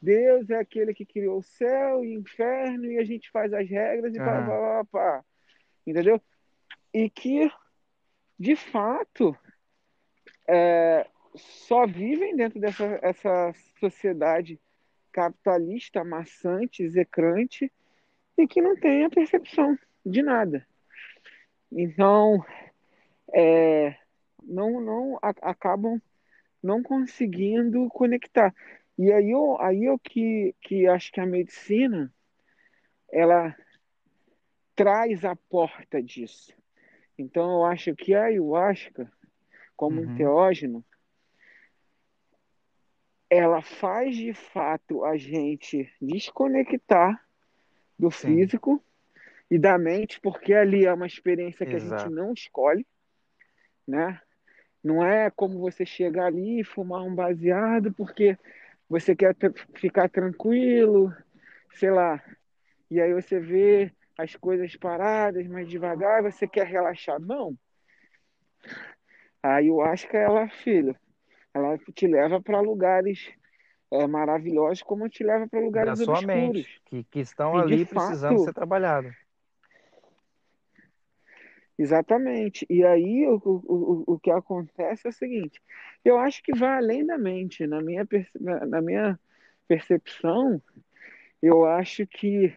Deus 0.00 0.50
é 0.50 0.56
aquele 0.58 0.92
que 0.92 1.04
criou 1.04 1.38
o 1.38 1.42
céu 1.44 2.04
e 2.04 2.16
o 2.16 2.20
inferno 2.20 2.86
e 2.86 2.98
a 2.98 3.04
gente 3.04 3.30
faz 3.30 3.52
as 3.54 3.68
regras 3.68 4.12
e 4.14 4.18
pá, 4.18 4.24
pá, 4.42 4.44
pá, 4.48 4.84
pá. 4.90 5.24
Entendeu? 5.86 6.20
E 6.92 7.08
que, 7.08 7.50
de 8.38 8.56
fato, 8.56 9.36
é, 10.48 11.06
só 11.36 11.86
vivem 11.86 12.36
dentro 12.36 12.60
dessa 12.60 12.84
essa 13.02 13.52
sociedade 13.80 14.60
capitalista, 15.12 16.04
maçante, 16.04 16.82
execrante 16.82 17.72
e 18.38 18.46
que 18.48 18.62
não 18.62 18.76
tem 18.76 19.04
a 19.04 19.10
percepção 19.10 19.78
de 20.04 20.22
nada. 20.22 20.66
Então, 21.70 22.44
é, 23.34 23.96
não, 24.42 24.80
não 24.80 25.18
a- 25.22 25.34
acabam 25.50 26.00
não 26.62 26.82
conseguindo 26.82 27.88
conectar. 27.90 28.54
E 28.98 29.12
aí 29.12 29.30
eu, 29.30 29.60
aí 29.60 29.84
eu 29.84 29.98
que, 29.98 30.54
que 30.62 30.86
acho 30.86 31.12
que 31.12 31.20
a 31.20 31.26
medicina 31.26 32.12
ela 33.12 33.54
traz 34.74 35.24
a 35.24 35.34
porta 35.34 36.02
disso. 36.02 36.52
Então 37.18 37.50
eu 37.58 37.64
acho 37.64 37.94
que 37.94 38.14
a 38.14 38.24
ayahuasca, 38.24 39.10
como 39.76 40.00
um 40.00 40.04
Uhum. 40.06 40.14
teógeno, 40.16 40.84
ela 43.30 43.62
faz 43.62 44.16
de 44.16 44.34
fato 44.34 45.04
a 45.04 45.16
gente 45.16 45.90
desconectar 46.00 47.22
do 47.98 48.10
Sim. 48.10 48.34
físico 48.36 48.84
e 49.50 49.58
da 49.58 49.78
mente, 49.78 50.20
porque 50.20 50.52
ali 50.52 50.84
é 50.86 50.92
uma 50.92 51.06
experiência 51.06 51.66
que 51.66 51.76
a 51.76 51.78
Exato. 51.78 52.04
gente 52.04 52.14
não 52.14 52.32
escolhe, 52.32 52.86
né? 53.86 54.20
Não 54.82 55.04
é 55.04 55.30
como 55.30 55.58
você 55.60 55.86
chegar 55.86 56.26
ali 56.26 56.60
e 56.60 56.64
fumar 56.64 57.02
um 57.02 57.14
baseado 57.14 57.92
porque 57.92 58.36
você 58.88 59.14
quer 59.14 59.34
ficar 59.76 60.08
tranquilo, 60.08 61.14
sei 61.74 61.90
lá. 61.90 62.22
E 62.90 63.00
aí 63.00 63.14
você 63.14 63.38
vê 63.40 63.92
as 64.22 64.36
coisas 64.36 64.76
paradas 64.76 65.46
mais 65.46 65.68
devagar, 65.68 66.22
você 66.22 66.46
quer 66.46 66.66
relaxar. 66.66 67.20
Não. 67.20 67.56
Aí 69.42 69.68
eu 69.68 69.80
acho 69.80 70.08
que 70.08 70.16
ela, 70.16 70.48
filho, 70.48 70.96
ela 71.52 71.76
te 71.94 72.06
leva 72.06 72.40
para 72.40 72.60
lugares 72.60 73.32
é, 73.90 74.06
maravilhosos, 74.06 74.82
como 74.82 75.08
te 75.08 75.24
leva 75.24 75.46
para 75.48 75.60
da 75.60 75.66
lugares 75.66 75.98
sua 75.98 76.14
obscuros. 76.14 76.26
mente, 76.26 76.82
que, 76.86 77.04
que 77.04 77.20
estão 77.20 77.58
E 77.58 77.62
ali 77.62 77.84
precisando 77.84 78.38
fato, 78.38 78.44
ser 78.44 78.54
trabalhados. 78.54 79.14
Exatamente. 81.78 82.64
E 82.70 82.84
aí 82.84 83.26
o, 83.26 83.40
o, 83.44 84.04
o, 84.14 84.18
que 84.18 84.30
acontece 84.30 85.06
é 85.06 85.10
o 85.10 85.12
seguinte: 85.12 85.60
eu 86.04 86.16
acho 86.18 86.42
que 86.42 86.56
vai 86.56 86.78
além 86.78 87.04
da 87.04 87.18
mente. 87.18 87.66
Na 87.66 87.82
minha, 87.82 88.06
na 88.68 88.80
minha 88.80 89.18
percepção, 89.66 90.62
eu 91.42 91.64
acho 91.66 92.06
que, 92.06 92.54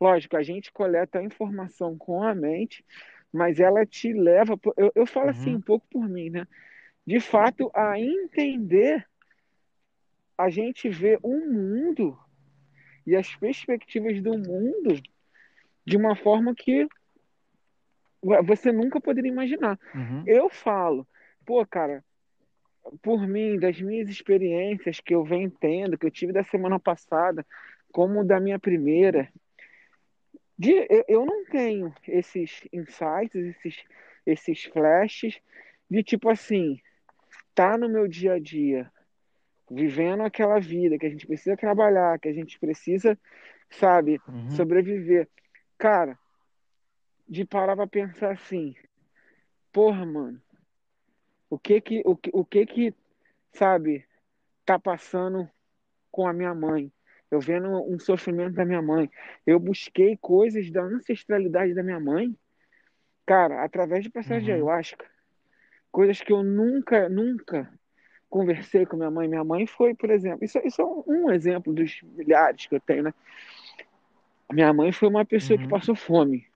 lógico, 0.00 0.36
a 0.36 0.42
gente 0.42 0.72
coleta 0.72 1.18
a 1.18 1.22
informação 1.24 1.96
com 1.96 2.22
a 2.22 2.34
mente, 2.34 2.84
mas 3.32 3.60
ela 3.60 3.84
te 3.84 4.12
leva. 4.12 4.58
Eu, 4.76 4.92
eu 4.94 5.06
falo 5.06 5.30
assim 5.30 5.50
Uhum. 5.50 5.56
um 5.56 5.60
pouco 5.60 5.86
por 5.90 6.08
mim, 6.08 6.30
né? 6.30 6.46
De 7.06 7.20
fato, 7.20 7.70
a 7.74 7.98
entender, 8.00 9.06
a 10.36 10.50
gente 10.50 10.88
vê 10.88 11.18
o 11.22 11.38
mundo 11.38 12.18
e 13.06 13.14
as 13.14 13.34
perspectivas 13.36 14.20
do 14.20 14.36
mundo 14.36 15.00
de 15.84 15.96
uma 15.96 16.16
forma 16.16 16.54
que 16.54 16.88
você 18.44 18.72
nunca 18.72 19.00
poderia 19.00 19.30
imaginar. 19.30 19.78
Uhum. 19.94 20.24
Eu 20.26 20.50
falo, 20.50 21.06
pô, 21.44 21.64
cara, 21.64 22.04
por 23.02 23.26
mim, 23.26 23.58
das 23.58 23.80
minhas 23.80 24.08
experiências 24.08 25.00
que 25.00 25.14
eu 25.14 25.24
venho 25.24 25.50
tendo, 25.50 25.96
que 25.96 26.06
eu 26.06 26.10
tive 26.10 26.32
da 26.32 26.42
semana 26.42 26.78
passada, 26.80 27.46
como 27.92 28.24
da 28.24 28.40
minha 28.40 28.58
primeira, 28.58 29.28
de, 30.58 30.86
eu, 31.06 31.26
não 31.26 31.44
tenho 31.44 31.94
esses 32.08 32.66
insights, 32.72 33.34
esses, 33.34 33.84
esses 34.24 34.64
flashes 34.64 35.40
de 35.90 36.02
tipo 36.02 36.30
assim, 36.30 36.80
tá 37.54 37.76
no 37.76 37.88
meu 37.88 38.08
dia 38.08 38.34
a 38.34 38.38
dia, 38.38 38.90
vivendo 39.70 40.22
aquela 40.22 40.58
vida 40.58 40.98
que 40.98 41.06
a 41.06 41.10
gente 41.10 41.26
precisa 41.26 41.56
trabalhar, 41.56 42.18
que 42.18 42.28
a 42.28 42.32
gente 42.32 42.58
precisa, 42.58 43.18
sabe, 43.70 44.20
Uhum. 44.28 44.50
sobreviver. 44.50 45.28
Cara, 45.76 46.18
de 47.28 47.44
parar 47.44 47.76
pra 47.76 47.86
pensar 47.86 48.32
assim, 48.32 48.74
porra, 49.72 50.06
mano, 50.06 50.40
o 51.50 51.58
que 51.58 51.80
que, 51.80 52.02
o 52.04 52.16
que, 52.16 52.30
o 52.32 52.44
que 52.44 52.66
que, 52.66 52.94
sabe, 53.52 54.06
tá 54.64 54.78
passando 54.78 55.48
com 56.10 56.26
a 56.26 56.32
minha 56.32 56.54
mãe? 56.54 56.90
Eu 57.30 57.40
vendo 57.40 57.68
um 57.68 57.98
sofrimento 57.98 58.54
da 58.54 58.64
minha 58.64 58.80
mãe. 58.82 59.10
Eu 59.46 59.58
busquei 59.58 60.16
coisas 60.16 60.70
da 60.70 60.82
ancestralidade 60.82 61.74
da 61.74 61.82
minha 61.82 61.98
mãe, 61.98 62.36
cara, 63.26 63.64
através 63.64 64.04
de 64.04 64.10
de 64.42 64.50
Uhum. 64.50 64.56
ayahuasca. 64.56 65.04
Coisas 65.90 66.20
que 66.20 66.32
eu 66.32 66.42
nunca, 66.42 67.08
nunca 67.08 67.68
conversei 68.28 68.86
com 68.86 68.96
minha 68.96 69.10
mãe. 69.10 69.28
Minha 69.28 69.44
mãe 69.44 69.66
foi, 69.66 69.94
por 69.94 70.10
exemplo, 70.10 70.44
isso, 70.44 70.58
isso 70.64 70.80
é 70.80 70.84
um, 70.84 71.30
exemplo 71.30 71.72
dos 71.72 72.00
milhares 72.02 72.66
que 72.66 72.74
eu 72.74 72.80
tenho, 72.80 73.04
né? 73.04 73.14
Minha 74.52 74.72
mãe 74.72 74.92
foi 74.92 75.08
uma 75.08 75.24
pessoa 75.24 75.58
que 75.58 75.64
Uhum. 75.64 75.70
passou 75.70 75.96
fome. 75.96 76.46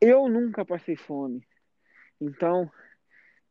Eu 0.00 0.28
nunca 0.28 0.64
passei 0.64 0.96
fome. 0.96 1.46
Então, 2.20 2.70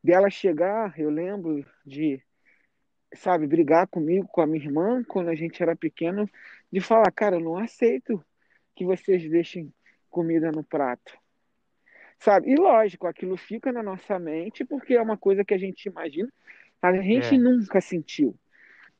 dela 0.02 0.28
chegar, 0.30 0.98
eu 0.98 1.08
lembro 1.10 1.64
de, 1.86 2.20
sabe, 3.14 3.46
brigar 3.46 3.86
comigo, 3.88 4.26
com 4.28 4.40
a 4.40 4.46
minha 4.46 4.64
irmã, 4.64 5.02
quando 5.04 5.28
a 5.28 5.34
gente 5.34 5.62
era 5.62 5.76
pequeno, 5.76 6.28
de 6.72 6.80
falar, 6.80 7.10
cara, 7.12 7.36
eu 7.36 7.40
não 7.40 7.56
aceito 7.58 8.24
que 8.74 8.84
vocês 8.84 9.28
deixem 9.30 9.72
comida 10.10 10.50
no 10.50 10.64
prato. 10.64 11.16
Sabe? 12.18 12.50
E 12.52 12.56
lógico, 12.56 13.06
aquilo 13.06 13.36
fica 13.36 13.72
na 13.72 13.82
nossa 13.82 14.18
mente 14.18 14.64
porque 14.64 14.94
é 14.94 15.02
uma 15.02 15.16
coisa 15.16 15.44
que 15.44 15.54
a 15.54 15.58
gente 15.58 15.86
imagina, 15.86 16.32
mas 16.80 16.98
a 16.98 17.02
gente 17.02 17.34
É. 17.34 17.38
nunca 17.38 17.80
sentiu. 17.80 18.34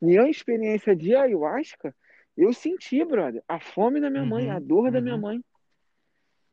minha 0.00 0.28
experiência 0.28 0.96
de 0.96 1.14
ayahuasca, 1.14 1.94
eu 2.36 2.52
senti, 2.52 3.04
brother, 3.04 3.40
a 3.46 3.60
fome 3.60 4.00
da 4.00 4.10
minha 4.10 4.24
mãe, 4.26 4.46
Uhum, 4.50 4.56
a 4.56 4.58
dor 4.58 4.90
da 4.90 4.98
uhum. 4.98 5.04
minha 5.04 5.16
mãe. 5.16 5.44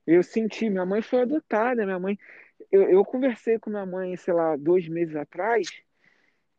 Eu 0.06 0.22
senti, 0.22 0.70
minha 0.70 0.86
mãe 0.86 1.02
foi 1.02 1.22
adotada, 1.22 1.84
minha 1.84 1.98
mãe. 2.00 2.18
Eu, 2.72 2.84
eu 2.90 3.04
conversei 3.06 3.58
com 3.58 3.70
minha 3.72 3.86
mãe, 3.86 4.16
sei 4.18 4.34
lá, 4.34 4.56
dois 4.56 4.88
meses 4.88 5.16
atrás, 5.16 5.68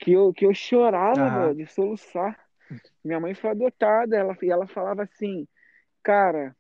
que 0.01 0.13
eu, 0.13 0.33
que 0.33 0.47
eu 0.47 0.55
chorava, 0.55 1.17
Aham. 1.17 1.31
brother, 1.31 1.67
de 1.67 1.67
soluçar. 1.73 2.39
Minha 3.05 3.21
mãe 3.21 3.35
foi 3.35 3.51
adotada, 3.51 4.17
ela, 4.17 4.37
e 4.43 4.51
ela 4.51 4.67
falava 4.67 5.03
assim, 5.05 5.47
cara, 6.03 6.57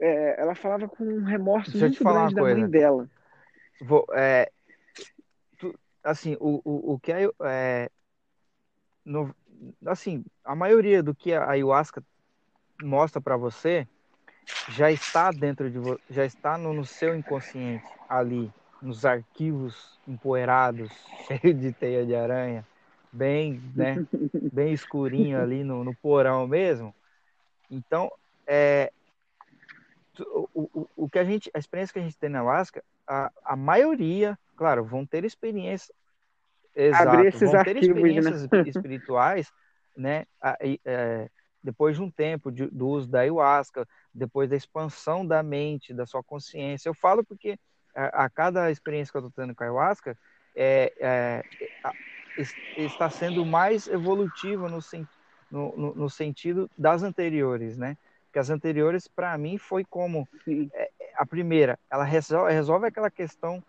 é, 0.00 0.40
ela 0.40 0.54
falava 0.54 0.88
com 0.88 1.04
um 1.04 1.24
remorso 1.24 1.72
Deixa 1.72 1.86
muito 1.86 2.04
grande 2.04 2.34
da 2.34 2.42
mãe 2.44 2.66
coisa. 2.66 2.70
dela. 2.70 3.10
Vou, 3.80 4.06
é, 4.14 4.50
tu- 5.58 5.78
assim, 6.02 6.36
o, 6.40 6.60
o, 6.64 6.94
o 6.94 7.00
que 7.00 7.12
é, 7.12 7.24
é, 7.44 7.90
no- 9.04 9.34
assim, 9.86 10.24
a 10.44 10.54
maioria 10.54 11.02
do 11.02 11.14
que 11.14 11.32
a 11.32 11.50
ayahuasca 11.50 12.02
mostra 12.82 13.20
para 13.20 13.36
você 13.36 13.86
já 14.68 14.90
está 14.92 15.32
dentro 15.32 15.70
de 15.70 15.78
você, 15.78 16.02
já 16.10 16.24
está 16.24 16.58
no, 16.58 16.72
no 16.72 16.84
seu 16.84 17.14
inconsciente 17.16 17.86
ali, 18.08 18.52
nos 18.80 19.04
arquivos 19.04 20.00
empoeirados, 20.06 20.92
cheio 21.26 21.54
de 21.54 21.72
teia 21.72 22.06
de 22.06 22.14
aranha, 22.14 22.66
bem, 23.12 23.60
né, 23.74 24.02
bem 24.50 24.72
escurinho 24.72 25.40
ali 25.40 25.64
no, 25.64 25.84
no 25.84 25.94
porão 25.96 26.46
mesmo. 26.46 26.94
Então, 27.70 28.10
é, 28.48 28.92
o, 30.20 30.48
o, 30.54 30.88
o 30.96 31.08
que 31.10 31.18
a 31.18 31.24
gente, 31.24 31.50
a 31.54 31.58
experiência 31.58 31.92
que 31.92 31.98
a 31.98 32.02
gente 32.02 32.18
tem 32.18 32.30
na 32.30 32.40
ayahuasca, 32.40 32.82
a, 33.06 33.30
a 33.44 33.56
maioria, 33.56 34.38
claro, 34.56 34.84
vão 34.84 35.06
ter 35.06 35.24
experiência 35.24 35.94
Abrir 36.90 37.26
Exato, 37.26 37.28
esses 37.28 37.40
vão 37.40 37.58
ter 37.58 37.76
arquivos, 37.76 38.14
né? 38.14 38.20
experiências 38.24 38.42
espi- 38.42 38.60
espirituais, 38.68 39.50
né? 39.96 40.24
a- 40.40 40.56
é, 40.84 41.28
depois 41.62 41.96
de 41.96 42.02
um 42.02 42.10
tempo 42.10 42.50
de- 42.52 42.68
do 42.68 42.88
uso 42.88 43.08
da 43.08 43.20
ayahuasca, 43.20 43.86
depois 44.14 44.48
da 44.50 44.56
expansão 44.56 45.26
da 45.26 45.42
mente, 45.42 45.94
da 45.94 46.06
sua 46.06 46.22
consciência. 46.22 46.88
Eu 46.88 46.94
falo 46.94 47.24
porque 47.24 47.58
a, 47.96 48.26
a 48.26 48.30
cada 48.30 48.70
experiência 48.70 49.12
que 49.12 49.18
eu 49.18 49.26
estou 49.26 49.44
tendo 49.44 49.54
com 49.56 49.64
a 49.64 49.66
ayahuasca 49.66 50.18
é, 50.56 50.92
é, 51.00 51.44
está 52.76 53.10
sendo 53.10 53.44
mais 53.44 53.86
evolutiva 53.86 54.68
no, 54.68 54.78
no, 55.50 55.94
no- 55.94 56.10
sentido 56.10 56.70
das 56.76 57.02
anteriores, 57.02 57.76
né? 57.78 57.96
Porque 58.26 58.38
as 58.38 58.50
anteriores, 58.50 59.08
para 59.08 59.36
mim, 59.38 59.58
foi 59.58 59.84
como 59.84 60.28
Sim. 60.44 60.70
a 61.16 61.26
primeira, 61.26 61.78
ela 61.90 62.04
resolve, 62.04 62.52
resolve 62.52 62.86
aquela 62.86 63.10
questão 63.10 63.62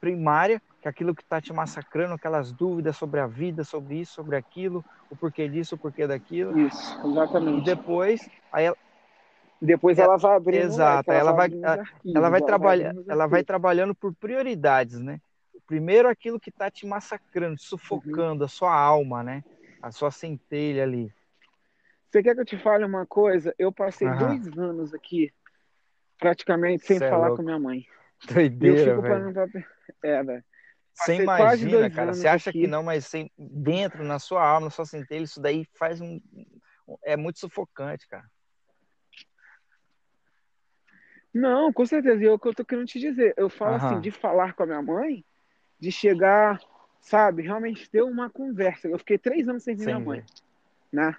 primária, 0.00 0.60
que 0.80 0.88
é 0.88 0.90
aquilo 0.90 1.14
que 1.14 1.22
está 1.22 1.40
te 1.40 1.52
massacrando, 1.52 2.14
aquelas 2.14 2.52
dúvidas 2.52 2.96
sobre 2.96 3.20
a 3.20 3.26
vida, 3.26 3.64
sobre 3.64 4.00
isso, 4.00 4.14
sobre 4.14 4.36
aquilo, 4.36 4.84
o 5.10 5.16
porquê 5.16 5.48
disso, 5.48 5.76
o 5.76 5.78
porquê 5.78 6.06
daquilo. 6.06 6.56
Isso, 6.56 6.98
E 7.54 7.60
exatamente. 7.60 7.62
depois, 7.62 8.30
aí 8.52 8.66
ela, 8.66 8.76
Depois 9.60 9.98
ela 9.98 10.16
vai 10.16 10.36
abrir 10.36 10.58
exato, 10.58 11.10
ela 11.10 11.32
vai- 11.32 11.50
ela 12.14 12.28
vai, 12.30 12.40
trabalhar, 12.42 12.90
abrindo 12.90 13.10
ela 13.10 13.26
vai 13.26 13.40
arquivos. 13.40 13.46
trabalhando 13.46 13.94
por 13.94 14.14
prioridades, 14.14 15.00
né? 15.00 15.20
Primeiro 15.66 16.08
aquilo 16.08 16.38
que 16.38 16.50
está 16.50 16.70
te 16.70 16.86
massacrando, 16.86 17.56
te 17.56 17.64
sufocando 17.64 18.44
a 18.44 18.48
sua 18.48 18.74
alma, 18.74 19.22
né? 19.22 19.42
A 19.82 19.90
sua 19.90 20.10
centelha 20.10 20.82
ali. 20.82 21.12
Você 22.10 22.22
quer 22.22 22.34
que 22.34 22.40
eu 22.40 22.44
te 22.44 22.56
fale 22.58 22.84
uma 22.84 23.04
coisa? 23.06 23.54
Eu 23.58 23.72
passei 23.72 24.06
Aham. 24.08 24.18
dois 24.18 24.58
anos 24.58 24.94
aqui, 24.94 25.32
praticamente, 26.18 26.86
sem 26.86 26.98
Cê 26.98 27.04
é 27.04 27.10
falar 27.10 27.28
louco. 27.28 27.38
com 27.38 27.46
minha 27.46 27.58
mãe. 27.58 27.84
Eu 28.28 28.34
Doideira, 28.34 28.96
fico 28.96 29.02
velho. 29.02 29.32
pra... 29.32 29.62
É, 30.02 30.22
velho. 30.22 30.44
Você 30.94 31.16
imagina, 31.16 31.90
cara, 31.90 32.14
você 32.14 32.28
acha 32.28 32.50
aqui. 32.50 32.60
que 32.62 32.66
não, 32.66 32.82
mas 32.82 33.06
sem, 33.06 33.30
dentro, 33.36 34.02
na 34.02 34.18
sua 34.18 34.46
alma, 34.46 34.66
na 34.66 34.70
sua 34.70 34.86
centelha, 34.86 35.24
isso 35.24 35.40
daí 35.40 35.66
faz 35.78 36.00
um- 36.00 36.20
É 37.04 37.16
muito 37.16 37.38
sufocante, 37.38 38.06
cara. 38.08 38.24
Não, 41.36 41.70
com 41.70 41.84
certeza. 41.84 42.22
E 42.22 42.26
é 42.26 42.32
o 42.32 42.38
que 42.38 42.48
eu 42.48 42.54
tô 42.54 42.64
querendo 42.64 42.86
te 42.86 42.98
dizer. 42.98 43.34
Eu 43.36 43.50
falo 43.50 43.74
Aham. 43.74 43.86
assim, 43.86 44.00
de 44.00 44.10
falar 44.10 44.54
com 44.54 44.62
a 44.62 44.66
minha 44.66 44.80
mãe, 44.80 45.22
de 45.78 45.92
chegar, 45.92 46.58
sabe, 46.98 47.42
realmente 47.42 47.90
ter 47.90 48.02
uma 48.02 48.30
conversa. 48.30 48.88
Eu 48.88 48.98
fiquei 48.98 49.18
três 49.18 49.46
anos 49.46 49.62
sem 49.62 49.76
ver 49.76 49.84
minha 49.84 50.00
mãe, 50.00 50.24
né? 50.90 51.14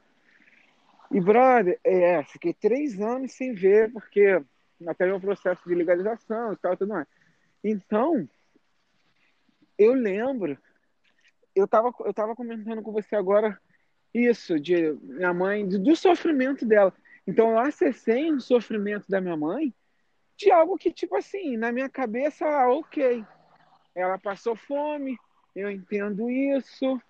E, 1.11 1.21
brother, 1.21 1.79
é, 1.83 2.23
fiquei 2.23 2.51
três 2.51 2.99
anos 2.99 3.31
sem 3.33 3.53
ver, 3.53 3.91
porque 3.91 4.41
até 4.87 5.05
meu 5.05 5.21
processo 5.21 5.61
de 5.69 5.75
legalização 5.75 6.51
e 6.51 6.57
tal, 6.57 6.75
tudo 6.75 6.89
mais. 6.89 7.07
Então, 7.63 8.27
eu 9.77 9.93
lembro, 9.93 10.57
eu 11.55 11.67
tava, 11.67 11.93
eu 11.99 12.13
tava 12.13 12.35
comentando 12.35 12.81
com 12.81 12.91
você 12.91 13.15
agora 13.15 13.59
isso, 14.11 14.59
de 14.59 14.93
minha 14.93 15.33
mãe, 15.33 15.67
do 15.67 15.95
sofrimento 15.95 16.65
dela. 16.65 16.91
Então, 17.27 17.51
eu 17.51 17.59
acessei 17.59 18.31
um 18.31 18.39
sofrimento 18.39 19.05
da 19.07 19.21
minha 19.21 19.37
mãe 19.37 19.71
de 20.37 20.51
algo 20.51 20.77
que, 20.77 20.91
tipo 20.91 21.15
assim, 21.15 21.57
na 21.57 21.71
minha 21.71 21.89
cabeça, 21.89 22.45
ah, 22.45 22.69
ok, 22.71 23.23
ela 23.95 24.19
passou 24.19 24.55
fome, 24.55 25.17
eu 25.55 25.71
entendo 25.71 26.29
isso, 26.29 27.01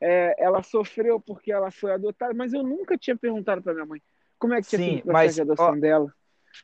é, 0.00 0.36
ela 0.38 0.62
sofreu 0.62 1.20
porque 1.20 1.50
ela 1.50 1.70
foi 1.70 1.92
adotada, 1.92 2.32
mas 2.32 2.52
eu 2.52 2.62
nunca 2.62 2.96
tinha 2.96 3.16
perguntado 3.16 3.60
para 3.60 3.74
minha 3.74 3.86
mãe 3.86 4.00
como 4.38 4.54
é 4.54 4.62
que 4.62 4.68
tinha 4.68 4.78
Sim, 4.78 4.84
sido 4.96 5.00
o 5.00 5.04
processo 5.04 5.12
mas, 5.12 5.34
de 5.34 5.42
adoção 5.42 5.72
ó, 5.72 5.76
dela, 5.76 6.14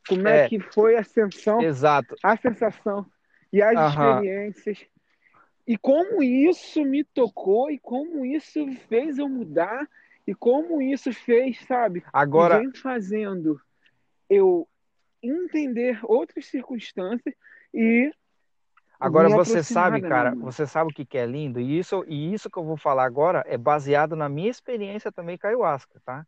como 0.08 0.28
é, 0.28 0.44
é. 0.44 0.48
que 0.48 0.58
foi 0.60 0.96
a 0.96 1.00
ascensão, 1.00 1.60
Exato. 1.60 2.16
a 2.22 2.36
sensação 2.36 3.06
e 3.52 3.60
as 3.60 3.78
Aham. 3.78 4.20
experiências. 4.20 4.86
E 5.66 5.76
como 5.76 6.22
isso 6.22 6.84
me 6.84 7.02
tocou 7.02 7.70
e 7.70 7.78
como 7.78 8.24
isso 8.24 8.64
fez 8.88 9.18
eu 9.18 9.28
mudar 9.28 9.88
e 10.26 10.34
como 10.34 10.80
isso 10.80 11.12
fez, 11.12 11.60
sabe, 11.66 12.00
e 12.00 12.12
Agora, 12.12 12.58
vem 12.58 12.72
fazendo 12.72 13.60
eu 14.30 14.68
entender 15.22 15.98
outras 16.04 16.46
circunstâncias 16.46 17.34
e 17.72 18.10
agora 18.98 19.28
você 19.28 19.62
sabe, 19.62 20.00
cara, 20.02 20.34
você 20.34 20.66
sabe 20.66 20.90
o 20.90 20.94
que 20.94 21.04
que 21.04 21.18
é 21.18 21.26
lindo? 21.26 21.60
E 21.60 21.78
isso, 21.78 22.04
e 22.06 22.32
isso 22.32 22.50
que 22.50 22.58
eu 22.58 22.64
vou 22.64 22.76
falar 22.76 23.04
agora 23.04 23.44
é 23.46 23.56
baseado 23.56 24.16
na 24.16 24.28
minha 24.28 24.50
experiência 24.50 25.12
também 25.12 25.36
com 25.36 25.46
a 25.46 25.50
ayahuasca, 25.50 26.00
tá? 26.04 26.26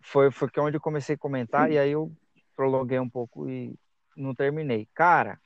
Foi, 0.00 0.30
foi 0.30 0.48
que 0.48 0.60
onde 0.60 0.76
eu 0.76 0.80
comecei 0.80 1.14
a 1.16 1.18
comentar 1.18 1.70
e 1.70 1.78
aí 1.78 1.90
eu 1.90 2.12
prolonguei 2.54 2.98
um 2.98 3.08
pouco 3.08 3.48
e 3.48 3.74
não 4.16 4.34
terminei. 4.34 4.88
Cara, 4.94 5.40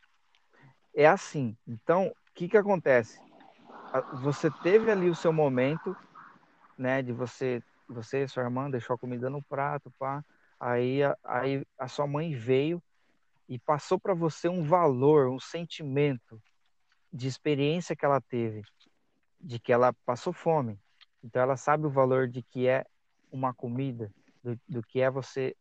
é 0.94 1.06
assim. 1.06 1.56
Então, 1.66 2.08
o 2.08 2.14
que 2.34 2.48
que 2.48 2.56
acontece? 2.56 3.20
Você 4.22 4.50
teve 4.50 4.90
ali 4.90 5.08
o 5.08 5.14
seu 5.14 5.32
momento, 5.32 5.96
né, 6.78 7.02
de 7.02 7.12
você, 7.12 7.62
você 7.88 8.24
e 8.24 8.28
sua 8.28 8.44
irmã 8.44 8.70
deixou 8.70 8.94
a 8.94 8.98
comida 8.98 9.28
no 9.28 9.42
prato, 9.42 9.92
pá. 9.98 10.24
Aí, 10.60 11.02
a- 11.02 11.16
aí 11.24 11.66
a 11.78 11.88
sua 11.88 12.06
mãe 12.06 12.34
veio 12.34 12.82
e 13.48 13.58
passou 13.58 13.98
para 13.98 14.12
você 14.12 14.46
um 14.46 14.62
valor, 14.62 15.28
um 15.28 15.40
sentimento 15.40 16.40
de 17.10 17.26
experiência 17.26 17.96
que 17.96 18.04
ela 18.04 18.20
teve, 18.20 18.62
de 19.40 19.58
que 19.58 19.72
ela 19.72 19.92
passou 20.04 20.32
fome. 20.34 20.78
Então 21.24 21.40
ela 21.40 21.56
sabe 21.56 21.86
o 21.86 21.90
valor 21.90 22.28
de 22.28 22.42
que 22.42 22.68
é 22.68 22.84
uma 23.32 23.54
comida, 23.54 24.12
do, 24.44 24.60
do 24.68 24.82
que 24.82 25.00
é 25.00 25.10
você 25.10 25.56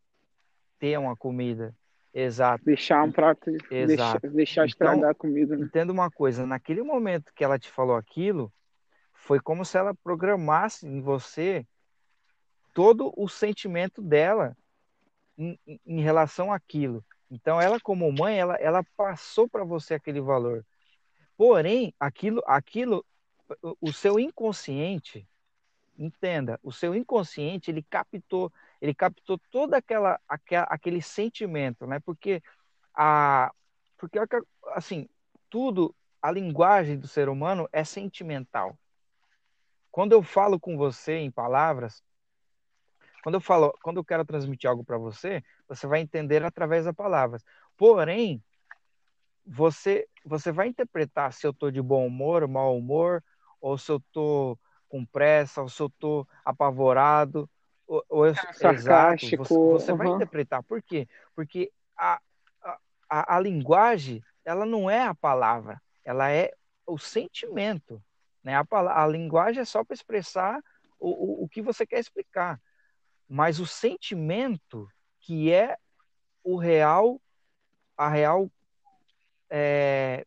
ter 0.77 0.99
uma 0.99 1.15
comida. 1.15 1.73
Exato. 2.13 2.63
Deixar 2.65 3.03
um 3.03 3.11
prato, 3.11 3.51
deixar, 3.51 3.71
Exato. 3.71 4.29
deixar 4.29 4.67
Então, 4.67 4.93
estragar 4.93 5.11
a 5.11 5.15
comida. 5.15 5.55
Né? 5.55 5.65
Entenda 5.65 5.93
uma 5.93 6.11
coisa, 6.11 6.45
naquele 6.45 6.83
momento 6.83 7.31
que 7.33 7.43
ela 7.43 7.57
te 7.57 7.69
falou 7.69 7.95
aquilo, 7.95 8.51
foi 9.13 9.39
como 9.39 9.63
se 9.63 9.77
ela 9.77 9.95
programasse 9.95 10.85
em 10.87 11.01
você 11.01 11.65
todo 12.73 13.13
o 13.15 13.27
sentimento 13.27 14.01
dela 14.01 14.55
em, 15.39 15.59
em- 15.87 16.01
relação 16.01 16.53
àquilo. 16.53 17.05
Então, 17.31 17.61
ela 17.61 17.79
como 17.81 18.11
mãe, 18.11 18.39
ela, 18.39 18.55
ela 18.57 18.83
passou 18.97 19.49
para 19.49 19.63
você 19.65 19.95
aquele 19.95 20.21
valor. 20.21 20.65
Porém, 21.37 21.93
aquilo, 21.99 22.41
aquilo, 22.47 23.05
o- 23.81 23.93
seu 23.93 24.19
inconsciente, 24.19 25.27
entenda, 25.97 26.59
o 26.63 26.71
seu 26.71 26.95
inconsciente, 26.95 27.71
ele 27.71 27.83
captou, 27.83 28.51
ele 28.81 28.93
captou 28.95 29.39
toda 29.51 29.77
aquela, 29.77 30.19
aquela 30.27 30.65
aquele 30.65 31.01
sentimento, 31.01 31.85
né? 31.87 31.99
Porque 32.01 32.41
a, 32.95 33.51
porque 33.97 34.19
assim, 34.73 35.09
tudo, 35.49 35.95
a 36.21 36.31
linguagem 36.31 36.97
do 36.99 37.07
ser 37.07 37.29
humano 37.29 37.67
é 37.73 37.83
sentimental. 37.83 38.77
Quando 39.91 40.13
eu 40.13 40.23
falo 40.23 40.59
com 40.59 40.77
você 40.77 41.17
em 41.17 41.31
palavras, 41.31 42.03
quando 43.23 43.35
eu 43.35 43.41
falo, 43.41 43.73
quando 43.83 43.97
eu 43.97 44.05
quero 44.05 44.25
transmitir 44.25 44.69
algo 44.69 44.83
para 44.83 44.97
você, 44.97 45.43
você 45.67 45.87
vai 45.87 45.99
entender 45.99 46.43
através 46.43 46.85
das 46.85 46.95
palavras. 46.95 47.43
Porém, 47.77 48.43
você 49.45 50.07
você 50.23 50.51
vai 50.51 50.67
interpretar 50.67 51.33
se 51.33 51.47
eu 51.47 51.51
estou 51.51 51.71
de 51.71 51.81
bom 51.81 52.05
humor, 52.05 52.47
mau 52.47 52.77
humor, 52.77 53.23
ou 53.59 53.77
se 53.77 53.91
eu 53.91 53.97
estou 53.97 54.59
com 54.87 55.05
pressa, 55.05 55.61
ou 55.61 55.69
se 55.69 55.81
eu 55.81 55.87
estou 55.87 56.27
apavorado, 56.43 57.49
ou, 57.87 58.03
ou 58.09 58.27
eu, 58.27 58.35
sarcástico. 58.35 59.43
Exato, 59.43 59.47
você, 59.47 59.55
você 59.55 59.91
uhum. 59.91 59.97
vai 59.97 60.07
interpretar. 60.07 60.63
Por 60.63 60.81
quê? 60.81 61.07
Porque 61.35 61.71
a, 61.97 62.19
a, 63.09 63.37
a 63.37 63.39
linguagem, 63.39 64.23
ela 64.45 64.65
não 64.65 64.89
é 64.89 65.03
a 65.03 65.15
palavra, 65.15 65.81
ela 66.03 66.29
é 66.31 66.51
o 66.85 66.97
sentimento. 66.97 68.01
Né? 68.43 68.55
A, 68.55 68.65
a 69.03 69.07
linguagem 69.07 69.61
é 69.61 69.65
só 69.65 69.83
para 69.83 69.93
expressar 69.93 70.61
o, 70.99 71.09
o, 71.09 71.43
o 71.43 71.49
que 71.49 71.61
você 71.61 71.85
quer 71.85 71.99
explicar. 71.99 72.59
Mas 73.29 73.59
o 73.59 73.65
sentimento 73.67 74.89
que 75.19 75.53
é 75.53 75.77
o 76.43 76.57
real, 76.57 77.21
a 77.95 78.09
real 78.09 78.49
é, 79.49 80.25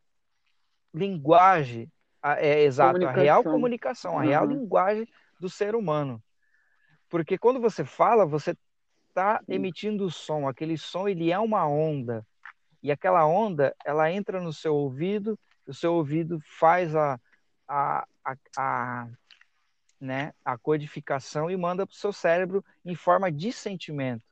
linguagem, 0.94 1.90
a, 2.22 2.40
é, 2.40 2.62
exato, 2.62 3.04
a 3.04 3.10
real 3.10 3.42
comunicação, 3.42 4.18
a 4.18 4.22
real 4.22 4.44
uhum. 4.44 4.52
linguagem 4.52 5.08
do 5.40 5.50
ser 5.50 5.74
humano. 5.74 6.22
Porque 7.08 7.36
quando 7.36 7.60
você 7.60 7.84
fala, 7.84 8.24
você 8.24 8.56
está 9.08 9.40
emitindo 9.48 10.08
som, 10.08 10.48
aquele 10.48 10.78
som 10.78 11.08
ele 11.08 11.32
é 11.32 11.38
uma 11.38 11.66
onda. 11.66 12.24
E 12.82 12.90
aquela 12.90 13.26
onda, 13.26 13.74
ela 13.84 14.10
entra 14.10 14.40
no 14.40 14.52
seu 14.52 14.74
ouvido, 14.74 15.38
o 15.66 15.74
seu 15.74 15.94
ouvido 15.94 16.40
faz 16.58 16.94
a, 16.96 17.20
a, 17.68 18.06
a, 18.24 18.36
a 18.56 19.08
né, 20.02 20.34
a 20.44 20.58
codificação 20.58 21.48
e 21.48 21.56
manda 21.56 21.86
para 21.86 21.94
o 21.94 21.96
seu 21.96 22.12
cérebro 22.12 22.64
em 22.84 22.96
forma 22.96 23.30
de 23.30 23.52
sentimento. 23.52 24.24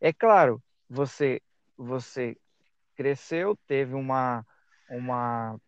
É 0.00 0.12
claro, 0.12 0.62
você 0.88 1.42
você 1.76 2.36
cresceu, 2.94 3.58
teve 3.66 3.94
uma 3.94 4.46
uma 4.88 5.60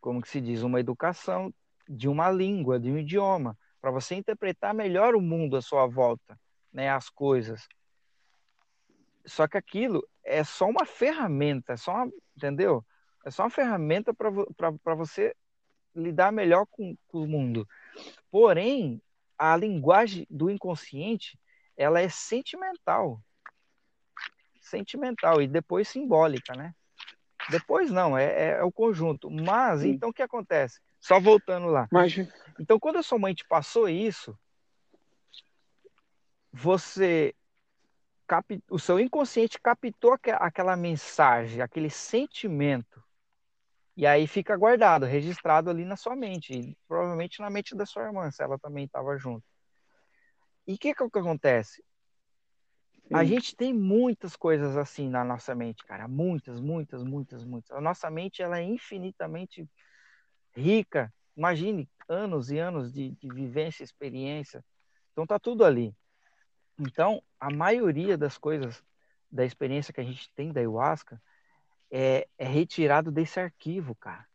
como 0.00 0.20
que 0.20 0.28
se 0.28 0.40
diz, 0.40 0.62
uma 0.62 0.80
educação 0.80 1.54
de 1.88 2.08
uma 2.08 2.28
língua, 2.30 2.80
de 2.80 2.90
um 2.90 2.98
idioma, 2.98 3.56
para 3.80 3.92
você 3.92 4.16
interpretar 4.16 4.74
melhor 4.74 5.14
o 5.14 5.20
mundo 5.20 5.56
à 5.56 5.62
sua 5.62 5.86
volta, 5.86 6.36
né, 6.72 6.90
as 6.90 7.08
coisas. 7.08 7.68
Só 9.24 9.46
que 9.46 9.56
aquilo 9.56 10.06
é 10.24 10.42
só 10.42 10.66
uma 10.66 10.84
ferramenta, 10.84 11.74
é 11.74 11.76
só 11.76 11.92
uma, 11.92 12.12
entendeu? 12.36 12.84
É 13.24 13.30
só 13.30 13.44
uma 13.44 13.50
ferramenta 13.50 14.12
para 14.12 14.94
você 14.94 15.34
lidar 15.94 16.32
melhor 16.32 16.66
com, 16.66 16.96
com 17.06 17.22
o 17.22 17.26
mundo. 17.28 17.66
Porém, 18.30 19.00
a 19.38 19.56
linguagem 19.56 20.26
do 20.30 20.50
inconsciente, 20.50 21.38
ela 21.76 22.00
é 22.00 22.08
sentimental. 22.08 23.20
Sentimental 24.60 25.42
e 25.42 25.46
depois 25.46 25.88
simbólica, 25.88 26.54
né? 26.54 26.74
Depois 27.50 27.90
não, 27.90 28.16
é, 28.16 28.24
é, 28.24 28.50
é 28.58 28.62
o 28.62 28.72
conjunto. 28.72 29.30
Mas, 29.30 29.82
Sim. 29.82 29.90
então, 29.90 30.08
o 30.08 30.12
que 30.12 30.22
acontece? 30.22 30.80
Só 30.98 31.20
voltando 31.20 31.66
lá. 31.66 31.86
Mas... 31.92 32.14
Então, 32.58 32.80
quando 32.80 32.96
a 32.96 33.02
sua 33.02 33.18
mãe 33.18 33.34
te 33.34 33.44
passou 33.46 33.88
isso, 33.88 34.38
você 36.50 37.34
o 38.70 38.78
seu 38.78 38.98
inconsciente 38.98 39.60
captou 39.60 40.16
aquela 40.40 40.74
mensagem, 40.76 41.60
aquele 41.60 41.90
sentimento 41.90 43.03
e 43.96 44.06
aí 44.06 44.26
fica 44.26 44.56
guardado, 44.56 45.06
registrado 45.06 45.70
ali 45.70 45.84
na 45.84 45.96
sua 45.96 46.16
mente, 46.16 46.52
e 46.52 46.76
provavelmente 46.88 47.40
na 47.40 47.48
mente 47.48 47.74
da 47.76 47.86
sua 47.86 48.04
irmã, 48.04 48.30
se 48.30 48.42
ela 48.42 48.58
também 48.58 48.84
estava 48.84 49.16
junto. 49.16 49.44
E 50.66 50.74
o 50.74 50.78
que, 50.78 50.94
que, 50.94 51.02
é 51.02 51.10
que 51.10 51.18
acontece? 51.18 51.84
Sim. 53.06 53.14
A 53.14 53.22
gente 53.22 53.54
tem 53.54 53.72
muitas 53.72 54.34
coisas 54.34 54.76
assim 54.76 55.08
na 55.08 55.22
nossa 55.22 55.54
mente, 55.54 55.84
cara. 55.84 56.08
Muitas, 56.08 56.58
muitas, 56.58 57.02
muitas, 57.02 57.44
muitas. 57.44 57.70
A 57.76 57.80
nossa 57.80 58.10
mente 58.10 58.42
ela 58.42 58.58
é 58.58 58.62
infinitamente 58.62 59.68
rica. 60.56 61.12
Imagine 61.36 61.88
anos 62.08 62.50
e 62.50 62.58
anos 62.58 62.92
de, 62.92 63.10
de 63.10 63.28
vivência, 63.28 63.84
experiência. 63.84 64.64
Então 65.12 65.26
tá 65.26 65.38
tudo 65.38 65.64
ali. 65.64 65.94
Então, 66.78 67.22
a 67.38 67.52
maioria 67.52 68.16
das 68.16 68.38
coisas 68.38 68.82
da 69.30 69.44
experiência 69.44 69.92
que 69.92 70.00
a 70.00 70.04
gente 70.04 70.32
tem 70.34 70.52
da 70.52 70.60
ayahuasca, 70.60 71.20
é, 71.96 72.26
é 72.36 72.44
retirado 72.44 73.12
desse 73.12 73.38
arquivo, 73.38 73.94
cara. 73.94 74.26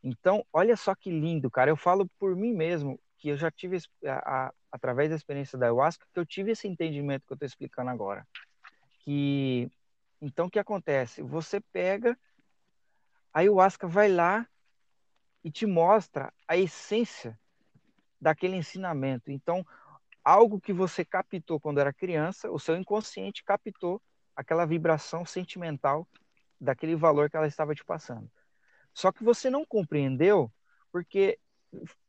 Então, 0.00 0.46
olha 0.52 0.76
só 0.76 0.94
que 0.94 1.10
lindo, 1.10 1.50
cara. 1.50 1.68
Eu 1.68 1.76
falo 1.76 2.08
por 2.20 2.36
mim 2.36 2.52
mesmo 2.54 3.00
que 3.18 3.30
eu 3.30 3.36
já 3.36 3.50
tive, 3.50 3.78
a, 4.06 4.46
a, 4.46 4.54
através 4.70 5.10
da 5.10 5.16
experiência 5.16 5.58
da 5.58 5.66
ayahuasca, 5.66 6.06
que 6.12 6.20
eu 6.20 6.24
tive 6.24 6.52
esse 6.52 6.68
entendimento 6.68 7.26
que 7.26 7.32
eu 7.32 7.34
estou 7.34 7.46
explicando 7.46 7.90
agora. 7.90 8.24
Que, 9.00 9.68
então, 10.22 10.46
o 10.46 10.50
que 10.50 10.58
acontece? 10.58 11.20
Você 11.20 11.60
pega, 11.60 12.16
a 13.32 13.40
ayahuasca 13.40 13.88
vai 13.88 14.08
lá 14.08 14.46
e 15.42 15.50
te 15.50 15.66
mostra 15.66 16.32
a 16.46 16.56
essência 16.56 17.36
daquele 18.20 18.54
ensinamento. 18.54 19.32
Então, 19.32 19.66
algo 20.22 20.60
que 20.60 20.72
você 20.72 21.04
captou 21.04 21.58
quando 21.58 21.80
era 21.80 21.92
criança, 21.92 22.52
o 22.52 22.58
seu 22.60 22.76
inconsciente 22.76 23.42
captou 23.42 24.00
aquela 24.36 24.64
vibração 24.64 25.26
sentimental 25.26 26.06
daquele 26.64 26.96
valor 26.96 27.30
que 27.30 27.36
ela 27.36 27.46
estava 27.46 27.74
te 27.74 27.84
passando. 27.84 28.28
Só 28.92 29.12
que 29.12 29.22
você 29.22 29.50
não 29.50 29.64
compreendeu 29.64 30.52
porque 30.90 31.38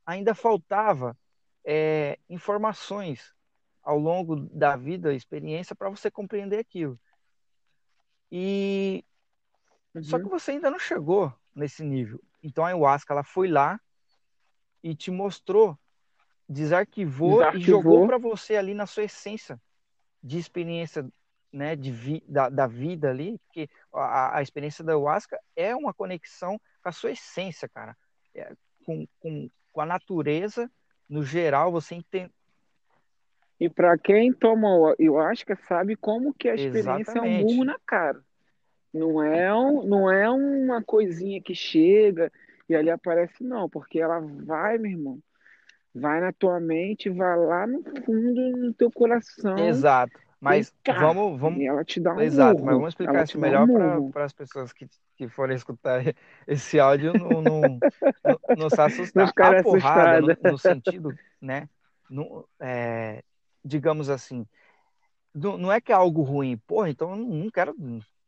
ainda 0.06 0.34
faltava 0.36 1.18
é, 1.64 2.20
informações 2.30 3.34
ao 3.82 4.00
longo 4.00 4.36
da 4.36 4.76
vida, 4.76 5.14
experiência, 5.14 5.76
para 5.76 5.90
você 5.90 6.10
compreender 6.10 6.60
aquilo. 6.60 7.00
E 8.32 9.04
uhum. 9.94 10.04
só 10.04 10.18
que 10.18 10.26
você 10.26 10.52
ainda 10.52 10.72
não 10.72 10.80
chegou 10.80 11.34
nesse 11.54 11.84
nível. 11.84 12.22
Então 12.42 12.64
a 12.64 12.68
ayahuasca 12.68 13.14
ela 13.14 13.24
foi 13.24 13.48
lá 13.48 13.80
e 14.84 14.96
te 14.96 15.10
mostrou, 15.12 15.78
desarquivou, 16.48 17.38
desarquivou. 17.38 17.62
e 17.62 17.66
jogou 17.66 18.08
para 18.08 18.18
você 18.18 18.56
ali 18.56 18.74
na 18.74 18.86
sua 18.86 19.04
essência 19.04 19.60
de 20.24 20.38
experiência 20.38 21.08
né, 21.56 21.74
de 21.74 21.90
vi, 21.90 22.24
da, 22.28 22.50
da, 22.50 22.68
vida 22.68 23.10
ali, 23.10 23.40
porque 23.40 23.70
a, 23.94 24.38
a, 24.38 24.42
experiência 24.42 24.84
da 24.84 24.92
ayahuasca 24.92 25.40
é 25.56 25.74
uma 25.74 25.94
conexão 25.94 26.60
com 26.84 26.90
a 26.90 26.92
sua 26.92 27.12
essência, 27.12 27.70
cara. 27.70 27.96
É, 28.36 28.52
com, 28.86 29.08
com, 29.22 29.50
com 29.72 29.82
a 29.82 29.86
natureza, 29.86 30.70
no 31.10 31.24
geral, 31.24 31.72
você 31.72 31.96
entende. 31.96 32.34
E 33.58 33.70
para 33.70 33.98
quem 33.98 34.34
toma 34.34 34.96
ayahuasca 35.00 35.56
sabe 35.56 35.96
como 35.96 36.34
que 36.34 36.50
a 36.50 36.56
experiência 36.56 37.12
Exatamente. 37.12 37.42
é 37.42 37.46
um 37.46 37.48
burro 37.48 37.64
na 37.64 37.80
cara. 37.86 38.22
Não 38.94 39.24
é, 39.24 39.54
um, 39.56 39.84
não 39.86 40.12
é 40.12 40.30
uma 40.30 40.84
coisinha 40.84 41.42
que 41.42 41.56
chega 41.56 42.30
e 42.68 42.76
ali 42.76 42.90
aparece, 42.90 43.42
não, 43.44 43.70
porque 43.70 44.00
ela 44.00 44.20
vai, 44.20 44.78
meu 44.78 44.92
irmão, 44.92 45.20
vai 45.94 46.20
na 46.20 46.34
tua 46.34 46.60
mente, 46.60 47.10
vai 47.10 47.38
lá 47.38 47.66
no 47.66 47.82
fundo 48.04 48.58
no 48.58 48.74
teu 48.74 48.92
coração. 48.92 49.58
Exato. 49.58 50.25
Mas 50.46 50.72
vamos, 50.86 51.40
vamos. 51.40 51.60
ela 51.64 51.84
te 51.84 52.00
dá 52.00 52.14
um 52.14 52.22
Exato, 52.22 52.64
mas 52.64 52.76
vamos 52.76 52.90
explicar 52.90 53.24
isso 53.24 53.40
melhor 53.40 53.68
um 53.68 54.12
para 54.12 54.26
as 54.26 54.32
pessoas 54.32 54.72
que, 54.72 54.88
que 55.16 55.28
forem 55.28 55.56
escutar 55.56 56.04
esse 56.48 56.80
áudio 56.80 57.14
não, 57.14 57.42
não, 57.42 57.62
não, 57.62 58.56
não 58.56 58.70
se 58.70 58.80
assustar. 58.80 59.28
A 59.28 59.64
porrada, 59.64 60.22
no, 60.22 60.52
no, 60.52 60.58
sentido, 60.60 61.12
né? 61.42 61.68
No, 62.08 62.48
é, 62.60 63.24
digamos 63.64 64.08
assim, 64.08 64.46
não, 65.34 65.58
não 65.58 65.72
é 65.72 65.82
que 65.82 65.92
é 65.92 65.96
algo 65.96 66.22
ruim, 66.22 66.58
porra, 66.68 66.92
então 66.92 67.10
eu 67.10 67.18
não 67.18 67.50
quero. 67.50 67.76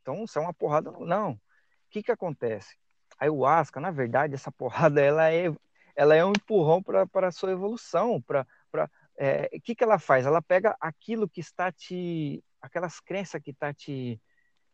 Então, 0.01 0.25
se 0.25 0.39
é 0.39 0.41
uma 0.41 0.53
porrada, 0.55 0.91
não. 0.99 1.33
O 1.33 1.39
que, 1.91 2.01
que 2.01 2.11
acontece? 2.11 2.75
A 3.19 3.25
ayahuasca, 3.25 3.79
na 3.79 3.91
verdade, 3.91 4.33
essa 4.33 4.51
porrada 4.51 4.99
ela 4.99 5.31
é, 5.31 5.53
ela 5.95 6.15
é 6.15 6.25
um 6.25 6.31
empurrão 6.31 6.81
para 6.81 7.27
a 7.27 7.31
sua 7.31 7.51
evolução, 7.51 8.19
para 8.19 8.47
é, 9.17 9.49
o 9.51 9.61
que, 9.61 9.73
que 9.73 9.83
ela 9.83 9.97
faz? 9.97 10.25
Ela 10.25 10.41
pega 10.41 10.77
aquilo 10.79 11.27
que 11.27 11.41
está 11.41 11.71
te. 11.71 12.43
aquelas 12.61 12.99
crenças 12.99 13.41
que 13.41 13.49
está 13.49 13.73
te, 13.73 14.21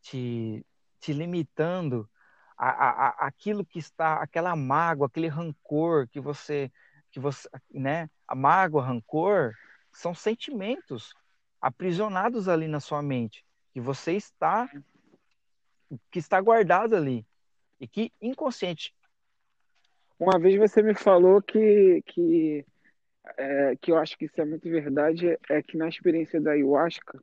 te, 0.02 0.66
te 1.00 1.14
limitando, 1.14 2.10
a, 2.58 2.70
a, 2.70 2.89
a, 2.89 3.28
aquilo 3.28 3.66
que 3.66 3.80
está, 3.80 4.16
aquela 4.22 4.56
mágoa, 4.56 5.08
aquele 5.08 5.30
rancor 5.30 6.08
que 6.10 6.20
você. 6.20 6.70
que 7.10 7.20
você 7.20 7.48
né? 7.72 8.10
A 8.28 8.36
mágoa, 8.36 8.84
rancor, 8.84 9.54
são 9.91 10.14
sentimentos 10.14 11.14
aprisionados 11.62 12.50
ali 12.50 12.68
na 12.68 12.82
sua 12.82 13.02
mente, 13.02 13.46
que 13.72 13.80
você 13.80 14.12
está. 14.14 14.70
que 16.12 16.20
está 16.20 16.41
guardado 16.41 16.96
ali. 16.96 17.26
E 17.80 17.88
que 17.88 18.12
inconsciente. 18.22 18.94
Uma 20.20 20.38
vez 20.38 20.58
você 20.58 20.82
me 20.82 20.94
falou 20.94 21.41
que, 21.41 22.02
que 22.06 22.66
é, 23.38 23.76
que 23.82 23.91
eu 23.91 23.97
acho 23.97 24.17
que 24.17 24.26
isso 24.26 24.39
é 24.39 24.45
muito 24.45 24.69
verdade, 24.69 25.38
é 25.49 25.61
que 25.61 25.78
na 25.78 25.88
experiência 25.88 26.39
da 26.39 26.51
ayahuasca, 26.51 27.21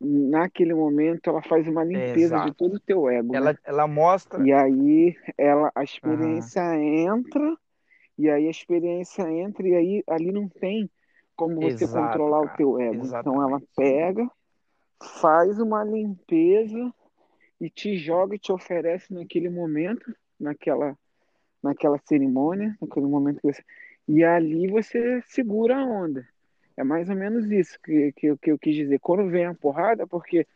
naquele 0.00 0.74
momento, 0.74 1.30
ela 1.30 1.42
faz 1.42 1.66
uma 1.68 1.84
limpeza 1.84 2.38
de 2.44 2.54
todo 2.54 2.74
o 2.74 2.80
teu 2.80 3.08
ego. 3.08 3.34
Ela, 3.34 3.52
né? 3.52 3.58
ela 3.64 3.86
mostra. 3.86 4.44
E 4.44 4.52
aí 4.52 5.16
ela, 5.38 5.70
a 5.74 5.82
experiência 5.82 6.60
entra, 6.76 7.56
e 8.18 8.28
aí 8.28 8.46
a 8.46 8.50
experiência 8.50 9.30
entra, 9.30 9.66
e 9.66 9.74
aí 9.74 10.04
ali 10.08 10.32
não 10.32 10.48
tem 10.48 10.90
como 11.36 11.60
você 11.60 11.84
Exato, 11.84 12.06
controlar 12.06 12.42
cara. 12.42 12.54
o 12.54 12.56
teu 12.56 12.80
ego. 12.80 13.04
Exatamente. 13.04 13.38
Então 13.38 13.48
ela 13.48 13.62
pega, 13.76 14.30
faz 15.20 15.60
uma 15.60 15.84
limpeza 15.84 16.92
e 17.60 17.70
te 17.70 17.96
joga 17.96 18.34
e 18.34 18.38
te 18.38 18.50
oferece 18.52 19.12
naquele 19.12 19.48
momento, 19.48 20.14
naquela, 20.40 20.96
naquela 21.62 21.98
cerimônia, 21.98 22.76
naquele 22.80 23.06
momento 23.06 23.40
que 23.40 23.52
você 23.52 23.62
e 24.08 24.24
ali 24.24 24.68
você 24.68 25.20
segura 25.22 25.76
a 25.76 25.84
onda. 25.84 26.26
É 26.76 26.84
mais 26.84 27.08
ou 27.08 27.16
menos 27.16 27.50
isso 27.50 27.78
que, 27.82 28.12
que, 28.12 28.36
que 28.36 28.50
eu 28.52 28.58
quis 28.58 28.74
dizer. 28.74 28.98
Quando 29.00 29.28
vem 29.30 29.46
a 29.46 29.54
porrada, 29.54 30.06
porque 30.06 30.46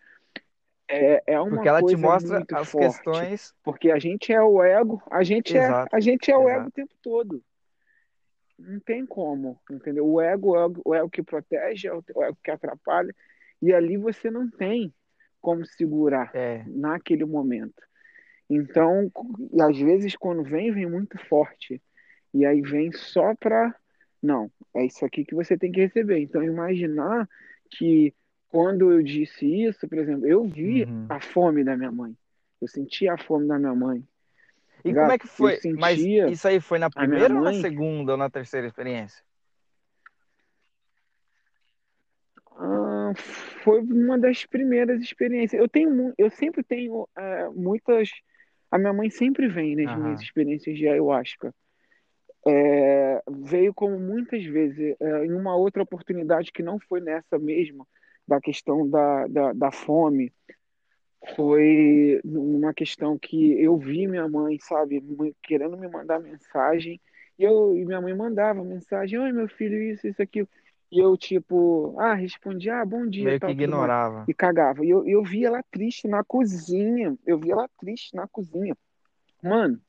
é, 0.89 1.23
é 1.27 1.41
uma 1.41 1.51
porque 1.51 1.69
ela 1.69 1.81
coisa 1.81 1.97
te 1.97 2.01
mostra 2.01 2.45
as 2.53 2.69
forte, 2.71 2.97
questões. 2.97 3.55
Porque 3.63 3.91
a 3.91 3.99
gente 3.99 4.33
é 4.33 4.43
o 4.43 4.63
ego, 4.63 5.03
a 5.11 5.23
gente, 5.23 5.57
é, 5.57 5.69
a 5.91 6.01
gente 6.01 6.31
é 6.31 6.37
o 6.37 6.49
ego 6.49 6.69
o 6.69 6.71
tempo 6.73 6.95
todo. 7.03 7.43
não 8.59 8.79
tem 8.81 9.07
como, 9.07 9.59
entendeu? 9.71 10.07
O 10.07 10.21
ego 10.21 10.57
é 10.57 10.67
o, 10.85 10.95
é 10.95 11.03
o 11.03 11.11
que 11.11 11.23
protege, 11.23 11.89
é 11.89 11.95
o, 11.95 12.05
é 12.19 12.29
o 12.31 12.37
que 12.37 12.51
atrapalha, 12.51 13.15
e 13.63 13.73
ali 13.73 13.97
você 13.97 14.31
não 14.31 14.51
tem 14.51 14.93
como 15.41 15.65
segurar 15.65 16.31
É. 16.35 16.65
naquele 16.67 17.25
momento. 17.25 17.83
Então, 18.49 19.11
e 19.53 19.63
às 19.63 19.79
vezes 19.79 20.17
quando 20.17 20.43
vem, 20.43 20.73
vem 20.73 20.87
muito 20.87 21.17
forte. 21.29 21.81
E 22.33 22.45
aí 22.47 22.61
vem 22.61 22.93
só 22.93 23.35
para 23.35 23.75
não, 24.23 24.51
é 24.75 24.85
isso 24.85 25.05
aqui 25.05 25.25
que 25.25 25.35
você 25.35 25.57
tem 25.57 25.73
que 25.73 25.81
receber. 25.81 26.19
Então, 26.19 26.43
imaginar 26.43 27.29
que 27.71 28.15
quando 28.49 28.93
eu 28.93 29.03
disse 29.03 29.47
isso, 29.47 29.89
por 29.89 29.99
exemplo, 29.99 30.27
eu 30.27 30.45
vi 30.45 30.85
Uhum. 30.85 31.07
a 31.09 31.21
fome 31.21 31.65
da 31.65 31.77
minha 31.77 31.91
mãe. 31.91 32.15
Eu 32.61 32.69
senti 32.69 33.09
a 33.09 33.17
fome 33.17 33.49
da 33.49 33.59
minha 33.59 33.75
mãe. 33.75 34.07
E 34.85 34.93
Gato, 34.93 35.01
como 35.01 35.13
é 35.13 35.19
que 35.19 35.27
foi? 35.27 35.59
Mas 35.79 36.01
isso 36.01 36.47
aí 36.49 36.61
foi 36.61 36.79
na 36.79 36.91
primeira 36.91 37.35
ou 37.35 37.43
na 37.43 37.51
mãe. 37.51 37.63
segunda 37.63 38.13
ou 38.13 38.19
na 38.19 38.29
terceira 38.29 38.67
experiência? 38.67 39.23
Ah, 42.57 43.13
foi 43.65 43.81
uma 43.81 44.19
das 44.19 44.45
primeiras 44.45 45.01
experiências. 45.01 45.61
Eu 45.61 45.69
tenho, 45.69 46.13
eu 46.19 46.31
sempre 46.31 46.63
tenho 46.63 47.09
é, 47.17 47.49
muitas. 47.51 48.11
A 48.71 48.79
minha 48.79 48.93
mãe 48.93 49.09
sempre 49.11 49.49
vem 49.49 49.75
nas 49.77 49.87
minhas 49.87 50.21
Aham. 50.21 50.23
experiências 50.23 50.77
de 50.77 50.87
ayahuasca. 50.87 51.55
É, 52.47 53.23
veio 53.29 53.75
como 53.75 53.99
muitas 53.99 54.45
vezes, 54.45 54.97
é, 54.99 55.27
em 55.27 55.33
uma 55.33 55.55
outra 55.57 55.83
oportunidade 55.83 56.53
que 56.53 56.63
não 56.63 56.79
foi 56.79 57.01
nessa 57.01 57.39
mesma, 57.39 57.87
da 58.27 58.41
questão 58.41 58.89
da, 58.89 59.27
da, 59.27 59.53
da 59.53 59.71
fome, 59.71 60.33
foi 61.37 62.21
uma 62.25 62.73
questão 62.73 63.19
que 63.19 63.61
eu 63.61 63.77
vi 63.77 64.07
minha 64.07 64.29
mãe, 64.29 64.59
sabe, 64.61 65.03
querendo 65.43 65.77
me 65.77 65.89
mandar 65.89 66.19
mensagem, 66.19 67.01
e, 67.39 67.45
eu, 67.45 67.77
e 67.77 67.85
minha 67.85 68.01
mãe 68.01 68.15
mandava 68.15 68.63
mensagem, 68.65 69.19
oi 69.19 69.33
meu 69.33 69.49
filho, 69.49 69.83
isso, 69.83 70.07
isso, 70.07 70.23
aquilo. 70.23 70.49
E 70.93 70.99
eu, 70.99 71.17
tipo, 71.17 71.95
ah, 71.99 72.15
respondia, 72.15 72.81
ah, 72.81 72.85
bom 72.85 73.07
dia, 73.07 73.25
Meio 73.25 73.37
que 73.37 73.41
tal, 73.41 73.51
mais. 73.51 73.61
ignorava. 73.61 74.25
E 74.27 74.35
cagava. 74.35 74.85
E 74.85 74.91
eu, 74.91 75.07
eu 75.07 75.23
vi 75.23 75.45
ela 75.45 75.63
triste 75.71 76.09
na 76.09 76.25
cozinha. 76.25 77.17
Eu 77.25 77.39
vi 77.39 77.53
ela 77.53 77.69
triste 77.79 78.15
na 78.17 78.27
cozinha. 78.27 78.77
Mano, 79.41 79.81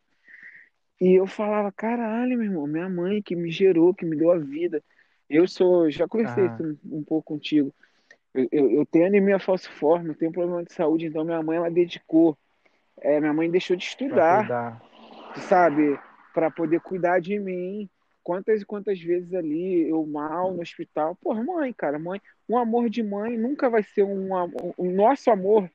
e 1.02 1.16
eu 1.16 1.26
falava, 1.26 1.72
caralho, 1.72 2.38
meu 2.38 2.46
irmão, 2.46 2.68
minha 2.68 2.88
mãe 2.88 3.24
que 3.24 3.36
me 3.36 3.50
gerou, 3.50 3.92
que 3.92 4.06
me 4.06 4.16
deu 4.16 4.32
a 4.32 4.38
vida. 4.38 4.84
Eu 5.28 5.48
sou, 5.48 5.90
já 5.90 6.08
conversei 6.08 6.46
Aham. 6.46 6.54
isso 6.54 6.78
um, 6.86 7.00
um 7.00 7.04
pouco 7.04 7.34
contigo. 7.34 7.74
Eu, 8.36 8.48
eu, 8.52 8.72
eu 8.72 8.86
tenho 8.86 9.08
anemia 9.08 9.40
falciforme, 9.40 10.10
eu 10.10 10.16
tenho 10.16 10.32
problema 10.32 10.64
de 10.64 10.72
saúde, 10.72 11.08
então 11.08 11.26
minha 11.26 11.42
mãe, 11.42 11.58
ela 11.58 11.72
dedicou. 11.72 12.38
É, 13.00 13.20
minha 13.20 13.34
mãe 13.34 13.50
deixou 13.50 13.76
de 13.76 13.84
estudar, 13.84 14.80
sabe, 15.50 16.00
para 16.36 16.52
poder 16.52 16.80
cuidar 16.82 17.20
de 17.20 17.40
mim. 17.40 17.90
Quantas 18.24 18.62
e 18.62 18.66
quantas 18.66 19.00
vezes 19.02 19.34
ali 19.34 19.90
eu 19.90 20.06
mal 20.06 20.54
no 20.54 20.62
hospital. 20.62 21.16
Porra, 21.16 21.44
mãe, 21.44 21.74
cara, 21.74 21.98
mãe, 21.98 22.22
um 22.48 22.56
amor 22.60 22.92
de 22.92 23.02
mãe 23.02 23.36
nunca 23.36 23.72
vai 23.72 23.82
ser 23.82 24.04
um, 24.04 24.36
am- 24.36 24.54
o 24.78 24.86
nosso 24.92 25.32
amor 25.32 25.68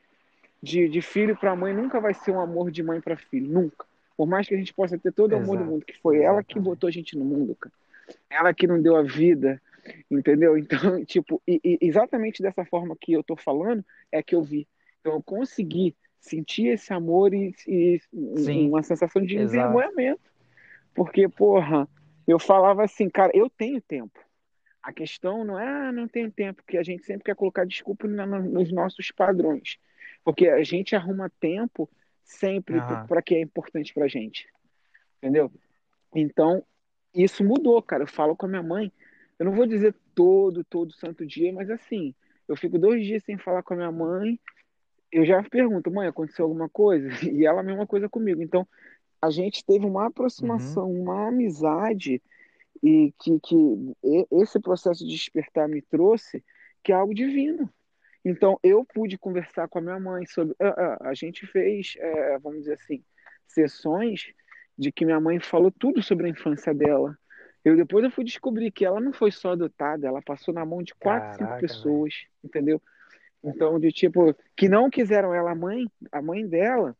de, 0.62 0.88
de 0.88 1.02
filho 1.02 1.36
para 1.36 1.56
mãe 1.56 1.74
nunca 1.74 1.98
vai 2.00 2.14
ser 2.14 2.30
um 2.30 2.40
amor 2.40 2.70
de 2.70 2.84
mãe 2.84 3.00
para 3.00 3.16
filho, 3.16 3.50
nunca. 3.50 3.84
Por 4.16 4.26
mais 4.26 4.48
que 4.48 4.54
a 4.54 4.58
gente 4.58 4.72
possa 4.72 4.98
ter 4.98 5.12
todo 5.12 5.32
o 5.32 5.36
amor 5.36 5.58
do 5.58 5.64
mundo, 5.64 5.84
que 5.84 5.98
foi 6.00 6.22
ela 6.22 6.42
que 6.42 6.58
botou 6.58 6.88
a 6.88 6.90
gente 6.90 7.16
no 7.16 7.24
mundo, 7.24 7.54
cara. 7.54 7.74
Ela 8.30 8.54
que 8.54 8.66
não 8.66 8.80
deu 8.80 8.96
a 8.96 9.02
vida, 9.02 9.60
entendeu? 10.10 10.56
Então, 10.58 11.04
tipo, 11.04 11.42
e- 11.46 11.60
e 11.62 11.78
exatamente 11.82 12.42
dessa 12.42 12.64
forma 12.64 12.96
que 12.98 13.12
eu 13.12 13.22
tô 13.22 13.36
falando 13.36 13.84
é 14.10 14.22
que 14.22 14.34
eu 14.34 14.42
vi. 14.42 14.66
Então, 15.00 15.14
eu 15.14 15.22
consegui 15.22 15.94
sentir 16.20 16.68
esse 16.68 16.92
amor 16.92 17.32
e, 17.34 17.54
e 17.68 18.00
Sim, 18.36 18.68
uma 18.68 18.82
sensação 18.82 19.22
de 19.22 19.36
exato. 19.36 19.56
envergonhamento. 19.56 20.22
Porque, 20.94 21.28
porra, 21.28 21.88
eu 22.26 22.38
falava 22.38 22.84
assim, 22.84 23.08
cara, 23.08 23.30
eu 23.34 23.50
tenho 23.50 23.80
tempo. 23.80 24.18
A 24.82 24.92
questão 24.92 25.44
não 25.44 25.58
é, 25.58 25.88
ah, 25.88 25.92
não 25.92 26.08
tenho 26.08 26.30
tempo, 26.30 26.62
porque 26.62 26.78
a 26.78 26.82
gente 26.82 27.04
sempre 27.04 27.24
quer 27.24 27.34
colocar 27.34 27.66
desculpa 27.66 28.08
na- 28.08 28.26
nos 28.26 28.72
nossos 28.72 29.10
padrões. 29.10 29.76
Porque 30.24 30.48
a 30.48 30.62
gente 30.62 30.96
arruma 30.96 31.30
tempo 31.40 31.88
sempre 32.26 32.78
Aham. 32.78 33.06
para 33.06 33.22
que 33.22 33.34
é 33.34 33.40
importante 33.40 33.94
pra 33.94 34.08
gente. 34.08 34.46
Entendeu? 35.18 35.50
Então, 36.14 36.62
isso 37.14 37.42
mudou, 37.44 37.80
cara. 37.80 38.02
Eu 38.02 38.08
falo 38.08 38.36
com 38.36 38.46
a 38.46 38.48
minha 38.48 38.62
mãe, 38.62 38.92
eu 39.38 39.46
não 39.46 39.52
vou 39.52 39.66
dizer 39.66 39.94
todo, 40.14 40.64
todo 40.64 40.92
santo 40.92 41.24
dia, 41.24 41.52
mas 41.52 41.70
assim, 41.70 42.14
eu 42.48 42.56
fico 42.56 42.78
dois 42.78 43.04
dias 43.04 43.24
sem 43.24 43.38
falar 43.38 43.62
com 43.62 43.74
a 43.74 43.76
minha 43.76 43.92
mãe, 43.92 44.38
eu 45.10 45.24
já 45.24 45.42
pergunto, 45.42 45.90
mãe, 45.90 46.08
aconteceu 46.08 46.44
alguma 46.44 46.68
coisa? 46.68 47.08
E 47.32 47.46
ela 47.46 47.60
a 47.60 47.64
mesma 47.64 47.86
coisa 47.86 48.08
comigo. 48.08 48.42
Então, 48.42 48.66
a 49.22 49.30
gente 49.30 49.64
teve 49.64 49.86
uma 49.86 50.02
Uhum. 50.02 50.06
aproximação, 50.08 50.90
uma 50.92 51.28
amizade, 51.28 52.20
e 52.82 53.12
que, 53.18 53.40
que 53.40 53.56
esse 54.32 54.60
processo 54.60 55.04
de 55.04 55.10
despertar 55.10 55.68
me 55.68 55.80
trouxe, 55.80 56.44
que 56.82 56.92
é 56.92 56.94
algo 56.94 57.14
divino. 57.14 57.70
Então, 58.28 58.58
eu 58.60 58.84
pude 58.84 59.16
conversar 59.16 59.68
com 59.68 59.78
a 59.78 59.82
minha 59.82 60.00
mãe 60.00 60.26
sobre. 60.26 60.56
A, 60.58 60.66
a- 60.68 61.10
a 61.10 61.14
gente 61.14 61.46
fez, 61.46 61.94
é, 61.96 62.38
vamos 62.40 62.58
dizer 62.60 62.74
assim, 62.74 63.00
sessões 63.46 64.32
de 64.76 64.90
que 64.90 65.04
minha 65.04 65.20
mãe 65.20 65.38
falou 65.38 65.70
tudo 65.70 66.02
sobre 66.02 66.26
a 66.26 66.30
infância 66.30 66.74
dela. 66.74 67.16
Eu 67.64 67.76
depois 67.76 68.04
eu 68.04 68.10
fui 68.10 68.24
descobrir 68.24 68.72
que 68.72 68.84
ela 68.84 69.00
não 69.00 69.12
foi 69.12 69.30
só 69.30 69.52
adotada, 69.52 70.08
ela 70.08 70.20
passou 70.20 70.52
na 70.52 70.64
mão 70.64 70.82
de 70.82 70.92
quatro, 70.96 71.30
cinco 71.34 71.44
Caraca, 71.44 71.60
velho. 71.60 71.68
pessoas, 71.68 72.14
entendeu? 72.42 72.82
Então, 73.44 73.78
de 73.78 73.92
tipo, 73.92 74.34
que 74.56 74.68
não 74.68 74.90
quiseram 74.90 75.32
ela, 75.32 75.52
a 75.52 75.54
mãe, 75.54 75.86
a 76.10 76.20
mãe 76.20 76.44
dela 76.46 76.96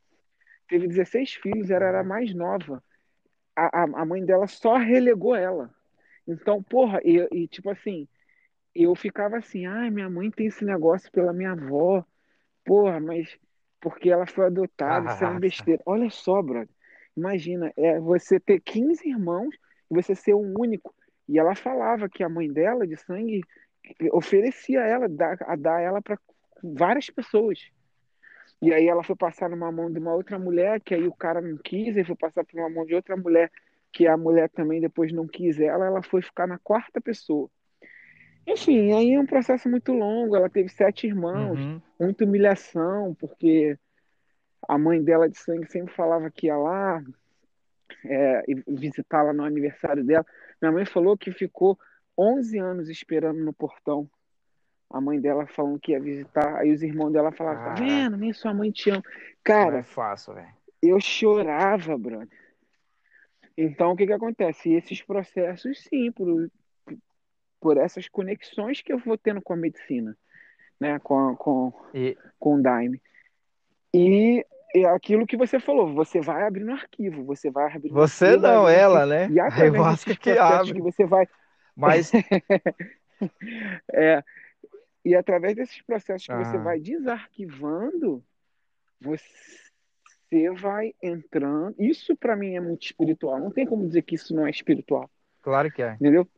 teve 0.69 0.87
16 0.87 1.35
filhos, 1.35 1.71
ela 1.71 1.87
era 1.87 2.01
a 2.01 2.05
mais 2.05 2.33
nova. 2.33 2.81
A, 3.57 3.81
a, 3.81 3.83
a 3.83 4.05
mãe 4.05 4.25
dela 4.25 4.47
só 4.47 4.77
relegou 4.77 5.35
ela. 5.35 5.75
Então, 6.27 6.63
porra, 6.63 7.01
e, 7.05 7.27
e 7.33 7.49
tipo 7.49 7.69
assim, 7.69 8.07
eu 8.85 8.95
ficava 8.95 9.39
assim, 9.39 9.67
ai, 9.67 9.91
minha 9.91 10.09
mãe 10.11 10.31
tem 10.31 10.47
esse 10.47 10.65
negócio 10.65 11.11
pela 11.11 11.33
minha 11.33 11.53
avó, 11.53 12.05
porra, 12.65 13.01
mas 13.01 13.39
porque 13.81 14.11
ela 14.11 14.27
foi 14.27 14.47
adotada, 14.47 15.13
isso 15.13 15.25
é 15.25 15.29
uma 15.29 15.41
besteira. 15.41 15.83
Olha 15.87 16.11
só, 16.11 16.43
brother, 16.43 16.69
imagina, 17.17 17.73
é 17.77 18.01
você 18.01 18.41
ter 18.41 18.61
15 18.61 19.09
irmãos 19.09 19.55
e 19.91 19.95
você 19.95 20.15
ser 20.15 20.35
o 20.35 20.55
único. 20.59 20.95
E 21.29 21.39
ela 21.39 21.55
falava 21.55 22.09
que 22.09 22.23
a 22.23 22.29
mãe 22.29 22.53
dela, 22.53 22.87
de 22.87 22.97
sangue, 22.97 23.43
oferecia 24.13 24.81
ela, 24.81 25.07
a 25.47 25.57
dar 25.57 25.81
ela 25.81 26.03
para 26.03 26.19
várias 26.63 27.11
pessoas. 27.11 27.71
E 28.61 28.73
aí 28.73 28.89
ela 28.89 29.05
foi 29.05 29.15
passar 29.15 29.51
numa 29.51 29.71
mão 29.71 29.93
de 29.93 29.99
uma 29.99 30.15
outra 30.15 30.39
mulher, 30.39 30.81
que 30.81 30.95
aí 30.95 31.07
o 31.07 31.15
cara 31.15 31.41
não 31.41 31.57
quis, 31.59 31.97
e 31.97 32.05
foi 32.05 32.17
passar 32.17 32.45
por 32.45 32.59
uma 32.59 32.71
mão 32.71 32.87
de 32.87 32.95
outra 32.95 33.17
mulher, 33.17 33.51
que 33.93 34.07
a 34.07 34.17
mulher 34.17 34.49
também 34.51 34.81
depois 34.81 35.13
não 35.13 35.27
quis 35.27 35.61
ela, 35.61 35.87
ela 35.87 36.03
foi 36.03 36.23
ficar 36.23 36.47
na 36.47 36.59
quarta 36.59 37.01
pessoa. 37.01 37.51
Enfim, 38.47 38.93
aí 38.93 39.13
é 39.13 39.21
um 39.21 39.27
processo 39.27 39.69
muito 39.69 39.93
longo, 39.93 40.37
ela 40.37 40.49
teve 40.49 40.69
sete 40.69 41.07
irmãos, 41.07 41.59
Uhum. 41.59 41.83
muita 42.01 42.25
humilhação, 42.25 43.15
porque 43.19 43.77
a 44.69 44.79
mãe 44.79 45.03
dela 45.03 45.29
de 45.29 45.37
sangue 45.39 45.71
sempre 45.71 45.93
falava 45.95 46.31
que 46.31 46.47
ia 46.47 46.57
lá 46.57 47.03
é, 48.05 48.43
e 48.49 48.55
visitá-la 48.69 49.33
no 49.33 49.45
aniversário 49.45 50.05
dela. 50.05 50.25
Minha 50.61 50.73
mãe 50.73 50.85
falou 50.85 51.17
que 51.19 51.33
ficou 51.33 51.79
11 52.17 52.59
anos 52.59 52.89
esperando 52.89 53.45
no 53.45 53.53
portão. 53.53 54.09
A 54.89 55.01
mãe 55.01 55.21
dela 55.21 55.47
falando 55.49 55.81
que 55.81 55.93
ia 55.93 56.01
visitar. 56.01 56.57
Aí 56.59 56.73
os 56.73 56.83
irmãos 56.83 57.11
dela 57.13 57.33
falavam, 57.33 57.59
tá 57.65 57.75
Caraca. 57.75 57.85
vendo? 57.85 58.17
Nem 58.17 58.33
sua 58.33 58.55
mãe 58.55 58.71
te 58.71 58.91
ama. 58.91 59.03
Não 59.05 59.13
é 59.13 59.37
Cara, 59.43 59.83
fácil, 59.83 60.35
velho. 60.35 60.49
eu 60.81 61.01
chorava, 61.01 61.99
brother. 61.99 62.29
Então, 63.59 63.93
o 63.93 63.97
que 63.97 64.07
que 64.07 64.13
acontece? 64.13 64.73
Esses 64.73 65.03
processos, 65.03 65.83
sim, 65.83 66.13
por, 67.61 67.77
essas 67.77 68.09
conexões 68.09 68.83
que 68.83 68.93
eu 68.93 68.99
vou 68.99 69.17
tendo 69.17 69.41
com 69.43 69.53
a 69.53 69.57
medicina, 69.57 70.17
né? 70.81 70.99
Com, 70.99 71.35
com, 71.37 71.73
E 71.95 72.17
com 72.39 72.57
o 72.57 72.63
Daime. 72.63 73.01
E 73.95 74.45
é 74.75 74.85
aquilo 74.87 75.27
que 75.27 75.37
você 75.37 75.59
falou, 75.59 75.95
você 75.95 76.21
vai 76.21 76.43
abrir 76.47 76.65
no 76.65 76.73
arquivo, 76.73 77.25
você 77.25 77.51
vai 77.51 77.73
abrir 77.73 77.91
você 77.91 78.27
arquivo, 78.27 78.43
não, 78.43 78.63
abrir 78.63 78.75
ela, 78.75 79.07
né? 79.07 79.29
E 79.31 79.41
A 79.41 79.47
através 79.47 79.75
ayahuasca 79.75 80.17
que 80.17 80.31
abre. 80.39 80.75
que 80.75 80.83
você 80.83 81.05
vai. 81.07 81.27
Mas, 81.75 82.11
É, 83.93 84.23
e 85.05 85.15
através 85.15 85.55
desses 85.57 85.81
processos 85.83 86.27
que 86.27 86.35
você 86.35 86.57
Aham. 86.57 86.65
vai 86.65 86.81
desarquivando, 86.81 88.23
você 89.01 90.51
vai 90.57 90.95
entrando. 91.03 91.75
Isso 91.79 92.17
para 92.17 92.37
mim 92.37 92.57
é 92.57 92.61
muito 92.61 92.85
espiritual. 92.87 93.39
Não 93.39 93.51
tem 93.51 93.67
como 93.67 93.87
dizer 93.87 94.03
que 94.03 94.17
isso 94.17 94.35
não 94.35 94.47
é 94.47 94.51
espiritual, 94.51 95.09
claro 95.41 95.71
que 95.71 95.83
é. 95.83 95.95
entendeu? 95.95 96.29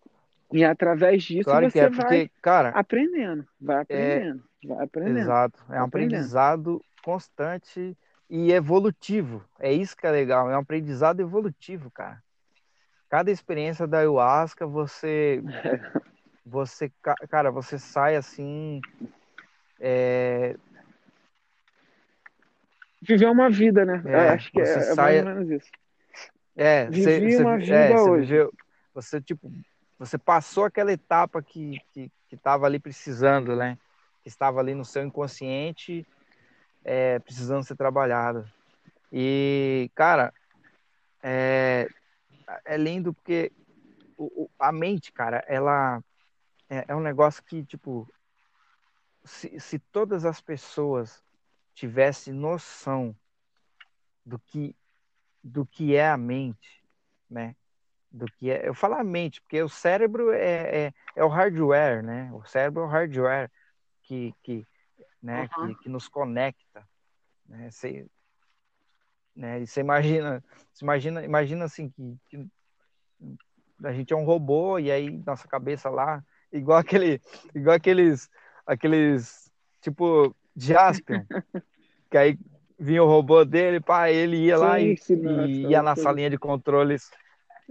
E 0.52 0.64
através 0.64 1.22
disso 1.24 1.44
Claro 1.44 1.66
que 1.70 1.78
você 1.78 1.80
é, 1.80 1.90
vai 1.90 1.96
porque, 1.96 2.30
cara, 2.42 2.70
aprendendo, 2.72 3.46
vai 3.60 3.82
aprendendo, 3.82 4.44
vai 4.64 4.84
aprendendo. 4.84 5.20
exato. 5.20 5.64
É 5.70 5.80
um 5.80 5.84
aprendizado 5.84 6.84
constante 7.04 7.96
e 8.30 8.52
evolutivo. 8.52 9.44
É 9.58 9.72
isso 9.72 9.96
que 9.96 10.06
é 10.06 10.10
legal. 10.10 10.50
É 10.50 10.56
um 10.56 10.60
aprendizado 10.60 11.20
evolutivo, 11.20 11.90
cara. 11.90 12.22
Cada 13.10 13.30
experiência 13.30 13.86
da 13.86 13.98
ayahuasca, 14.00 14.66
você, 14.66 15.42
você, 16.44 16.90
ca- 17.02 17.16
cara, 17.28 17.50
você 17.50 17.78
sai 17.78 18.16
assim, 18.16 18.80
é, 19.80 20.54
Viver 23.02 23.30
uma 23.30 23.48
vida, 23.48 23.84
né? 23.84 24.02
É, 24.06 24.28
acho 24.30 24.50
que 24.50 24.60
é, 24.60 24.64
é 24.64 24.94
sai- 24.94 24.94
mais 24.96 25.26
ou 25.26 25.34
menos 25.34 25.50
isso. 25.50 25.70
É, 26.56 26.86
Vivi 26.90 27.36
você, 27.36 27.42
uma 27.42 27.56
é, 27.56 27.60
vida 27.60 27.96
você 27.96 28.10
hoje. 28.10 28.26
viveu, 28.26 28.52
você 28.92 29.20
tipo, 29.22 29.52
você 29.98 30.16
passou 30.16 30.64
aquela 30.64 30.92
etapa 30.92 31.42
que 31.42 31.82
estava 32.30 32.66
ali 32.66 32.78
precisando, 32.78 33.56
né? 33.56 33.76
Que 34.22 34.28
estava 34.28 34.60
ali 34.60 34.74
no 34.74 34.84
seu 34.84 35.04
inconsciente, 35.04 36.06
é, 36.84 37.18
precisando 37.18 37.64
ser 37.64 37.76
trabalhado. 37.76 38.48
E 39.12 39.90
cara, 39.94 40.32
é, 41.22 41.88
é 42.64 42.76
lindo 42.76 43.12
porque 43.12 43.50
o, 44.16 44.44
o, 44.44 44.50
a 44.58 44.70
mente, 44.70 45.12
cara, 45.12 45.44
ela 45.48 46.02
é, 46.70 46.84
é 46.88 46.94
um 46.94 47.00
negócio 47.00 47.42
que 47.42 47.64
tipo 47.64 48.08
se, 49.24 49.58
se 49.58 49.78
todas 49.78 50.24
as 50.24 50.40
pessoas 50.40 51.22
tivessem 51.74 52.32
noção 52.32 53.14
do 54.24 54.38
que 54.38 54.76
do 55.42 55.64
que 55.64 55.94
é 55.94 56.10
a 56.10 56.16
mente, 56.16 56.84
né? 57.30 57.54
Do 58.10 58.26
que 58.26 58.50
é, 58.50 58.66
eu 58.66 58.74
falo 58.74 58.94
a 58.94 59.04
mente, 59.04 59.40
porque 59.42 59.62
o 59.62 59.68
cérebro 59.68 60.32
é, 60.32 60.86
é, 60.86 60.94
é 61.16 61.24
o 61.24 61.28
hardware, 61.28 62.02
né? 62.02 62.30
O 62.32 62.42
cérebro 62.44 62.82
é 62.82 62.86
o 62.86 62.88
hardware 62.88 63.50
que, 64.02 64.34
que, 64.42 64.66
né? 65.22 65.48
Uhum. 65.58 65.74
que, 65.74 65.82
que 65.82 65.88
nos 65.88 66.08
conecta, 66.08 66.88
né? 67.46 67.70
Você, 67.70 68.06
né? 69.36 69.60
E 69.60 69.66
você 69.66 69.80
imagina, 69.80 70.42
você 70.72 70.84
imagina, 70.84 71.24
imagina 71.24 71.64
assim 71.64 71.90
que, 71.90 72.16
que 72.28 72.46
a 73.84 73.92
gente 73.92 74.12
é 74.12 74.16
um 74.16 74.24
robô 74.24 74.78
e 74.78 74.90
aí 74.90 75.22
nossa 75.24 75.46
cabeça 75.46 75.88
lá, 75.88 76.24
igual 76.52 76.78
aquele, 76.78 77.20
igual 77.54 77.76
aqueles, 77.76 78.28
aqueles 78.66 79.50
tipo 79.80 80.34
Jasper, 80.56 81.24
que 82.10 82.16
aí 82.16 82.38
vinha 82.78 83.02
o 83.02 83.06
robô 83.06 83.44
dele, 83.44 83.80
pá, 83.80 84.10
ele 84.10 84.36
ia 84.36 84.56
sim, 84.56 84.62
lá 84.62 84.80
e, 84.80 84.96
sim, 84.96 85.20
e 85.24 85.66
ia 85.68 85.82
na 85.82 85.94
salinha 85.94 86.30
de 86.30 86.38
controles 86.38 87.10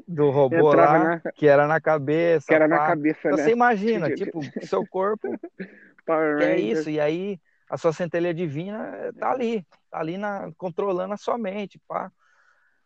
do 0.08 0.30
robô 0.30 0.74
lá, 0.74 1.22
na... 1.24 1.32
que 1.32 1.48
era 1.48 1.68
na 1.68 1.80
cabeça. 1.80 2.48
Que 2.48 2.54
era 2.54 2.68
pá. 2.68 2.76
na 2.76 2.88
cabeça, 2.88 3.20
então, 3.20 3.38
né? 3.38 3.44
Você 3.44 3.52
imagina, 3.52 4.10
tipo, 4.16 4.42
seu 4.66 4.86
corpo 4.86 5.28
é 6.42 6.60
isso, 6.60 6.90
e 6.90 7.00
aí 7.00 7.40
a 7.70 7.78
sua 7.78 7.92
centelha 7.92 8.34
divina 8.34 9.14
tá 9.20 9.32
ali, 9.32 9.66
tá 9.90 10.00
ali 10.00 10.18
na, 10.18 10.52
controlando 10.58 11.14
a 11.14 11.18
sua 11.18 11.38
mente, 11.38 11.80
pá, 11.88 12.12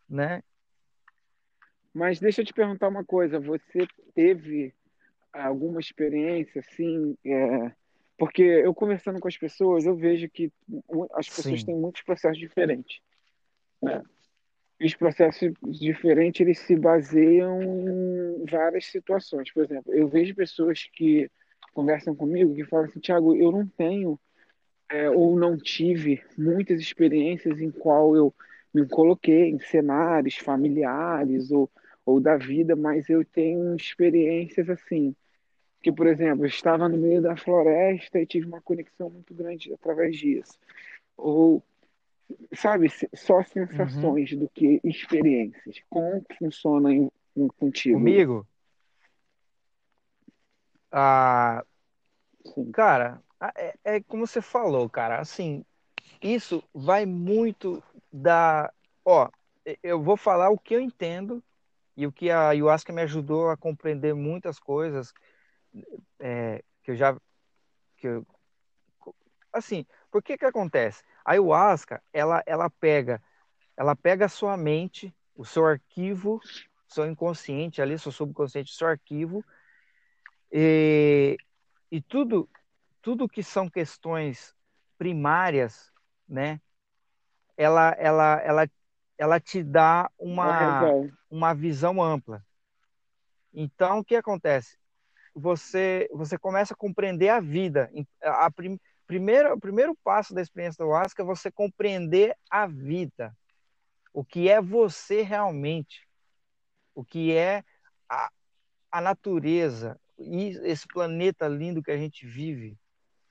né? 0.09 0.41
Mas 1.93 2.19
deixa 2.19 2.41
eu 2.41 2.45
te 2.45 2.53
perguntar 2.53 2.87
uma 2.87 3.03
coisa, 3.03 3.39
você 3.39 3.85
teve 4.15 4.73
alguma 5.33 5.79
experiência, 5.79 6.59
assim, 6.59 7.17
é, 7.25 7.71
porque 8.17 8.41
eu 8.41 8.73
conversando 8.73 9.19
com 9.19 9.27
as 9.27 9.37
pessoas, 9.37 9.85
eu 9.85 9.95
vejo 9.95 10.29
que 10.29 10.51
as 11.13 11.27
pessoas 11.27 11.59
Sim. 11.59 11.65
têm 11.65 11.75
muitos 11.75 12.01
processos 12.03 12.37
diferentes. 12.37 13.01
Né? 13.81 14.01
Os 14.85 14.95
processos 14.95 15.53
diferentes, 15.63 16.41
eles 16.41 16.59
se 16.59 16.75
baseiam 16.75 17.61
em 17.61 18.45
várias 18.45 18.85
situações. 18.85 19.51
Por 19.51 19.63
exemplo, 19.63 19.93
eu 19.93 20.07
vejo 20.07 20.35
pessoas 20.35 20.89
que 20.93 21.29
conversam 21.73 22.15
comigo 22.15 22.55
que 22.55 22.65
falam 22.65 22.85
assim, 22.85 22.99
Tiago, 22.99 23.35
eu 23.35 23.51
não 23.51 23.67
tenho 23.67 24.19
é, 24.89 25.09
ou 25.09 25.37
não 25.37 25.57
tive 25.57 26.21
muitas 26.37 26.81
experiências 26.81 27.59
em 27.61 27.71
qual 27.71 28.15
eu 28.15 28.33
me 28.73 28.87
coloquei 28.87 29.49
em 29.49 29.59
cenários 29.59 30.37
familiares 30.37 31.51
ou, 31.51 31.69
ou 32.05 32.19
da 32.19 32.37
vida, 32.37 32.75
mas 32.75 33.09
eu 33.09 33.23
tenho 33.23 33.75
experiências 33.75 34.69
assim 34.69 35.15
que, 35.81 35.91
por 35.91 36.07
exemplo, 36.07 36.43
eu 36.43 36.47
estava 36.47 36.87
no 36.87 36.97
meio 36.97 37.21
da 37.21 37.35
floresta 37.35 38.19
e 38.19 38.25
tive 38.25 38.45
uma 38.45 38.61
conexão 38.61 39.09
muito 39.09 39.33
grande 39.33 39.73
através 39.73 40.15
disso. 40.15 40.57
Ou, 41.17 41.63
sabe, 42.53 42.89
só 43.13 43.43
sensações 43.43 44.31
uhum. 44.31 44.39
do 44.39 44.49
que 44.49 44.79
experiências. 44.83 45.81
Como 45.89 46.23
funciona 46.37 46.93
em, 46.93 47.11
em, 47.35 47.47
contigo? 47.47 47.97
Comigo? 47.97 48.47
Ah, 50.91 51.63
Sim. 52.53 52.71
cara, 52.71 53.21
é, 53.55 53.73
é 53.83 54.01
como 54.01 54.27
você 54.27 54.41
falou, 54.41 54.89
cara, 54.89 55.19
assim, 55.19 55.63
isso 56.21 56.63
vai 56.73 57.05
muito 57.05 57.81
da... 58.11 58.71
Ó, 59.05 59.29
eu 59.81 60.01
vou 60.01 60.17
falar 60.17 60.49
o 60.49 60.57
que 60.57 60.75
eu 60.75 60.81
entendo 60.81 61.43
e 61.95 62.05
o 62.05 62.11
que 62.11 62.29
a 62.29 62.49
ayahuasca 62.49 62.91
me 62.93 63.01
ajudou 63.01 63.49
a 63.49 63.57
compreender 63.57 64.13
muitas 64.13 64.59
coisas 64.59 65.13
é, 66.19 66.63
que 66.83 66.91
eu 66.91 66.95
já 66.95 67.15
que 67.97 68.07
eu, 68.07 68.25
assim, 69.53 69.85
por 70.09 70.23
que 70.23 70.37
que 70.37 70.45
acontece? 70.45 71.03
A 71.25 71.31
ayahuasca, 71.31 72.01
ela 72.13 72.43
ela 72.45 72.69
pega 72.69 73.21
ela 73.77 73.95
pega 73.95 74.25
a 74.25 74.29
sua 74.29 74.55
mente, 74.57 75.13
o 75.35 75.45
seu 75.45 75.65
arquivo, 75.65 76.39
seu 76.87 77.05
inconsciente 77.05 77.81
ali, 77.81 77.97
seu 77.97 78.11
subconsciente, 78.11 78.73
seu 78.73 78.87
arquivo 78.87 79.43
e, 80.51 81.37
e 81.91 82.01
tudo 82.01 82.49
tudo 83.01 83.29
que 83.29 83.41
são 83.41 83.69
questões 83.69 84.55
primárias, 84.97 85.91
né? 86.27 86.61
Ela 87.57 87.95
ela 87.97 88.41
ela 88.43 88.69
ela 89.17 89.39
te 89.39 89.63
dá 89.63 90.09
uma 90.17 90.81
uma 91.29 91.53
visão 91.53 92.01
ampla. 92.01 92.45
Então, 93.53 93.99
o 93.99 94.03
que 94.03 94.15
acontece? 94.15 94.81
você 95.33 96.09
você 96.11 96.37
começa 96.37 96.73
a 96.73 96.77
compreender 96.77 97.29
a 97.29 97.39
vida. 97.39 97.89
A 98.21 98.51
prim, 98.51 98.79
primeiro, 99.11 99.53
o 99.53 99.59
primeiro 99.59 99.93
passo 100.05 100.33
da 100.33 100.41
experiência 100.41 100.77
do 100.77 100.89
ayahuasca 100.89 101.21
é 101.21 101.25
você 101.25 101.51
compreender 101.51 102.33
a 102.49 102.65
vida. 102.65 103.35
O 104.13 104.23
que 104.23 104.47
é 104.47 104.61
você 104.61 105.21
realmente. 105.21 106.07
O 106.95 107.03
que 107.03 107.35
é 107.35 107.61
a, 108.07 108.31
a 108.89 109.01
natureza 109.01 109.99
e 110.17 110.57
esse 110.63 110.87
planeta 110.87 111.45
lindo 111.45 111.83
que 111.83 111.91
a 111.91 111.97
gente 111.97 112.25
vive, 112.25 112.77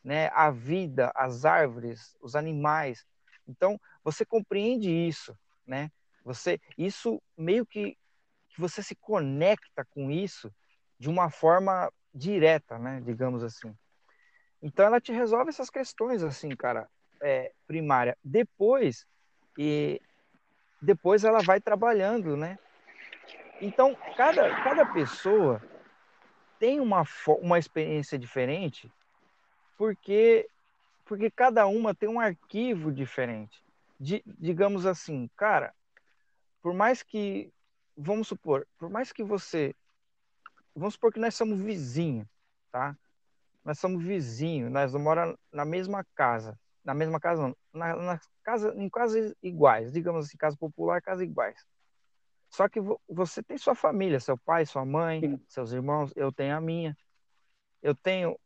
né? 0.05 0.29
A 0.35 0.51
vida, 0.51 1.11
as 1.15 1.47
árvores, 1.47 2.15
os 2.21 2.37
animais. 2.37 3.07
Então, 3.49 3.81
você 4.05 4.23
compreende 4.23 4.91
isso, 4.91 5.35
né? 5.67 5.91
Você 6.23 6.61
isso 6.77 7.23
meio 7.39 7.65
que 7.65 7.97
que 8.51 8.61
você 8.61 8.83
se 8.83 8.95
conecta 8.97 9.83
com 9.87 10.11
isso 10.11 10.53
de 10.99 11.09
uma 11.09 11.31
forma 11.31 11.91
direta, 12.13 12.79
né, 12.79 13.01
digamos 13.01 13.43
assim. 13.43 13.75
Então 14.63 14.87
ela 14.87 15.01
te 15.01 15.13
resolve 15.13 15.49
essas 15.49 15.71
questões 15.71 16.23
assim, 16.23 16.51
cara, 16.51 16.89
é, 17.23 17.53
primária. 17.67 18.17
Depois 18.23 19.07
e 19.59 20.01
depois 20.81 21.25
ela 21.25 21.43
vai 21.43 21.61
trabalhando, 21.61 22.37
né? 22.37 22.59
Então 23.61 23.95
cada 24.17 24.63
cada 24.63 24.87
pessoa 24.87 25.63
tem 26.59 26.81
uma 26.81 27.05
uma 27.43 27.59
experiência 27.59 28.19
diferente, 28.19 28.91
porque 29.77 30.49
porque 31.05 31.31
cada 31.31 31.67
uma 31.67 31.95
tem 31.95 32.09
um 32.09 32.21
arquivo 32.21 32.93
diferente. 32.93 33.63
De, 33.99 34.23
digamos 34.25 34.87
assim, 34.87 35.29
cara, 35.37 35.75
por 36.63 36.73
mais 36.73 37.03
que 37.03 37.53
vamos 37.97 38.29
supor, 38.29 38.67
por 38.79 38.89
mais 38.89 39.13
que 39.13 39.23
você 39.23 39.75
vamos 40.75 40.95
supor 40.95 41.13
que 41.13 41.21
nós 41.21 41.35
somos 41.35 41.61
vizinhos, 41.61 42.27
tá? 42.71 42.97
Nós 43.65 43.79
somos 43.79 44.03
vizinhos, 44.03 44.71
nós 44.71 44.95
moramos 44.95 45.37
na 45.53 45.65
mesma 45.65 46.05
casa, 46.15 46.59
na 46.85 46.95
mesma 46.95 47.21
casa 47.21 47.43
não, 47.43 47.57
na, 47.73 47.97
na 47.97 48.21
casa, 48.43 48.75
em 48.77 48.89
casas 48.89 49.35
iguais, 49.43 49.93
digamos 49.93 50.27
assim, 50.27 50.37
casa 50.37 50.57
popular, 50.57 51.03
casas 51.03 51.23
iguais. 51.23 51.63
Só 52.49 52.69
que 52.69 52.81
você 53.09 53.43
tem 53.43 53.57
sua 53.57 53.75
família, 53.75 54.19
seu 54.19 54.37
pai, 54.37 54.67
sua 54.67 54.85
mãe, 54.85 55.21
Sim. 55.21 55.41
seus 55.47 55.73
irmãos, 55.73 56.13
eu 56.17 56.33
tenho 56.33 56.57
a 56.57 56.61
minha. 56.61 56.97
Eu 57.83 57.95
tenho, 57.95 58.39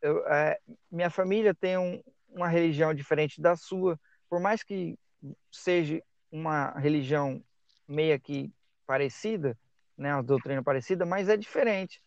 eu, 0.00 0.26
é, 0.26 0.58
minha 0.90 1.10
família 1.10 1.54
tem 1.54 1.76
um, 1.76 2.02
uma 2.28 2.48
religião 2.48 2.94
diferente 2.94 3.40
da 3.40 3.54
sua, 3.54 4.00
por 4.28 4.40
mais 4.40 4.62
que 4.62 4.98
seja 5.52 6.02
uma 6.30 6.70
religião 6.78 7.42
meia 7.86 8.18
que 8.18 8.52
parecida, 8.86 9.56
né, 9.96 10.14
uma 10.14 10.22
doutrina 10.22 10.62
parecida, 10.62 11.04
mas 11.04 11.28
é 11.28 11.36
diferente. 11.36 12.00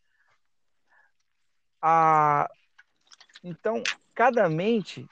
A... 1.81 2.49
Então, 3.43 3.83
cada 4.13 4.49
mente 4.49 5.07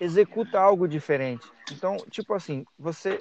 executa 0.00 0.58
algo 0.60 0.88
diferente. 0.88 1.46
Então, 1.70 1.96
tipo 2.10 2.34
assim, 2.34 2.64
você, 2.78 3.18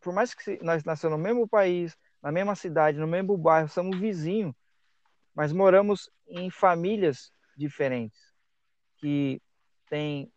por 0.00 0.14
mais 0.14 0.32
que 0.32 0.58
nós 0.62 0.84
nascemos 0.84 1.18
no 1.18 1.22
mesmo 1.22 1.46
país, 1.46 1.96
na 2.22 2.32
mesma 2.32 2.54
cidade, 2.54 2.98
no 2.98 3.06
mesmo 3.06 3.36
bairro, 3.36 3.68
somos 3.68 3.98
vizinhos, 3.98 4.54
mas 5.34 5.52
moramos 5.52 6.10
em 6.26 6.50
famílias 6.50 7.32
diferentes, 7.56 8.32
que 8.96 9.42
tem 9.88 10.32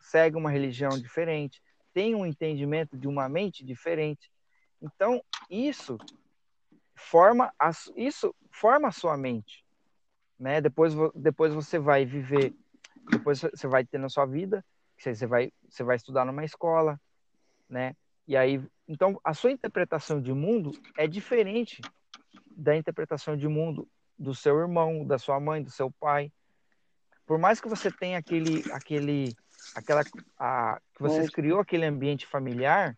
segue 0.00 0.36
uma 0.36 0.50
religião 0.50 0.90
diferente, 0.90 1.62
tem 1.92 2.14
um 2.14 2.26
entendimento 2.26 2.96
de 2.96 3.08
uma 3.08 3.28
mente 3.28 3.64
diferente. 3.64 4.30
Então, 4.80 5.22
isso 5.48 5.98
forma 6.94 7.52
a, 7.58 7.70
isso 7.96 8.34
forma 8.50 8.88
a 8.88 8.92
sua 8.92 9.16
mente, 9.16 9.63
né? 10.38 10.60
Depois, 10.60 10.94
depois 11.14 11.52
você 11.52 11.78
vai 11.78 12.04
viver, 12.04 12.54
depois 13.10 13.40
você 13.40 13.66
vai 13.66 13.84
ter 13.84 13.98
na 13.98 14.08
sua 14.08 14.26
vida, 14.26 14.64
você 14.98 15.26
vai, 15.26 15.52
você 15.68 15.82
vai 15.82 15.96
estudar 15.96 16.24
numa 16.24 16.44
escola, 16.44 17.00
né? 17.68 17.94
E 18.26 18.36
aí, 18.36 18.62
então 18.88 19.20
a 19.22 19.34
sua 19.34 19.50
interpretação 19.50 20.20
de 20.20 20.32
mundo 20.32 20.72
é 20.96 21.06
diferente 21.06 21.80
da 22.56 22.76
interpretação 22.76 23.36
de 23.36 23.48
mundo 23.48 23.88
do 24.18 24.34
seu 24.34 24.58
irmão, 24.58 25.04
da 25.04 25.18
sua 25.18 25.38
mãe, 25.40 25.62
do 25.62 25.70
seu 25.70 25.90
pai. 25.90 26.32
Por 27.26 27.38
mais 27.38 27.60
que 27.60 27.68
você 27.68 27.90
tenha 27.90 28.18
aquele, 28.18 28.70
aquele, 28.72 29.34
aquela, 29.74 30.02
a, 30.38 30.80
que 30.94 31.02
você 31.02 31.26
criou 31.30 31.60
aquele 31.60 31.84
ambiente 31.84 32.26
familiar, 32.26 32.96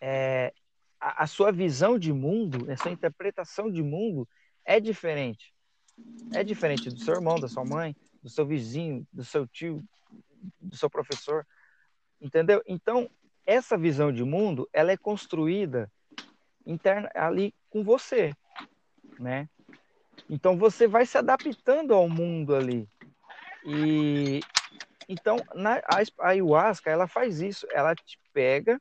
é, 0.00 0.52
a, 1.00 1.24
a, 1.24 1.26
sua 1.26 1.52
visão 1.52 1.98
de 1.98 2.12
mundo, 2.12 2.70
a 2.70 2.76
sua 2.76 2.90
interpretação 2.90 3.70
de 3.70 3.82
mundo 3.82 4.28
é 4.64 4.80
diferente. 4.80 5.52
É 6.32 6.44
diferente 6.44 6.90
do 6.90 6.98
seu 6.98 7.14
irmão, 7.14 7.40
da 7.40 7.48
sua 7.48 7.64
mãe, 7.64 7.96
do 8.22 8.28
seu 8.28 8.46
vizinho, 8.46 9.06
do 9.12 9.24
seu 9.24 9.46
tio, 9.46 9.84
do 10.60 10.76
seu 10.76 10.90
professor, 10.90 11.46
entendeu? 12.20 12.62
Então 12.66 13.10
essa 13.46 13.78
visão 13.78 14.12
de 14.12 14.22
mundo, 14.22 14.68
ela 14.74 14.92
é 14.92 14.96
construída 14.96 15.90
interna 16.66 17.10
ali 17.14 17.54
com 17.70 17.82
você, 17.82 18.34
né? 19.18 19.48
Então 20.28 20.58
você 20.58 20.86
vai 20.86 21.06
se 21.06 21.16
adaptando 21.16 21.94
ao 21.94 22.08
mundo 22.08 22.54
ali. 22.54 22.86
E 23.64 24.40
então 25.08 25.38
na, 25.54 25.76
a 25.86 26.28
ayahuasca 26.28 26.90
ela 26.90 27.08
faz 27.08 27.40
isso, 27.40 27.66
ela 27.70 27.94
te 27.94 28.20
pega, 28.34 28.78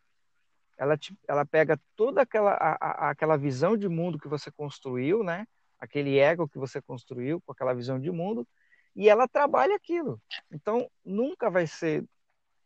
ela 0.78 0.98
te, 0.98 1.18
ela 1.28 1.46
pega 1.46 1.80
toda 1.96 2.22
aquela 2.22 2.52
a, 2.52 2.74
a, 2.76 3.10
aquela 3.12 3.38
visão 3.38 3.78
de 3.78 3.88
mundo 3.88 4.20
que 4.20 4.28
você 4.28 4.52
construiu, 4.52 5.24
né? 5.24 5.48
Aquele 5.80 6.18
ego 6.18 6.48
que 6.48 6.58
você 6.58 6.82
construiu 6.82 7.42
com 7.42 7.52
aquela 7.52 7.74
visão 7.74 8.00
de 8.00 8.12
mundo 8.12 8.48
e 8.96 9.10
ela 9.10 9.28
trabalha 9.28 9.76
aquilo. 9.76 10.22
Então 10.52 10.90
nunca 11.06 11.50
vai 11.50 11.68
ser 11.68 12.04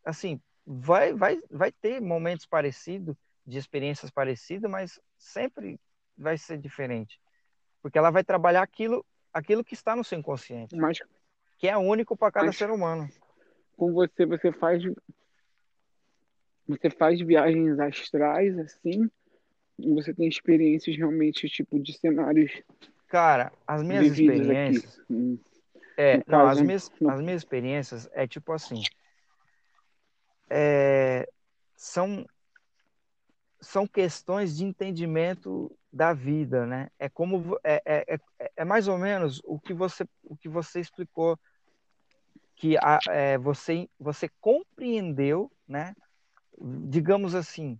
assim, 0.03 0.41
vai 0.65 1.13
vai 1.13 1.41
vai 1.49 1.71
ter 1.71 2.01
momentos 2.01 2.45
parecidos, 2.45 3.15
de 3.45 3.57
experiências 3.57 4.11
parecidas, 4.11 4.69
mas 4.69 4.99
sempre 5.17 5.79
vai 6.17 6.37
ser 6.37 6.57
diferente 6.57 7.19
porque 7.81 7.97
ela 7.97 8.11
vai 8.11 8.23
trabalhar 8.23 8.61
aquilo, 8.61 9.05
aquilo 9.33 9.63
que 9.63 9.73
está 9.73 9.95
no 9.95 10.03
seu 10.03 10.19
inconsciente, 10.19 10.75
mas, 10.75 10.99
que 11.57 11.67
é 11.67 11.75
único 11.77 12.15
para 12.15 12.31
cada 12.31 12.51
ser 12.51 12.69
humano. 12.69 13.09
Com 13.75 13.91
você, 13.91 14.25
você 14.25 14.51
faz 14.51 14.83
você 16.67 16.89
faz 16.89 17.19
viagens 17.19 17.79
astrais 17.79 18.57
assim, 18.59 19.09
você 19.79 20.13
tem 20.13 20.27
experiências 20.27 20.95
realmente 20.95 21.49
tipo 21.49 21.79
de 21.79 21.97
cenários. 21.97 22.51
Cara, 23.11 23.51
as 23.67 23.83
minhas 23.83 24.05
experiências. 24.05 25.01
Hum. 25.09 25.37
É, 25.97 26.23
não, 26.25 26.47
as 26.47 26.61
minhas, 26.61 26.89
as 27.05 27.19
minhas 27.19 27.41
experiências 27.41 28.09
é 28.13 28.25
tipo 28.25 28.53
assim. 28.53 28.81
É, 30.49 31.27
são 31.75 32.25
são 33.59 33.85
questões 33.85 34.55
de 34.55 34.63
entendimento 34.63 35.77
da 35.91 36.13
vida, 36.13 36.65
né? 36.65 36.89
É 36.97 37.09
como 37.09 37.59
é, 37.65 37.81
é, 37.85 38.15
é, 38.39 38.51
é 38.55 38.63
mais 38.63 38.87
ou 38.87 38.97
menos 38.97 39.41
o 39.43 39.59
que 39.59 39.73
você 39.73 40.07
o 40.23 40.37
que 40.37 40.47
você 40.47 40.79
explicou 40.79 41.37
que 42.55 42.77
a, 42.77 42.97
é, 43.09 43.37
você 43.37 43.89
você 43.99 44.29
compreendeu, 44.39 45.51
né? 45.67 45.93
Digamos 46.87 47.35
assim, 47.35 47.77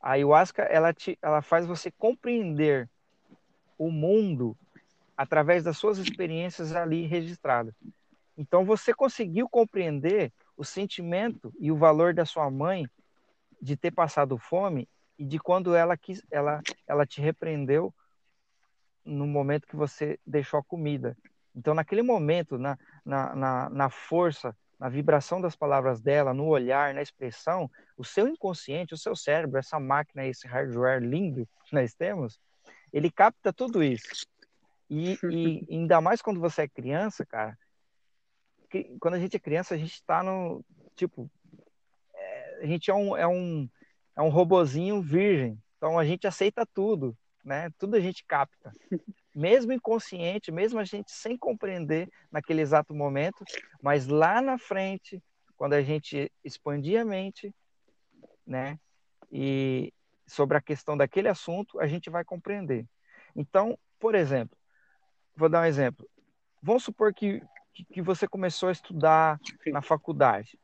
a 0.00 0.12
ayahuasca 0.12 0.62
ela 0.62 0.94
te 0.94 1.18
ela 1.20 1.42
faz 1.42 1.66
você 1.66 1.90
compreender 1.90 2.88
o 3.80 3.90
mundo 3.90 4.54
através 5.16 5.64
das 5.64 5.78
suas 5.78 5.96
experiências 5.96 6.76
ali 6.76 7.06
registradas. 7.06 7.74
Então 8.36 8.62
você 8.62 8.92
conseguiu 8.92 9.48
compreender 9.48 10.30
o 10.54 10.62
sentimento 10.62 11.50
e 11.58 11.72
o 11.72 11.76
valor 11.78 12.12
da 12.12 12.26
sua 12.26 12.50
mãe 12.50 12.86
de 13.60 13.78
ter 13.78 13.90
passado 13.90 14.36
fome 14.36 14.86
e 15.18 15.24
de 15.24 15.38
quando 15.38 15.74
ela 15.74 15.96
quis, 15.96 16.22
ela, 16.30 16.60
ela 16.86 17.06
te 17.06 17.22
repreendeu 17.22 17.92
no 19.02 19.26
momento 19.26 19.66
que 19.66 19.76
você 19.76 20.18
deixou 20.26 20.60
a 20.60 20.64
comida. 20.64 21.16
Então, 21.56 21.72
naquele 21.72 22.02
momento, 22.02 22.58
na, 22.58 22.78
na, 23.02 23.34
na, 23.34 23.70
na 23.70 23.90
força, 23.90 24.54
na 24.78 24.90
vibração 24.90 25.40
das 25.40 25.56
palavras 25.56 26.02
dela, 26.02 26.34
no 26.34 26.46
olhar, 26.46 26.92
na 26.92 27.00
expressão, 27.00 27.70
o 27.96 28.04
seu 28.04 28.28
inconsciente, 28.28 28.92
o 28.92 28.98
seu 28.98 29.16
cérebro, 29.16 29.58
essa 29.58 29.80
máquina, 29.80 30.26
esse 30.26 30.46
hardware 30.46 31.00
lindo 31.00 31.48
que 31.64 31.74
nós 31.74 31.94
temos, 31.94 32.38
ele 32.92 33.10
capta 33.10 33.52
tudo 33.52 33.82
isso. 33.82 34.26
E, 34.88 35.18
e 35.30 35.66
ainda 35.70 36.00
mais 36.00 36.20
quando 36.20 36.40
você 36.40 36.62
é 36.62 36.68
criança, 36.68 37.24
cara, 37.24 37.56
que, 38.70 38.96
quando 39.00 39.14
a 39.14 39.18
gente 39.18 39.36
é 39.36 39.40
criança, 39.40 39.74
a 39.74 39.78
gente 39.78 39.94
está 39.94 40.22
no, 40.22 40.64
tipo, 40.94 41.30
é, 42.14 42.60
a 42.62 42.66
gente 42.66 42.90
é 42.90 42.94
um, 42.94 43.16
é 43.16 43.26
um, 43.26 43.68
é 44.16 44.22
um 44.22 44.28
robozinho 44.28 45.02
virgem. 45.02 45.60
Então 45.76 45.98
a 45.98 46.04
gente 46.04 46.26
aceita 46.26 46.66
tudo, 46.66 47.16
né? 47.44 47.70
Tudo 47.78 47.96
a 47.96 48.00
gente 48.00 48.24
capta. 48.24 48.72
Mesmo 49.34 49.72
inconsciente, 49.72 50.50
mesmo 50.50 50.80
a 50.80 50.84
gente 50.84 51.12
sem 51.12 51.38
compreender 51.38 52.10
naquele 52.32 52.62
exato 52.62 52.92
momento, 52.92 53.44
mas 53.80 54.08
lá 54.08 54.42
na 54.42 54.58
frente, 54.58 55.22
quando 55.56 55.74
a 55.74 55.82
gente 55.82 56.32
expandir 56.42 57.00
a 57.00 57.04
mente, 57.04 57.54
né? 58.44 58.76
E 59.30 59.92
sobre 60.30 60.56
a 60.56 60.60
questão 60.60 60.96
daquele 60.96 61.28
assunto, 61.28 61.80
a 61.80 61.86
gente 61.86 62.08
vai 62.08 62.24
compreender. 62.24 62.86
Então, 63.34 63.78
por 63.98 64.14
exemplo, 64.14 64.56
vou 65.36 65.48
dar 65.48 65.62
um 65.62 65.66
exemplo. 65.66 66.08
Vamos 66.62 66.84
supor 66.84 67.12
que, 67.12 67.42
que 67.92 68.00
você 68.02 68.26
começou 68.28 68.68
a 68.68 68.72
estudar 68.72 69.40
na 69.66 69.82
faculdade, 69.82 70.58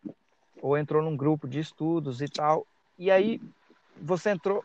ou 0.61 0.77
entrou 0.77 1.03
num 1.03 1.17
grupo 1.17 1.49
de 1.49 1.59
estudos 1.59 2.21
e 2.21 2.29
tal, 2.29 2.67
e 2.99 3.11
aí 3.11 3.41
você 4.01 4.31
entrou, 4.31 4.65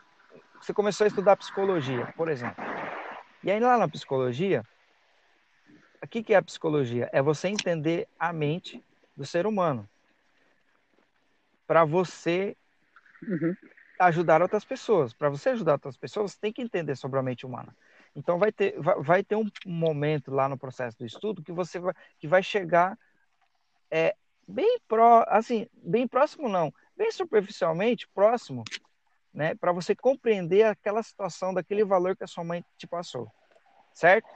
você 0.60 0.72
começou 0.72 1.04
a 1.04 1.08
estudar 1.08 1.36
psicologia, 1.36 2.06
por 2.16 2.28
exemplo. 2.28 2.62
E 3.42 3.50
aí 3.50 3.58
lá 3.58 3.76
na 3.76 3.88
psicologia, 3.88 4.62
o 6.02 6.06
que, 6.06 6.22
que 6.22 6.34
é 6.34 6.36
a 6.36 6.42
psicologia? 6.42 7.08
É 7.12 7.22
você 7.22 7.48
entender 7.48 8.08
a 8.18 8.32
mente 8.32 8.84
do 9.16 9.24
ser 9.24 9.46
humano. 9.46 9.88
Para 11.66 11.84
você 11.84 12.56
uhum. 13.22 13.54
Ajudar 13.98 14.42
outras 14.42 14.64
pessoas. 14.64 15.12
Para 15.12 15.28
você 15.28 15.50
ajudar 15.50 15.72
outras 15.72 15.96
pessoas, 15.96 16.32
você 16.32 16.38
tem 16.40 16.52
que 16.52 16.62
entender 16.62 16.96
sobre 16.96 17.18
a 17.18 17.22
mente 17.22 17.46
humana. 17.46 17.74
Então 18.14 18.38
vai 18.38 18.52
ter, 18.52 18.74
vai, 18.80 19.22
ter 19.22 19.36
um 19.36 19.48
momento 19.64 20.30
lá 20.30 20.48
no 20.48 20.58
processo 20.58 20.98
do 20.98 21.06
estudo 21.06 21.42
que 21.42 21.52
você 21.52 21.78
vai, 21.78 21.94
que 22.18 22.26
vai 22.26 22.42
chegar 22.42 22.98
é, 23.90 24.14
bem 24.46 24.78
pró, 24.86 25.24
assim, 25.28 25.66
bem 25.72 26.06
próximo 26.06 26.48
não, 26.48 26.72
bem 26.96 27.10
superficialmente 27.10 28.06
próximo, 28.08 28.64
né, 29.32 29.54
para 29.54 29.72
você 29.72 29.94
compreender 29.94 30.64
aquela 30.64 31.02
situação 31.02 31.54
daquele 31.54 31.84
valor 31.84 32.16
que 32.16 32.24
a 32.24 32.26
sua 32.26 32.44
mãe 32.44 32.64
te 32.76 32.86
passou, 32.86 33.30
certo? 33.94 34.28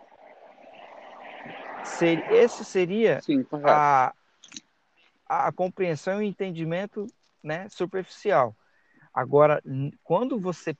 Ser, 1.84 2.18
esse 2.32 2.64
seria 2.64 3.20
Sim, 3.20 3.46
a, 3.62 4.12
a 5.26 5.52
compreensão 5.52 6.22
e 6.22 6.26
entendimento, 6.26 7.06
né, 7.42 7.68
superficial. 7.68 8.56
Agora, 9.16 9.62
quando 10.04 10.38
você 10.38 10.76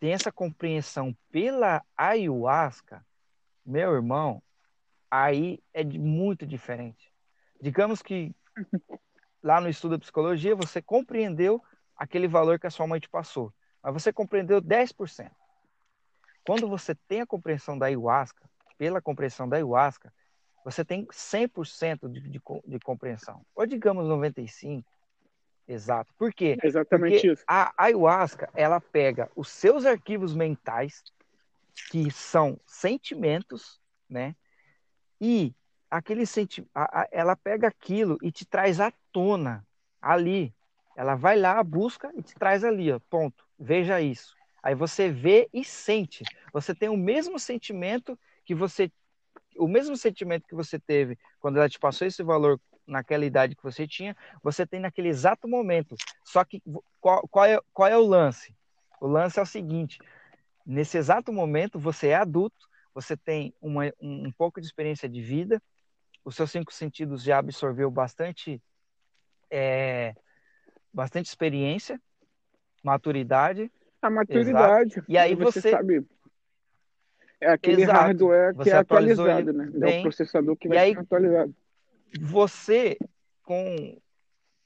tem 0.00 0.14
essa 0.14 0.32
compreensão 0.32 1.14
pela 1.30 1.84
ayahuasca, 1.94 3.04
meu 3.62 3.92
irmão, 3.92 4.42
aí 5.10 5.62
é 5.74 5.84
muito 5.84 6.46
diferente. 6.46 7.12
Digamos 7.60 8.00
que 8.00 8.34
lá 9.44 9.60
no 9.60 9.68
estudo 9.68 9.98
da 9.98 10.00
psicologia, 10.00 10.56
você 10.56 10.80
compreendeu 10.80 11.62
aquele 11.94 12.26
valor 12.26 12.58
que 12.58 12.66
a 12.66 12.70
sua 12.70 12.86
mãe 12.86 12.98
te 12.98 13.10
passou, 13.10 13.52
mas 13.82 13.92
você 13.92 14.10
compreendeu 14.14 14.62
10%. 14.62 15.30
Quando 16.46 16.66
você 16.66 16.94
tem 16.94 17.20
a 17.20 17.26
compreensão 17.26 17.78
da 17.78 17.84
ayahuasca, 17.84 18.48
pela 18.78 19.02
compreensão 19.02 19.46
da 19.46 19.56
ayahuasca, 19.56 20.10
você 20.64 20.82
tem 20.86 21.04
100% 21.04 22.10
de, 22.10 22.20
de, 22.30 22.40
de 22.66 22.78
compreensão. 22.80 23.44
Ou 23.54 23.66
digamos 23.66 24.06
95%. 24.06 24.82
Exato. 25.66 26.12
Por 26.18 26.32
quê? 26.32 26.58
exatamente 26.62 27.14
Porque 27.14 27.32
isso. 27.32 27.44
A 27.46 27.72
ayahuasca, 27.76 28.50
ela 28.54 28.80
pega 28.80 29.30
os 29.36 29.48
seus 29.48 29.86
arquivos 29.86 30.34
mentais, 30.34 31.02
que 31.90 32.10
são 32.10 32.58
sentimentos, 32.66 33.80
né? 34.08 34.34
E 35.20 35.54
aquele 35.90 36.26
senti 36.26 36.66
ela 37.10 37.36
pega 37.36 37.68
aquilo 37.68 38.18
e 38.22 38.32
te 38.32 38.44
traz 38.44 38.80
à 38.80 38.92
tona 39.12 39.66
ali. 40.00 40.52
Ela 40.96 41.14
vai 41.14 41.38
lá, 41.38 41.62
busca 41.62 42.10
e 42.14 42.22
te 42.22 42.34
traz 42.34 42.64
ali, 42.64 42.92
ó, 42.92 42.98
ponto. 43.08 43.44
Veja 43.58 44.00
isso. 44.00 44.34
Aí 44.62 44.74
você 44.74 45.10
vê 45.10 45.48
e 45.52 45.64
sente. 45.64 46.24
Você 46.52 46.74
tem 46.74 46.88
o 46.88 46.96
mesmo 46.96 47.38
sentimento 47.38 48.18
que 48.44 48.54
você 48.54 48.90
o 49.56 49.68
mesmo 49.68 49.96
sentimento 49.96 50.46
que 50.46 50.54
você 50.54 50.78
teve 50.78 51.18
quando 51.38 51.58
ela 51.58 51.68
te 51.68 51.78
passou 51.78 52.06
esse 52.06 52.22
valor 52.22 52.58
naquela 52.86 53.24
idade 53.24 53.54
que 53.54 53.62
você 53.62 53.86
tinha, 53.86 54.16
você 54.42 54.66
tem 54.66 54.80
naquele 54.80 55.08
exato 55.08 55.48
momento. 55.48 55.96
Só 56.24 56.44
que 56.44 56.62
qual, 57.00 57.26
qual, 57.28 57.44
é, 57.44 57.60
qual 57.72 57.88
é 57.88 57.96
o 57.96 58.06
lance? 58.06 58.54
O 59.00 59.06
lance 59.06 59.38
é 59.38 59.42
o 59.42 59.46
seguinte: 59.46 59.98
nesse 60.66 60.98
exato 60.98 61.32
momento 61.32 61.78
você 61.78 62.08
é 62.08 62.16
adulto, 62.16 62.68
você 62.94 63.16
tem 63.16 63.54
uma, 63.60 63.86
um, 64.00 64.26
um 64.26 64.32
pouco 64.32 64.60
de 64.60 64.66
experiência 64.66 65.08
de 65.08 65.20
vida, 65.20 65.62
os 66.24 66.36
seus 66.36 66.50
cinco 66.50 66.72
sentidos 66.72 67.22
já 67.22 67.38
absorveu 67.38 67.90
bastante 67.90 68.62
é, 69.50 70.14
bastante 70.92 71.26
experiência, 71.26 72.00
maturidade. 72.82 73.70
A 74.00 74.10
maturidade. 74.10 74.92
Exato. 74.92 75.06
E 75.08 75.18
aí 75.18 75.34
você, 75.34 75.70
sabe. 75.70 76.06
É 77.40 77.50
aquele 77.50 77.82
Exato. 77.82 77.98
hardware 77.98 78.52
que 78.52 78.58
você 78.58 78.70
é 78.70 78.76
atualizado, 78.76 79.52
né? 79.52 79.68
Bem, 79.72 79.96
é 79.96 79.98
o 79.98 80.02
processador 80.02 80.56
que 80.56 80.68
vai 80.68 80.78
aí, 80.78 80.92
ser 80.92 81.00
atualizado. 81.00 81.54
Você, 82.20 82.98
com, 83.42 84.00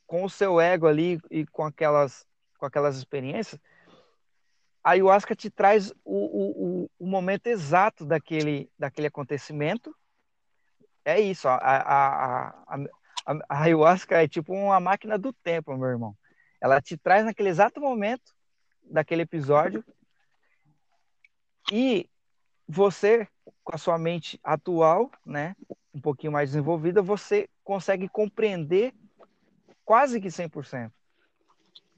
com 0.07 0.25
o 0.25 0.31
seu 0.31 0.61
ego 0.61 0.87
ali 0.87 1.21
e 1.31 1.47
com 1.47 1.65
aquelas, 1.65 2.27
com 2.59 2.67
aquelas 2.67 2.97
experiências, 2.97 3.61
a 4.83 4.91
ayahuasca 4.91 5.35
te 5.35 5.51
traz 5.51 5.91
o, 6.05 6.85
o, 6.85 6.91
o 6.99 7.07
momento 7.07 7.49
exato 7.49 8.05
daquele, 8.05 8.71
daquele 8.79 9.09
acontecimento. 9.09 9.95
É 11.05 11.21
isso, 11.21 11.49
a, 11.49 11.57
a, 11.57 12.49
a, 12.67 12.77
a 13.49 13.63
ayahuasca 13.63 14.23
é 14.23 14.29
tipo 14.29 14.53
uma 14.53 14.79
máquina 14.79 15.19
do 15.19 15.33
tempo, 15.33 15.77
meu 15.77 15.89
irmão. 15.89 16.17
Ela 16.61 16.81
te 16.81 16.97
traz 16.97 17.25
naquele 17.25 17.49
exato 17.49 17.81
momento 17.81 18.33
daquele 18.83 19.23
episódio 19.23 19.85
e 21.73 22.09
você, 22.69 23.29
com 23.65 23.75
a 23.75 23.79
sua 23.79 23.99
mente 23.99 24.39
atual, 24.43 25.11
né, 25.25 25.55
um 25.97 26.01
pouquinho 26.01 26.33
mais 26.33 26.51
desenvolvida, 26.51 27.01
você 27.01 27.49
consegue 27.65 28.07
compreender 28.07 28.93
quase 29.83 30.21
que 30.21 30.29
100%, 30.29 30.93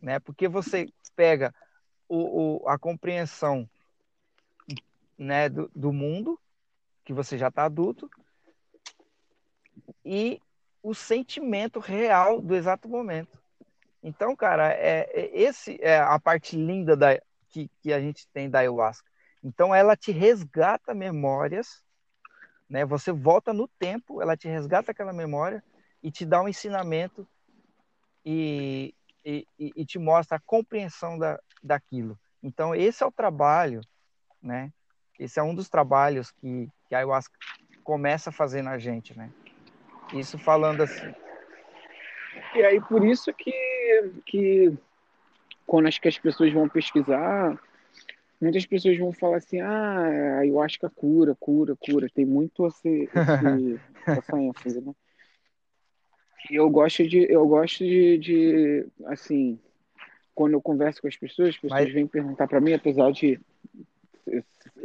né? 0.00 0.20
Porque 0.20 0.46
você 0.46 0.88
pega 1.16 1.52
o, 2.08 2.60
o, 2.62 2.68
a 2.68 2.78
compreensão 2.78 3.68
né, 5.18 5.48
do, 5.48 5.68
do 5.74 5.92
mundo, 5.92 6.38
que 7.04 7.12
você 7.12 7.36
já 7.36 7.48
está 7.48 7.64
adulto, 7.64 8.08
e 10.04 10.40
o 10.80 10.94
sentimento 10.94 11.80
real 11.80 12.40
do 12.40 12.54
exato 12.54 12.88
momento. 12.88 13.36
Então, 14.00 14.36
cara, 14.36 14.72
é, 14.74 15.10
é 15.12 15.40
esse 15.40 15.76
é 15.82 15.98
a 15.98 16.20
parte 16.20 16.54
linda 16.54 16.96
da, 16.96 17.20
que, 17.48 17.68
que 17.80 17.92
a 17.92 18.00
gente 18.00 18.28
tem 18.28 18.48
da 18.48 18.60
ayahuasca. 18.60 19.10
Então, 19.42 19.74
ela 19.74 19.96
te 19.96 20.12
resgata 20.12 20.94
memórias, 20.94 21.82
né? 22.68 22.84
Você 22.84 23.12
volta 23.12 23.52
no 23.52 23.66
tempo, 23.66 24.20
ela 24.20 24.36
te 24.36 24.48
resgata 24.48 24.90
aquela 24.90 25.12
memória 25.12 25.62
e 26.02 26.10
te 26.10 26.24
dá 26.24 26.42
um 26.42 26.48
ensinamento 26.48 27.26
e, 28.24 28.94
e, 29.24 29.46
e 29.58 29.84
te 29.84 29.98
mostra 29.98 30.36
a 30.36 30.40
compreensão 30.40 31.18
da, 31.18 31.40
daquilo. 31.62 32.18
Então, 32.42 32.74
esse 32.74 33.02
é 33.02 33.06
o 33.06 33.12
trabalho, 33.12 33.80
né? 34.42 34.72
Esse 35.18 35.40
é 35.40 35.42
um 35.42 35.54
dos 35.54 35.68
trabalhos 35.68 36.30
que, 36.30 36.68
que 36.88 36.94
a 36.94 36.98
ayahuasca 36.98 37.36
começa 37.82 38.30
a 38.30 38.32
fazer 38.32 38.62
na 38.62 38.78
gente, 38.78 39.16
né? 39.16 39.30
Isso 40.12 40.38
falando 40.38 40.82
assim. 40.82 41.12
E 42.54 42.62
aí, 42.62 42.80
por 42.80 43.04
isso 43.04 43.32
que, 43.32 44.12
que 44.24 44.78
quando 45.66 45.88
acho 45.88 46.00
que 46.00 46.08
as 46.08 46.18
pessoas 46.18 46.52
vão 46.52 46.68
pesquisar, 46.68 47.58
muitas 48.40 48.64
pessoas 48.66 48.96
vão 48.98 49.12
falar 49.12 49.38
assim, 49.38 49.60
ah, 49.60 50.36
a 50.36 50.38
ayahuasca 50.38 50.90
cura, 50.90 51.34
cura, 51.38 51.76
cura. 51.76 52.08
Tem 52.14 52.24
muito 52.24 52.66
esse, 52.66 52.88
esse 52.88 53.80
essa 54.06 54.40
ênfase, 54.40 54.80
né? 54.80 54.94
E 56.50 56.54
eu 56.54 56.70
gosto 56.70 57.06
de, 57.06 57.30
eu 57.30 57.46
gosto 57.46 57.84
de, 57.84 58.18
de 58.18 58.86
assim, 59.06 59.58
quando 60.34 60.52
eu 60.52 60.62
converso 60.62 61.02
com 61.02 61.08
as 61.08 61.16
pessoas, 61.16 61.50
as 61.50 61.58
pessoas 61.58 61.84
Mas... 61.84 61.92
vêm 61.92 62.06
perguntar 62.06 62.46
para 62.46 62.60
mim, 62.60 62.72
apesar 62.72 63.10
de 63.10 63.40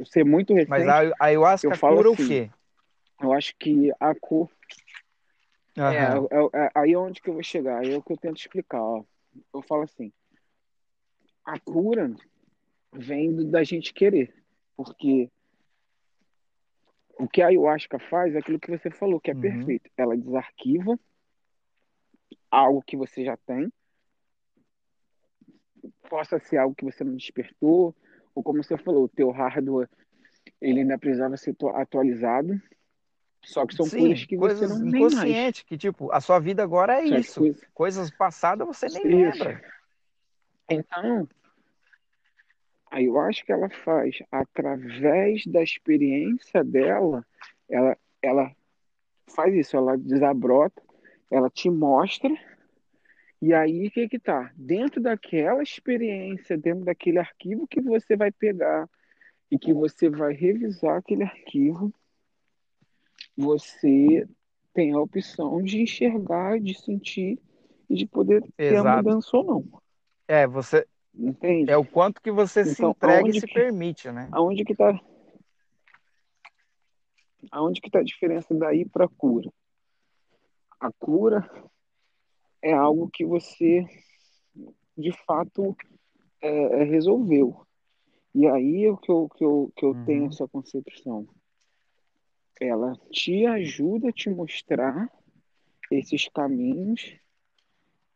ser 0.06 0.24
muito 0.24 0.54
recente. 0.54 0.70
Mas 0.70 0.88
a 0.88 1.14
ayahuasca 1.20 1.68
eu 1.68 1.76
falo 1.78 1.98
cura 1.98 2.12
assim, 2.12 2.24
o 2.24 2.28
quê? 2.28 2.50
Eu 3.22 3.34
acho 3.34 3.56
que 3.58 3.92
a 4.00 4.16
cor. 4.16 4.50
Uhum. 5.78 5.84
É, 5.84 6.62
é, 6.62 6.66
é, 6.66 6.72
aí 6.76 6.94
é 6.94 6.98
onde 6.98 7.22
que 7.22 7.30
eu 7.30 7.34
vou 7.34 7.44
chegar, 7.44 7.80
aí 7.80 7.94
é 7.94 7.98
o 7.98 8.02
que 8.02 8.12
eu 8.14 8.18
tento 8.18 8.38
explicar. 8.38 8.82
Ó. 8.82 9.04
Eu 9.54 9.62
falo 9.62 9.84
assim: 9.84 10.12
a 11.46 11.60
cura 11.60 12.14
vem 12.94 13.50
da 13.50 13.64
gente 13.64 13.94
querer, 13.94 14.34
porque 14.76 15.30
o 17.18 17.28
que 17.28 17.42
a 17.42 17.48
ayahuasca 17.48 18.00
faz 18.00 18.36
é 18.36 18.40
aquilo 18.40 18.60
que 18.60 18.72
você 18.72 18.90
falou, 18.90 19.20
que 19.20 19.32
é 19.32 19.34
uhum. 19.34 19.42
perfeito. 19.42 19.90
Ela 19.98 20.18
desarquiva 20.18 21.00
algo 22.50 22.82
que 22.82 22.98
você 22.98 23.24
já 23.24 23.38
tem 23.38 23.72
possa 26.14 26.38
ser 26.38 26.58
algo 26.58 26.76
que 26.76 26.86
você 26.86 27.04
não 27.04 27.16
despertou, 27.16 27.96
ou 28.36 28.44
como 28.44 28.64
você 28.64 28.78
falou, 28.78 29.06
o 29.06 29.10
teu 29.10 29.32
hardware 29.32 29.90
ele 30.62 30.82
ainda 30.82 30.98
precisava 30.98 31.36
ser 31.38 31.56
atualizado. 31.74 32.62
Só 33.44 33.66
que 33.66 33.76
são 33.76 33.86
Sim, 33.86 34.00
coisas 34.00 34.26
que 34.26 34.38
coisas 34.38 34.70
você 34.70 34.84
não 34.84 34.92
tem 34.92 35.10
mais. 35.10 35.62
que 35.64 35.78
tipo, 35.78 36.12
a 36.12 36.22
sua 36.22 36.40
vida 36.40 36.64
agora 36.64 37.02
é 37.02 37.06
isso. 37.06 37.40
Coisas... 37.40 37.62
coisas 37.74 38.12
passadas 38.12 38.66
você 38.66 38.88
nem 38.88 39.28
isso. 39.28 39.44
lembra. 39.44 39.62
Então, 40.70 41.28
aí 42.94 43.06
eu 43.06 43.20
acho 43.20 43.46
que 43.46 43.52
ela 43.52 43.70
faz 43.70 44.20
através 44.32 45.46
da 45.46 45.62
experiência 45.62 46.64
dela, 46.64 47.26
ela 47.70 47.98
ela 48.22 48.52
faz 49.28 49.54
isso, 49.54 49.76
ela 49.76 49.98
desabrota, 49.98 50.82
ela 51.30 51.50
te 51.50 51.70
mostra 51.70 52.34
e 53.46 53.54
aí, 53.54 53.88
o 53.88 53.92
que 53.92 54.08
que 54.08 54.18
tá? 54.18 54.54
Dentro 54.56 55.02
daquela 55.02 55.62
experiência, 55.62 56.58
dentro 56.58 56.86
daquele 56.86 57.20
arquivo 57.20 57.68
que 57.68 57.82
você 57.82 58.16
vai 58.16 58.32
pegar 58.32 58.90
e 59.52 59.60
que 59.60 59.74
você 59.74 60.10
vai 60.10 60.32
revisar 60.32 61.00
aquele 61.00 61.24
arquivo, 61.24 61.94
você 63.36 64.26
tem 64.74 64.94
a 64.94 65.00
opção 65.02 65.62
de 65.62 65.82
enxergar, 65.82 66.58
de 66.58 66.74
sentir 66.74 67.38
e 67.90 67.96
de 67.96 68.06
poder 68.06 68.42
ter 68.56 68.78
a 68.78 68.96
mudança 68.96 69.36
ou 69.36 69.44
não. 69.44 69.82
É, 70.26 70.48
você 70.48 70.88
Entende? 71.16 71.72
É 71.72 71.78
o 71.78 71.86
quanto 71.86 72.22
que 72.22 72.32
você 72.32 72.62
então, 72.62 72.74
se 72.74 72.84
entrega 72.84 73.30
e 73.30 73.40
se 73.40 73.48
que, 73.48 73.54
permite, 73.54 74.12
né? 74.12 74.28
Aonde 74.32 74.66
que 74.66 74.76
tá 74.76 75.00
Aonde 77.52 77.82
que 77.82 77.90
tá 77.90 78.00
a 78.00 78.04
diferença 78.04 78.54
daí 78.54 78.86
para 78.86 79.08
cura? 79.08 79.52
A 80.80 80.92
cura 80.92 81.48
é 82.62 82.74
algo 82.74 83.10
que 83.12 83.26
você 83.26 83.86
de 84.98 85.12
fato 85.26 85.76
é, 86.42 86.82
é 86.82 86.84
resolveu. 86.84 87.66
E 88.34 88.48
aí 88.48 88.86
é 88.86 88.96
que 88.98 89.12
eu, 89.12 89.30
que 89.30 89.44
eu, 89.44 89.72
que 89.76 89.86
eu 89.86 89.92
uhum. 89.92 90.06
tenho 90.06 90.28
essa 90.28 90.48
concepção. 90.48 91.28
Ela 92.60 92.96
te 93.12 93.46
ajuda 93.46 94.10
a 94.10 94.14
te 94.14 94.30
mostrar 94.30 95.12
esses 95.92 96.28
caminhos. 96.30 97.16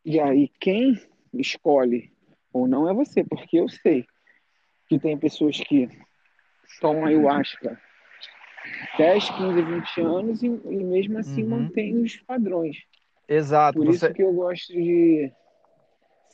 E 0.03 0.19
aí 0.19 0.48
quem 0.60 0.99
escolhe 1.34 2.16
ou 2.57 2.67
não 2.67 2.89
é 2.89 2.93
você, 2.93 3.23
porque 3.23 3.59
eu 3.59 3.69
sei 3.69 4.05
que 4.88 4.99
tem 4.99 5.17
pessoas 5.17 5.57
que 5.57 5.89
tomam 6.79 7.05
ayahuasca 7.05 7.79
10, 8.97 9.29
15, 9.29 9.61
20 9.61 10.01
anos 10.01 10.43
e, 10.43 10.47
e 10.47 10.84
mesmo 10.84 11.17
assim 11.19 11.43
uhum. 11.43 11.49
mantém 11.49 12.01
os 12.01 12.17
padrões. 12.17 12.77
Exato. 13.27 13.77
Por 13.79 13.85
você... 13.88 14.05
isso 14.07 14.13
que 14.13 14.23
eu 14.23 14.34
gosto 14.34 14.73
de 14.73 15.31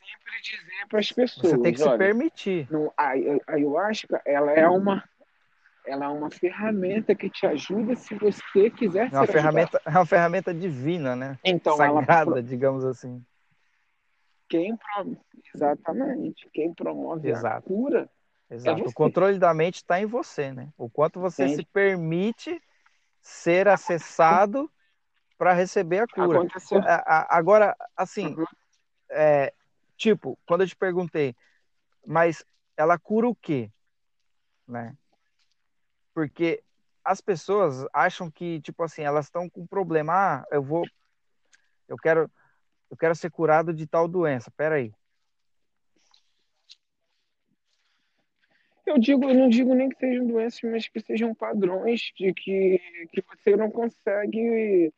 sempre 0.03 0.41
dizer 0.41 0.87
para 0.89 0.99
as 0.99 1.11
pessoas. 1.11 1.51
Você 1.51 1.57
tem 1.61 1.73
que 1.73 1.81
olha, 1.81 1.91
se 1.91 1.97
permitir. 1.97 2.67
No, 2.71 2.93
a, 2.97 3.11
a 3.11 3.53
ayahuasca, 3.53 4.21
ela 4.25 4.51
é 4.51 4.67
uma 4.67 5.03
ela 5.85 6.05
é 6.05 6.07
uma 6.07 6.31
ferramenta 6.31 7.13
que 7.13 7.29
te 7.29 7.45
ajuda 7.45 7.93
se 7.97 8.15
você 8.15 8.69
quiser 8.69 9.11
é 9.11 9.17
uma 9.17 9.27
ferramenta 9.27 9.81
É 9.85 9.89
uma 9.89 10.05
ferramenta 10.05 10.53
divina, 10.53 11.13
né? 11.13 11.37
Então, 11.43 11.75
Sagrada, 11.75 12.31
ela... 12.31 12.43
digamos 12.43 12.85
assim. 12.85 13.21
Quem 14.49 14.75
pro... 14.75 15.17
Exatamente. 15.53 16.49
Quem 16.51 16.73
promove 16.73 17.29
Exato. 17.29 17.57
a 17.57 17.61
cura 17.61 18.09
é 18.49 18.55
Exato. 18.55 18.83
É 18.83 18.85
o 18.85 18.93
controle 18.93 19.39
da 19.39 19.53
mente 19.53 19.77
está 19.77 19.99
em 19.99 20.05
você, 20.05 20.51
né? 20.51 20.71
O 20.77 20.89
quanto 20.89 21.19
você 21.19 21.47
Sim. 21.47 21.55
se 21.55 21.65
permite 21.65 22.61
ser 23.19 23.67
acessado 23.67 24.71
para 25.37 25.53
receber 25.53 25.99
a 25.99 26.07
cura. 26.07 26.39
Aconteceu. 26.39 26.79
Agora, 27.29 27.75
assim, 27.97 28.35
uhum. 28.35 28.45
é, 29.09 29.53
tipo, 29.97 30.37
quando 30.45 30.61
eu 30.61 30.67
te 30.67 30.75
perguntei, 30.75 31.35
mas 32.05 32.45
ela 32.77 32.99
cura 32.99 33.27
o 33.27 33.35
quê? 33.35 33.71
Né? 34.67 34.95
Porque 36.13 36.63
as 37.03 37.21
pessoas 37.21 37.85
acham 37.91 38.29
que, 38.29 38.61
tipo 38.61 38.83
assim, 38.83 39.01
elas 39.01 39.25
estão 39.25 39.49
com 39.49 39.65
problema. 39.65 40.13
Ah, 40.13 40.45
eu 40.51 40.61
vou. 40.61 40.85
Eu 41.87 41.97
quero. 41.97 42.29
Eu 42.93 42.97
quero 42.97 43.15
ser 43.15 43.31
curado 43.31 43.73
de 43.73 43.87
tal 43.87 44.07
doença. 44.07 44.51
Peraí. 44.55 44.93
Eu 48.85 48.99
digo, 48.99 49.27
eu 49.27 49.33
não 49.33 49.49
digo 49.49 49.73
nem 49.73 49.89
que 49.89 49.97
sejam 49.97 50.27
doenças, 50.27 50.61
mas 50.61 50.87
que 50.87 50.99
sejam 50.99 51.33
padrões 51.33 52.11
de 52.15 52.31
que, 52.35 52.79
que 53.11 53.23
você 53.27 53.55
não 53.57 53.71
consegue 53.71 54.93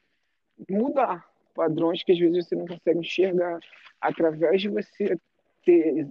mudar 0.69 1.25
padrões 1.53 2.03
que 2.03 2.11
às 2.11 2.19
vezes 2.19 2.45
você 2.45 2.55
não 2.55 2.67
consegue 2.67 2.99
enxergar 2.99 3.59
através 4.01 4.61
de 4.61 4.67
você 4.67 5.17
ter 5.63 6.09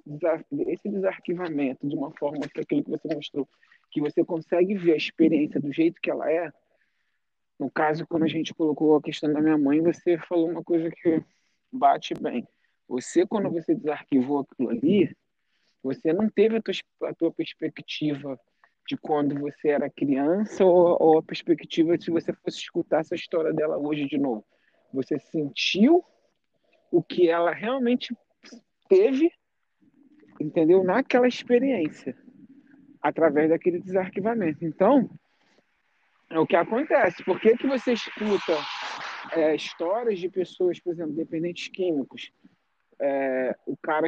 esse 0.66 0.88
desarquivamento 0.88 1.86
de 1.86 1.94
uma 1.94 2.10
forma 2.12 2.48
que 2.48 2.62
aquilo 2.62 2.82
que 2.82 2.90
você 2.92 3.14
mostrou, 3.14 3.46
que 3.90 4.00
você 4.00 4.24
consegue 4.24 4.74
ver 4.74 4.92
a 4.92 4.96
experiência 4.96 5.60
do 5.60 5.70
jeito 5.70 6.00
que 6.00 6.10
ela 6.10 6.32
é. 6.32 6.50
No 7.58 7.70
caso, 7.70 8.06
quando 8.06 8.22
a 8.22 8.28
gente 8.28 8.54
colocou 8.54 8.96
a 8.96 9.02
questão 9.02 9.30
da 9.30 9.42
minha 9.42 9.58
mãe, 9.58 9.82
você 9.82 10.16
falou 10.16 10.48
uma 10.48 10.64
coisa 10.64 10.90
que 10.90 11.22
bate 11.74 12.14
bem. 12.14 12.46
Você, 12.88 13.26
quando 13.26 13.50
você 13.50 13.74
desarquivou 13.74 14.40
aquilo 14.40 14.70
ali, 14.70 15.14
você 15.82 16.12
não 16.12 16.28
teve 16.28 16.56
a 16.56 16.62
tua, 16.62 16.74
a 17.10 17.14
tua 17.14 17.32
perspectiva 17.32 18.38
de 18.86 18.96
quando 18.96 19.38
você 19.38 19.68
era 19.68 19.90
criança 19.90 20.64
ou, 20.64 20.96
ou 21.00 21.18
a 21.18 21.22
perspectiva 21.22 21.98
se 21.98 22.10
você 22.10 22.32
fosse 22.32 22.58
escutar 22.58 23.00
essa 23.00 23.14
história 23.14 23.52
dela 23.52 23.78
hoje 23.78 24.06
de 24.06 24.18
novo? 24.18 24.44
Você 24.92 25.18
sentiu 25.18 26.04
o 26.90 27.02
que 27.02 27.28
ela 27.28 27.52
realmente 27.52 28.16
teve, 28.88 29.32
entendeu? 30.40 30.84
Naquela 30.84 31.26
experiência, 31.26 32.16
através 33.02 33.50
daquele 33.50 33.80
desarquivamento. 33.80 34.64
Então, 34.64 35.10
é 36.30 36.38
o 36.38 36.46
que 36.46 36.56
acontece. 36.56 37.24
Por 37.24 37.40
que, 37.40 37.56
que 37.56 37.66
você 37.66 37.94
escuta 37.94 38.52
é, 39.32 39.54
histórias 39.54 40.18
de 40.18 40.28
pessoas, 40.28 40.78
por 40.80 40.92
exemplo, 40.92 41.14
dependentes 41.14 41.68
químicos? 41.68 42.32
É, 43.00 43.56
o 43.66 43.76
cara 43.76 44.06